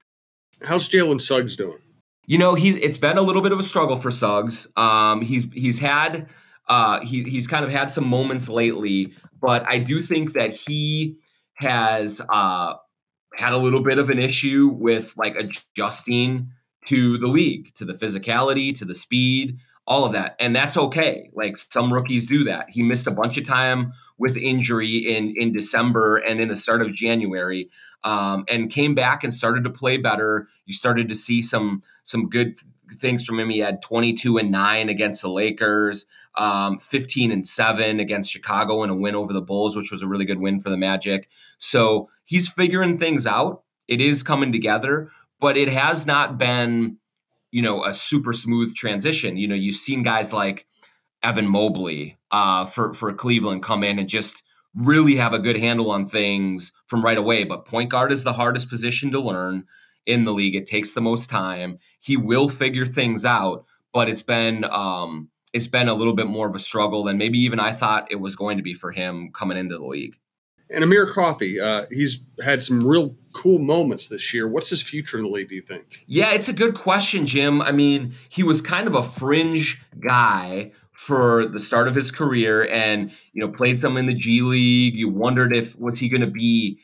How's 0.62 0.88
Jalen 0.88 1.20
Suggs 1.20 1.56
doing? 1.56 1.78
You 2.26 2.38
know, 2.38 2.54
he's 2.54 2.76
it's 2.76 2.98
been 2.98 3.18
a 3.18 3.22
little 3.22 3.42
bit 3.42 3.52
of 3.52 3.60
a 3.60 3.62
struggle 3.62 3.96
for 3.96 4.10
Suggs. 4.10 4.66
Um, 4.76 5.22
he's 5.22 5.46
he's 5.52 5.78
had 5.78 6.28
uh, 6.68 7.00
he 7.00 7.22
he's 7.22 7.46
kind 7.46 7.64
of 7.64 7.70
had 7.70 7.90
some 7.90 8.06
moments 8.06 8.48
lately, 8.48 9.14
but 9.40 9.64
I 9.68 9.78
do 9.78 10.00
think 10.00 10.32
that 10.32 10.52
he 10.52 11.18
has 11.54 12.20
uh, 12.28 12.74
had 13.34 13.52
a 13.52 13.58
little 13.58 13.82
bit 13.82 13.98
of 13.98 14.10
an 14.10 14.18
issue 14.18 14.68
with 14.72 15.14
like 15.16 15.36
adjusting 15.36 16.50
to 16.82 17.18
the 17.18 17.26
league, 17.26 17.74
to 17.74 17.84
the 17.84 17.92
physicality, 17.92 18.76
to 18.78 18.84
the 18.84 18.94
speed, 18.94 19.58
all 19.86 20.04
of 20.04 20.12
that. 20.12 20.36
And 20.40 20.54
that's 20.54 20.76
okay. 20.76 21.30
Like 21.34 21.58
some 21.58 21.92
rookies 21.92 22.26
do 22.26 22.44
that. 22.44 22.70
He 22.70 22.82
missed 22.82 23.06
a 23.06 23.12
bunch 23.12 23.38
of 23.38 23.46
time 23.46 23.92
with 24.18 24.36
injury 24.36 24.96
in 24.96 25.34
in 25.36 25.52
December 25.52 26.16
and 26.16 26.40
in 26.40 26.48
the 26.48 26.56
start 26.56 26.82
of 26.82 26.92
January. 26.92 27.70
Um, 28.04 28.44
and 28.48 28.70
came 28.70 28.94
back 28.94 29.24
and 29.24 29.34
started 29.34 29.64
to 29.64 29.70
play 29.70 29.96
better. 29.96 30.48
You 30.64 30.74
started 30.74 31.08
to 31.08 31.14
see 31.14 31.42
some 31.42 31.82
some 32.04 32.28
good 32.28 32.56
things 33.00 33.24
from 33.24 33.40
him. 33.40 33.50
He 33.50 33.58
had 33.58 33.82
22 33.82 34.38
and 34.38 34.50
nine 34.50 34.88
against 34.88 35.22
the 35.22 35.28
Lakers, 35.28 36.06
um, 36.36 36.78
15 36.78 37.32
and 37.32 37.46
seven 37.46 37.98
against 37.98 38.30
Chicago, 38.30 38.82
and 38.82 38.92
a 38.92 38.94
win 38.94 39.14
over 39.14 39.32
the 39.32 39.40
Bulls, 39.40 39.76
which 39.76 39.90
was 39.90 40.02
a 40.02 40.06
really 40.06 40.24
good 40.24 40.40
win 40.40 40.60
for 40.60 40.70
the 40.70 40.76
Magic. 40.76 41.28
So 41.58 42.08
he's 42.24 42.48
figuring 42.48 42.98
things 42.98 43.26
out. 43.26 43.62
It 43.88 44.00
is 44.00 44.22
coming 44.22 44.52
together, 44.52 45.10
but 45.40 45.56
it 45.56 45.68
has 45.68 46.06
not 46.06 46.38
been, 46.38 46.98
you 47.50 47.62
know, 47.62 47.84
a 47.84 47.94
super 47.94 48.32
smooth 48.32 48.74
transition. 48.74 49.36
You 49.36 49.48
know, 49.48 49.54
you've 49.54 49.76
seen 49.76 50.02
guys 50.02 50.32
like 50.32 50.66
Evan 51.22 51.48
Mobley 51.48 52.16
uh, 52.30 52.64
for 52.64 52.92
for 52.92 53.12
Cleveland 53.12 53.62
come 53.62 53.82
in 53.82 53.98
and 53.98 54.08
just 54.08 54.42
really 54.74 55.16
have 55.16 55.32
a 55.32 55.38
good 55.38 55.56
handle 55.56 55.90
on 55.90 56.06
things 56.06 56.72
from 56.86 57.02
right 57.02 57.18
away. 57.18 57.44
But 57.44 57.64
point 57.64 57.90
guard 57.90 58.12
is 58.12 58.24
the 58.24 58.34
hardest 58.34 58.68
position 58.68 59.10
to 59.12 59.20
learn 59.20 59.64
in 60.04 60.24
the 60.24 60.32
league. 60.32 60.54
It 60.54 60.66
takes 60.66 60.92
the 60.92 61.00
most 61.00 61.30
time. 61.30 61.78
He 61.98 62.16
will 62.16 62.48
figure 62.48 62.86
things 62.86 63.24
out, 63.24 63.64
but 63.92 64.08
it's 64.08 64.22
been 64.22 64.64
um, 64.70 65.30
it's 65.52 65.66
been 65.66 65.88
a 65.88 65.94
little 65.94 66.14
bit 66.14 66.26
more 66.26 66.48
of 66.48 66.54
a 66.54 66.60
struggle 66.60 67.04
than 67.04 67.18
maybe 67.18 67.38
even 67.38 67.58
I 67.58 67.72
thought 67.72 68.10
it 68.10 68.20
was 68.20 68.36
going 68.36 68.58
to 68.58 68.62
be 68.62 68.74
for 68.74 68.92
him 68.92 69.30
coming 69.32 69.56
into 69.56 69.78
the 69.78 69.86
league. 69.86 70.16
And 70.70 70.82
Amir 70.82 71.06
Coffey, 71.06 71.60
uh, 71.60 71.86
he's 71.90 72.22
had 72.44 72.64
some 72.64 72.80
real 72.80 73.14
cool 73.32 73.60
moments 73.60 74.08
this 74.08 74.34
year. 74.34 74.48
What's 74.48 74.70
his 74.70 74.82
future 74.82 75.16
in 75.16 75.24
the 75.24 75.30
league, 75.30 75.48
do 75.48 75.54
you 75.54 75.62
think? 75.62 76.02
Yeah, 76.06 76.32
it's 76.32 76.48
a 76.48 76.52
good 76.52 76.74
question, 76.74 77.24
Jim. 77.24 77.62
I 77.62 77.70
mean, 77.70 78.14
he 78.28 78.42
was 78.42 78.60
kind 78.60 78.88
of 78.88 78.94
a 78.94 79.02
fringe 79.02 79.80
guy 80.06 80.72
for 80.92 81.46
the 81.46 81.62
start 81.62 81.86
of 81.86 81.94
his 81.94 82.10
career 82.10 82.66
and, 82.68 83.12
you 83.32 83.40
know, 83.46 83.52
played 83.52 83.80
some 83.80 83.96
in 83.96 84.06
the 84.06 84.14
G 84.14 84.40
League. 84.40 84.96
You 84.96 85.08
wondered 85.08 85.54
if, 85.54 85.78
was 85.78 85.98
he 85.98 86.08
going 86.08 86.22
to 86.22 86.26
be, 86.26 86.80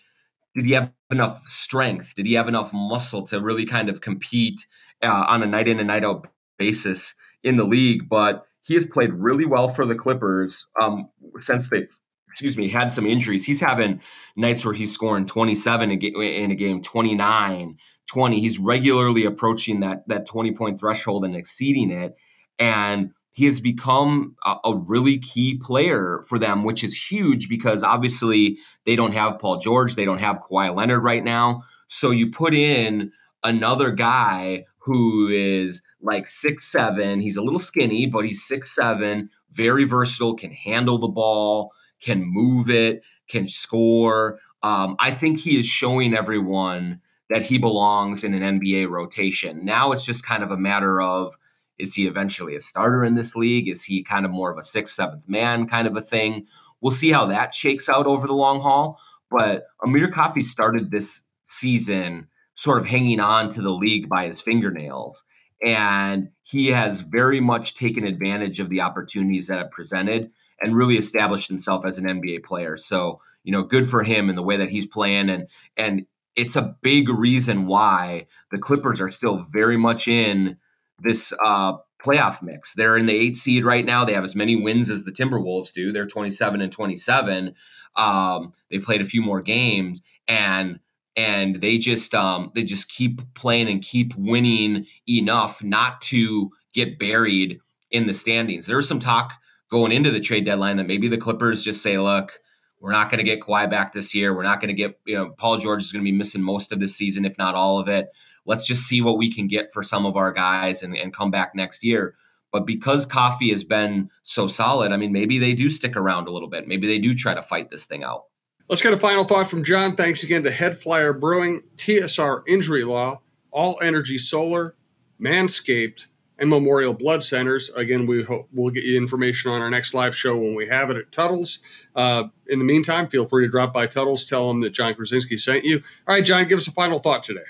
did 0.55 0.67
he 0.67 0.73
have 0.73 0.93
enough 1.11 1.43
strength? 1.47 2.15
Did 2.15 2.27
he 2.27 2.35
have 2.35 2.47
enough 2.47 2.73
muscle 2.73 3.25
to 3.25 3.41
really 3.41 3.67
kind 3.67 3.89
of 3.89 4.01
compete 4.01 4.65
uh, 5.03 5.25
on 5.27 5.43
a 5.43 5.47
night 5.47 5.67
in 5.67 5.81
and 5.81 5.89
night 5.89 6.05
out 6.05 6.29
basis 6.59 7.15
in 7.43 7.57
the 7.57 7.65
league? 7.65 8.09
But 8.09 8.47
he 8.61 8.75
has 8.75 8.85
played 8.85 9.13
really 9.13 9.47
well 9.47 9.69
for 9.69 9.85
the 9.85 9.97
Clippers 9.97 10.69
um, 10.81 11.09
since 11.39 11.69
they, 11.69 11.89
excuse 12.33 12.57
me, 12.57 12.69
had 12.69 12.95
some 12.95 13.07
injuries. 13.07 13.45
He's 13.45 13.61
having 13.61 14.01
nights 14.37 14.65
where 14.65 14.75
he's 14.75 14.93
scoring 14.93 15.27
27 15.27 15.91
in 15.91 16.51
a 16.51 16.55
game, 16.55 16.83
29, 16.83 17.77
20. 18.07 18.41
He's 18.41 18.59
regularly 18.59 19.27
approaching 19.27 19.81
that 19.81 20.09
that 20.09 20.27
20 20.27 20.53
point 20.53 20.81
threshold 20.81 21.25
and 21.25 21.37
exceeding 21.37 21.91
it. 21.91 22.17
And 22.59 23.11
he 23.33 23.47
has 23.47 23.61
become 23.61 24.35
a, 24.45 24.57
a, 24.65 24.77
really 24.77 25.19
key 25.19 25.59
player 25.59 26.25
for 26.29 26.39
them, 26.39 26.65
which 26.65 26.85
is 26.85 26.95
huge 26.95 27.49
because 27.49 27.83
obviously 27.83 28.59
they 28.85 28.95
don't 28.95 29.13
have 29.13 29.39
Paul 29.39 29.59
George, 29.59 29.95
they 29.95 30.05
don't 30.05 30.21
have 30.21 30.41
Kawhi 30.41 30.75
Leonard 30.75 31.03
right 31.03 31.25
now. 31.25 31.63
So 31.89 32.11
you 32.11 32.31
put 32.31 32.55
in 32.55 33.11
another 33.43 33.91
guy 33.91 34.65
who 34.79 35.29
is 35.29 35.83
like 36.03 36.29
six 36.29 36.71
seven. 36.71 37.21
He's 37.21 37.37
a 37.37 37.43
little 37.43 37.61
skinny, 37.61 38.07
but 38.07 38.27
he's 38.27 38.47
six 38.47 38.75
seven, 38.75 39.31
very 39.53 39.85
versatile, 39.85 40.35
can 40.35 40.53
handle 40.53 40.99
the 40.99 41.09
ball, 41.09 41.73
can 42.03 42.23
move 42.25 42.69
it, 42.69 43.03
can 43.29 43.47
score. 43.47 44.39
Um, 44.63 44.97
I 44.99 45.11
think 45.11 45.41
he 45.41 45.59
is 45.59 45.67
showing 45.67 46.15
everyone 46.15 47.01
that 47.31 47.43
he 47.43 47.59
belongs 47.59 48.25
in 48.25 48.35
an 48.35 48.61
NBA 48.61 48.91
rotation. 48.91 49.65
Now 49.65 49.93
it's 49.93 50.05
just 50.05 50.27
kind 50.27 50.43
of 50.43 50.51
a 50.51 50.57
matter 50.57 51.01
of 51.01 51.39
is 51.79 51.95
he 51.95 52.07
eventually 52.07 52.55
a 52.55 52.61
starter 52.61 53.05
in 53.05 53.15
this 53.15 53.35
league? 53.35 53.69
Is 53.69 53.83
he 53.83 54.05
kind 54.05 54.25
of 54.25 54.31
more 54.31 54.53
of 54.53 54.59
a 54.59 54.63
sixth, 54.63 54.95
seventh 54.95 55.29
man 55.29 55.67
kind 55.67 55.87
of 55.87 55.97
a 55.97 56.03
thing? 56.03 56.47
We'll 56.81 56.93
see 56.93 57.11
how 57.11 57.27
that 57.27 57.55
shakes 57.55 57.89
out 57.89 58.07
over 58.07 58.27
the 58.27 58.35
long 58.35 58.61
haul. 58.61 59.01
But 59.31 59.67
Amir 59.83 60.11
Coffey 60.11 60.43
started 60.43 60.91
this 60.91 61.25
season 61.45 62.29
sort 62.55 62.79
of 62.79 62.87
hanging 62.87 63.19
on 63.19 63.55
to 63.55 63.63
the 63.63 63.73
league 63.73 64.09
by 64.09 64.29
his 64.29 64.41
fingernails. 64.41 65.25
And 65.65 66.29
he 66.43 66.69
has 66.69 67.01
very 67.01 67.41
much 67.41 67.75
taken 67.75 68.05
advantage 68.05 68.61
of 68.61 68.69
the 68.69 68.83
opportunities 68.83 69.47
that 69.47 69.59
have 69.59 69.71
presented 69.71 70.31
and 70.63 70.77
really 70.77 70.97
established 70.97 71.49
himself 71.49 71.85
as 71.85 71.99
an 71.99 72.05
NBA 72.05 72.45
player. 72.45 72.77
So, 72.77 73.21
you 73.45 73.53
know, 73.53 73.63
good 73.63 73.89
for 73.89 74.03
him 74.03 74.31
in 74.31 74.37
the 74.37 74.43
way 74.43 74.57
that 74.57 74.71
he's 74.71 74.87
playing. 74.87 75.29
And 75.29 75.49
and 75.77 76.07
it's 76.37 76.57
a 76.57 76.77
big 76.81 77.09
reason 77.09 77.67
why 77.67 78.27
the 78.51 78.59
Clippers 78.59 79.01
are 79.01 79.11
still 79.11 79.39
very 79.39 79.77
much 79.77 80.09
in 80.09 80.57
this 81.03 81.33
uh, 81.45 81.75
playoff 82.03 82.43
mix. 82.43 82.75
They're 82.75 82.97
in 82.97 83.07
the 83.07 83.15
eight 83.15 83.37
seed 83.37 83.65
right 83.65 83.85
now. 83.85 84.05
They 84.05 84.15
have 84.15 84.25
as 84.25 84.35
many 84.35 84.57
wins 84.57 84.89
as 84.89 85.05
the 85.05 85.13
Timberwolves 85.13 85.73
do. 85.73 85.93
They're 85.93 86.07
27 86.07 86.61
and 86.61 86.73
27. 86.73 87.55
Um, 87.97 88.55
they 88.71 88.79
played 88.79 89.03
a 89.03 89.07
few 89.07 89.21
more 89.21 89.43
games 89.43 90.01
and 90.27 90.79
and 91.15 91.61
they 91.61 91.77
just 91.77 92.15
um, 92.15 92.51
they 92.55 92.63
just 92.63 92.89
keep 92.89 93.21
playing 93.35 93.69
and 93.69 93.83
keep 93.83 94.15
winning 94.17 94.87
enough 95.07 95.63
not 95.63 96.01
to 96.03 96.51
get 96.73 96.99
buried 96.99 97.61
in 97.91 98.07
the 98.07 98.15
standings. 98.15 98.67
There 98.67 98.77
was 98.77 98.89
some 98.89 99.01
talk 99.01 99.35
going 99.73 99.91
into 99.91 100.11
the 100.11 100.21
trade 100.21 100.45
deadline 100.45 100.77
that 100.77 100.87
maybe 100.87 101.09
the 101.09 101.17
Clippers 101.17 101.65
just 101.65 101.83
say, 101.83 101.97
look, 101.97 102.39
we're 102.79 102.93
not 102.93 103.11
going 103.11 103.19
to 103.19 103.25
get 103.25 103.41
Kawhi 103.41 103.71
back 103.71 103.95
this 103.95 104.15
year. 104.15 104.37
We're 104.37 104.43
not 104.43 104.61
going 104.61 104.69
to 104.69 104.75
get, 104.75 105.01
you 105.07 105.17
know, 105.17 105.31
Paul 105.39 105.57
George 105.57 105.83
is 105.83 105.91
going 105.91 106.05
to 106.05 106.11
be 106.11 106.17
missing 106.17 106.43
most 106.43 106.73
of 106.73 106.79
the 106.79 106.87
season, 106.87 107.25
if 107.25 107.39
not 107.39 107.55
all 107.55 107.79
of 107.79 107.89
it. 107.89 108.11
Let's 108.45 108.67
just 108.67 108.83
see 108.83 109.01
what 109.01 109.17
we 109.17 109.33
can 109.33 109.49
get 109.49 109.73
for 109.73 109.83
some 109.83 110.05
of 110.05 110.15
our 110.15 110.31
guys 110.31 110.83
and, 110.83 110.95
and 110.95 111.15
come 111.15 111.31
back 111.31 111.55
next 111.55 111.83
year. 111.83 112.15
But 112.51 112.67
because 112.67 113.07
Coffey 113.07 113.49
has 113.49 113.65
been 113.65 114.11
so 114.25 114.47
solid, 114.47 114.93
I 114.93 114.99
mean, 114.99 115.11
maybe 115.11 115.39
they 115.39 115.55
do 115.55 115.71
stick 115.71 115.97
around 115.97 116.29
a 116.29 116.33
little 116.33 116.51
bit. 116.51 116.69
Maybe 116.69 116.87
they 116.87 116.99
do 116.99 117.15
try 117.15 117.33
to 117.33 117.41
fight 117.41 117.71
this 117.71 117.87
thing 117.87 118.05
out. 118.05 118.25
Let's 118.69 118.83
get 118.83 118.93
a 118.93 118.99
final 118.99 119.25
thought 119.25 119.49
from 119.49 119.65
Jon. 119.65 119.97
Thanks 119.97 120.23
again 120.23 120.43
to 120.43 120.51
HeadFlyer 120.51 121.19
Brewing, 121.19 121.63
TSR 121.77 122.43
Injury 122.47 122.85
Law, 122.85 123.23
All 123.51 123.79
Energy 123.81 124.19
Solar, 124.19 124.75
Manscaped, 125.19 126.09
and 126.43 126.51
Memorial 126.51 126.93
Blood 126.93 127.23
Centers. 127.23 127.71
Again, 127.71 128.05
we 128.05 128.25
hope 128.25 128.49
we'll 128.53 128.73
get 128.73 128.83
you 128.83 128.99
information 128.99 129.53
on 129.53 129.63
our 129.63 129.71
next 129.71 129.95
live 129.95 130.15
show 130.15 130.37
when 130.37 130.57
we 130.57 130.67
have 130.67 130.91
it 130.91 130.97
at 130.97 131.13
Tuttle's. 131.13 131.61
Uh, 131.95 132.25
in 132.49 132.59
the 132.59 132.65
meantime, 132.65 133.07
feel 133.07 133.27
free 133.27 133.47
to 133.47 133.51
drop 133.51 133.73
by 133.73 133.87
Tuttle's, 133.87 134.27
tell 134.27 134.49
them 134.49 134.61
that 134.63 134.71
Jon 134.71 134.93
Krawczynski 134.95 135.39
sent 135.39 135.65
you. 135.65 135.77
All 136.09 136.17
right, 136.17 136.25
John, 136.25 136.49
give 136.49 136.59
us 136.59 136.67
a 136.67 136.73
final 136.73 136.99
thought 136.99 137.23
today. 137.23 137.45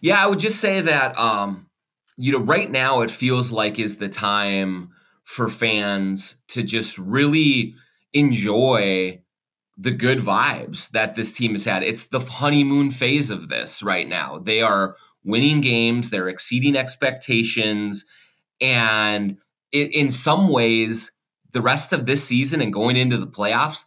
Yeah, 0.00 0.22
I 0.22 0.26
would 0.26 0.40
just 0.40 0.60
say 0.60 0.80
that 0.80 1.16
um, 1.18 1.68
you 2.16 2.32
know, 2.32 2.38
right 2.38 2.70
now 2.70 3.02
it 3.02 3.10
feels 3.10 3.52
like 3.52 3.78
is 3.78 3.98
the 3.98 4.08
time 4.08 4.90
for 5.24 5.48
fans 5.48 6.36
to 6.48 6.62
just 6.62 6.96
really 6.96 7.74
enjoy 8.14 9.20
the 9.76 9.90
good 9.90 10.18
vibes 10.18 10.88
that 10.90 11.14
this 11.14 11.32
team 11.32 11.52
has 11.52 11.64
had. 11.64 11.82
It's 11.82 12.06
the 12.06 12.20
honeymoon 12.20 12.92
phase 12.92 13.28
of 13.28 13.48
this 13.48 13.82
right 13.82 14.08
now. 14.08 14.38
They 14.38 14.62
are 14.62 14.96
winning 15.22 15.60
games, 15.60 16.10
they're 16.10 16.28
exceeding 16.28 16.76
expectations, 16.76 18.06
and 18.62 19.36
in 19.72 20.10
some 20.10 20.48
ways, 20.48 21.10
the 21.50 21.60
rest 21.60 21.92
of 21.92 22.06
this 22.06 22.24
season 22.24 22.60
and 22.60 22.72
going 22.72 22.96
into 22.96 23.16
the 23.16 23.26
playoffs, 23.26 23.84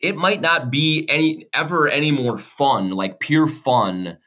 it 0.00 0.16
might 0.16 0.40
not 0.40 0.70
be 0.70 1.06
any 1.08 1.46
ever 1.54 1.88
any 1.88 2.10
more 2.10 2.36
fun, 2.36 2.90
like 2.90 3.20
pure 3.20 3.48
fun 3.48 4.18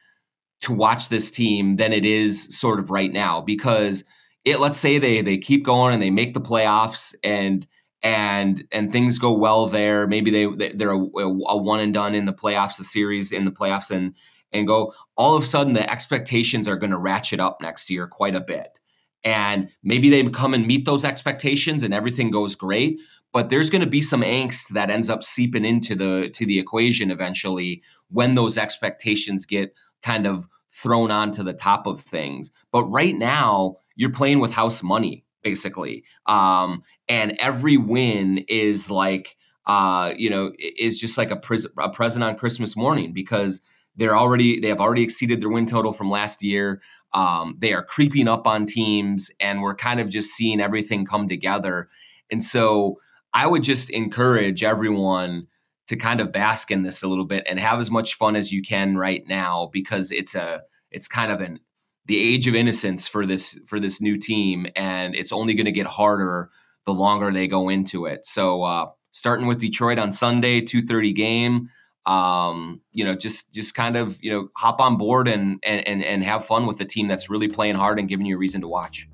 to 0.62 0.72
watch 0.72 1.08
this 1.08 1.30
team 1.30 1.76
than 1.76 1.92
it 1.92 2.04
is 2.04 2.58
sort 2.58 2.80
of 2.80 2.90
right 2.90 3.12
now. 3.12 3.40
Because 3.40 4.04
it 4.44 4.58
let's 4.58 4.78
say 4.78 4.98
they 4.98 5.22
they 5.22 5.38
keep 5.38 5.64
going 5.64 5.94
and 5.94 6.02
they 6.02 6.10
make 6.10 6.34
the 6.34 6.40
playoffs 6.40 7.14
and 7.22 7.66
and 8.02 8.64
and 8.72 8.90
things 8.90 9.18
go 9.18 9.32
well 9.32 9.66
there. 9.66 10.06
Maybe 10.06 10.30
they 10.30 10.72
they're 10.74 10.94
a, 10.94 10.98
a 10.98 11.56
one 11.56 11.80
and 11.80 11.94
done 11.94 12.14
in 12.14 12.24
the 12.24 12.32
playoffs 12.32 12.80
a 12.80 12.84
series 12.84 13.30
in 13.30 13.44
the 13.44 13.52
playoffs 13.52 13.90
and 13.90 14.14
and 14.52 14.66
go. 14.66 14.94
All 15.16 15.36
of 15.36 15.42
a 15.42 15.46
sudden 15.46 15.74
the 15.74 15.88
expectations 15.90 16.66
are 16.66 16.76
going 16.76 16.90
to 16.90 16.98
ratchet 16.98 17.38
up 17.38 17.60
next 17.60 17.90
year 17.90 18.06
quite 18.06 18.34
a 18.34 18.40
bit 18.40 18.80
and 19.26 19.68
maybe 19.82 20.08
they 20.08 20.26
come 20.30 20.54
and 20.54 20.66
meet 20.66 20.86
those 20.86 21.04
expectations 21.04 21.82
and 21.82 21.92
everything 21.92 22.30
goes 22.30 22.54
great 22.54 22.98
but 23.32 23.50
there's 23.50 23.68
going 23.68 23.84
to 23.84 23.90
be 23.90 24.00
some 24.00 24.22
angst 24.22 24.68
that 24.68 24.88
ends 24.88 25.10
up 25.10 25.22
seeping 25.22 25.66
into 25.66 25.94
the 25.94 26.30
to 26.32 26.46
the 26.46 26.58
equation 26.58 27.10
eventually 27.10 27.82
when 28.08 28.34
those 28.34 28.56
expectations 28.56 29.44
get 29.44 29.74
kind 30.02 30.26
of 30.26 30.46
thrown 30.72 31.10
onto 31.10 31.42
the 31.42 31.52
top 31.52 31.86
of 31.86 32.00
things. 32.00 32.50
But 32.70 32.84
right 32.84 33.14
now, 33.14 33.76
you're 33.94 34.10
playing 34.10 34.40
with 34.40 34.52
house 34.52 34.82
money, 34.82 35.24
basically. 35.42 36.04
Um, 36.26 36.82
and 37.08 37.36
every 37.38 37.76
win 37.76 38.44
is 38.48 38.90
like, 38.90 39.36
uh, 39.66 40.12
you 40.16 40.28
know, 40.28 40.52
is 40.58 41.00
just 41.00 41.16
like 41.16 41.30
a, 41.30 41.36
pres- 41.36 41.66
a 41.78 41.90
present 41.90 42.22
on 42.22 42.36
Christmas 42.36 42.76
morning 42.76 43.12
because 43.12 43.62
they're 43.96 44.16
already 44.16 44.60
they 44.60 44.68
have 44.68 44.80
already 44.80 45.02
exceeded 45.02 45.40
their 45.40 45.48
win 45.48 45.66
total 45.66 45.92
from 45.92 46.10
last 46.10 46.42
year. 46.42 46.82
Um, 47.12 47.56
they 47.58 47.72
are 47.72 47.82
creeping 47.82 48.28
up 48.28 48.46
on 48.46 48.66
teams, 48.66 49.30
and 49.40 49.62
we're 49.62 49.76
kind 49.76 50.00
of 50.00 50.08
just 50.08 50.34
seeing 50.34 50.60
everything 50.60 51.06
come 51.06 51.28
together. 51.28 51.88
And 52.30 52.42
so, 52.44 52.98
I 53.32 53.46
would 53.46 53.62
just 53.62 53.90
encourage 53.90 54.64
everyone 54.64 55.46
to 55.88 55.96
kind 55.96 56.20
of 56.20 56.32
bask 56.32 56.70
in 56.70 56.82
this 56.82 57.02
a 57.02 57.08
little 57.08 57.24
bit 57.24 57.44
and 57.46 57.60
have 57.60 57.78
as 57.78 57.90
much 57.90 58.14
fun 58.14 58.36
as 58.36 58.52
you 58.52 58.62
can 58.62 58.96
right 58.96 59.24
now 59.26 59.70
because 59.72 60.10
it's 60.10 60.34
a 60.34 60.62
it's 60.90 61.08
kind 61.08 61.30
of 61.30 61.40
an 61.40 61.60
the 62.06 62.18
age 62.18 62.46
of 62.46 62.54
innocence 62.54 63.08
for 63.08 63.26
this 63.26 63.58
for 63.66 63.80
this 63.80 64.00
new 64.00 64.16
team 64.16 64.66
and 64.76 65.14
it's 65.14 65.32
only 65.32 65.54
going 65.54 65.66
to 65.66 65.72
get 65.72 65.86
harder 65.86 66.50
the 66.84 66.92
longer 66.92 67.32
they 67.32 67.46
go 67.46 67.68
into 67.68 68.06
it 68.06 68.26
so 68.26 68.62
uh, 68.62 68.86
starting 69.12 69.46
with 69.46 69.58
detroit 69.58 69.98
on 69.98 70.10
sunday 70.10 70.60
2.30 70.60 71.14
game 71.14 71.68
um, 72.06 72.80
you 72.92 73.04
know 73.04 73.14
just 73.14 73.52
just 73.52 73.74
kind 73.74 73.96
of 73.96 74.22
you 74.22 74.30
know 74.30 74.48
hop 74.56 74.80
on 74.80 74.96
board 74.96 75.28
and 75.28 75.58
and 75.64 75.86
and 75.86 76.22
have 76.22 76.44
fun 76.44 76.66
with 76.66 76.78
the 76.78 76.84
team 76.84 77.08
that's 77.08 77.28
really 77.28 77.48
playing 77.48 77.74
hard 77.74 77.98
and 77.98 78.08
giving 78.08 78.26
you 78.26 78.36
a 78.36 78.38
reason 78.38 78.60
to 78.60 78.68
watch 78.68 79.08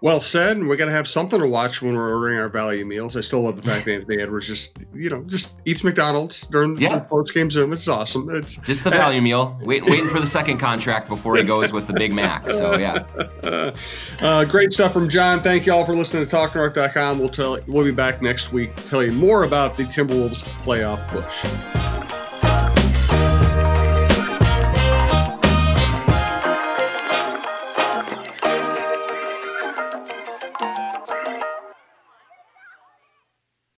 well 0.00 0.20
said. 0.20 0.64
We're 0.64 0.76
gonna 0.76 0.92
have 0.92 1.08
something 1.08 1.40
to 1.40 1.46
watch 1.46 1.82
when 1.82 1.94
we're 1.94 2.12
ordering 2.12 2.38
our 2.38 2.48
value 2.48 2.84
meals. 2.84 3.16
I 3.16 3.20
still 3.20 3.42
love 3.42 3.56
the 3.56 3.62
fact 3.62 3.84
that 3.84 3.94
Anthony 3.94 4.22
Edwards 4.22 4.46
just, 4.46 4.78
you 4.94 5.10
know, 5.10 5.22
just 5.24 5.56
eats 5.64 5.84
McDonald's 5.84 6.42
during 6.42 6.74
the 6.74 6.82
yeah. 6.82 6.98
post 7.00 7.34
game 7.34 7.50
Zoom. 7.50 7.72
It's 7.72 7.88
awesome. 7.88 8.28
It's 8.30 8.56
just 8.56 8.84
the 8.84 8.90
value 8.90 9.20
meal. 9.20 9.58
Wait, 9.62 9.84
waiting 9.84 10.08
for 10.08 10.20
the 10.20 10.26
second 10.38 10.58
contract 10.58 11.08
before 11.08 11.36
he 11.36 11.42
goes 11.42 11.72
with 11.72 11.86
the 11.86 11.92
Big 11.92 12.12
Mac. 12.12 12.50
So 12.50 12.78
yeah, 12.78 13.04
uh, 14.20 14.44
great 14.44 14.72
stuff 14.72 14.92
from 14.92 15.08
Jon. 15.08 15.42
Thank 15.42 15.66
you 15.66 15.72
all 15.72 15.84
for 15.84 15.94
listening 15.94 16.26
to 16.26 16.36
TalkNorth.com. 16.36 17.18
We'll 17.18 17.28
tell 17.28 17.58
we'll 17.66 17.84
be 17.84 17.90
back 17.90 18.22
next 18.22 18.52
week 18.52 18.74
to 18.76 18.86
tell 18.86 19.02
you 19.02 19.12
more 19.12 19.44
about 19.44 19.76
the 19.76 19.84
Timberwolves 19.84 20.44
playoff 20.64 21.06
push. 21.08 22.19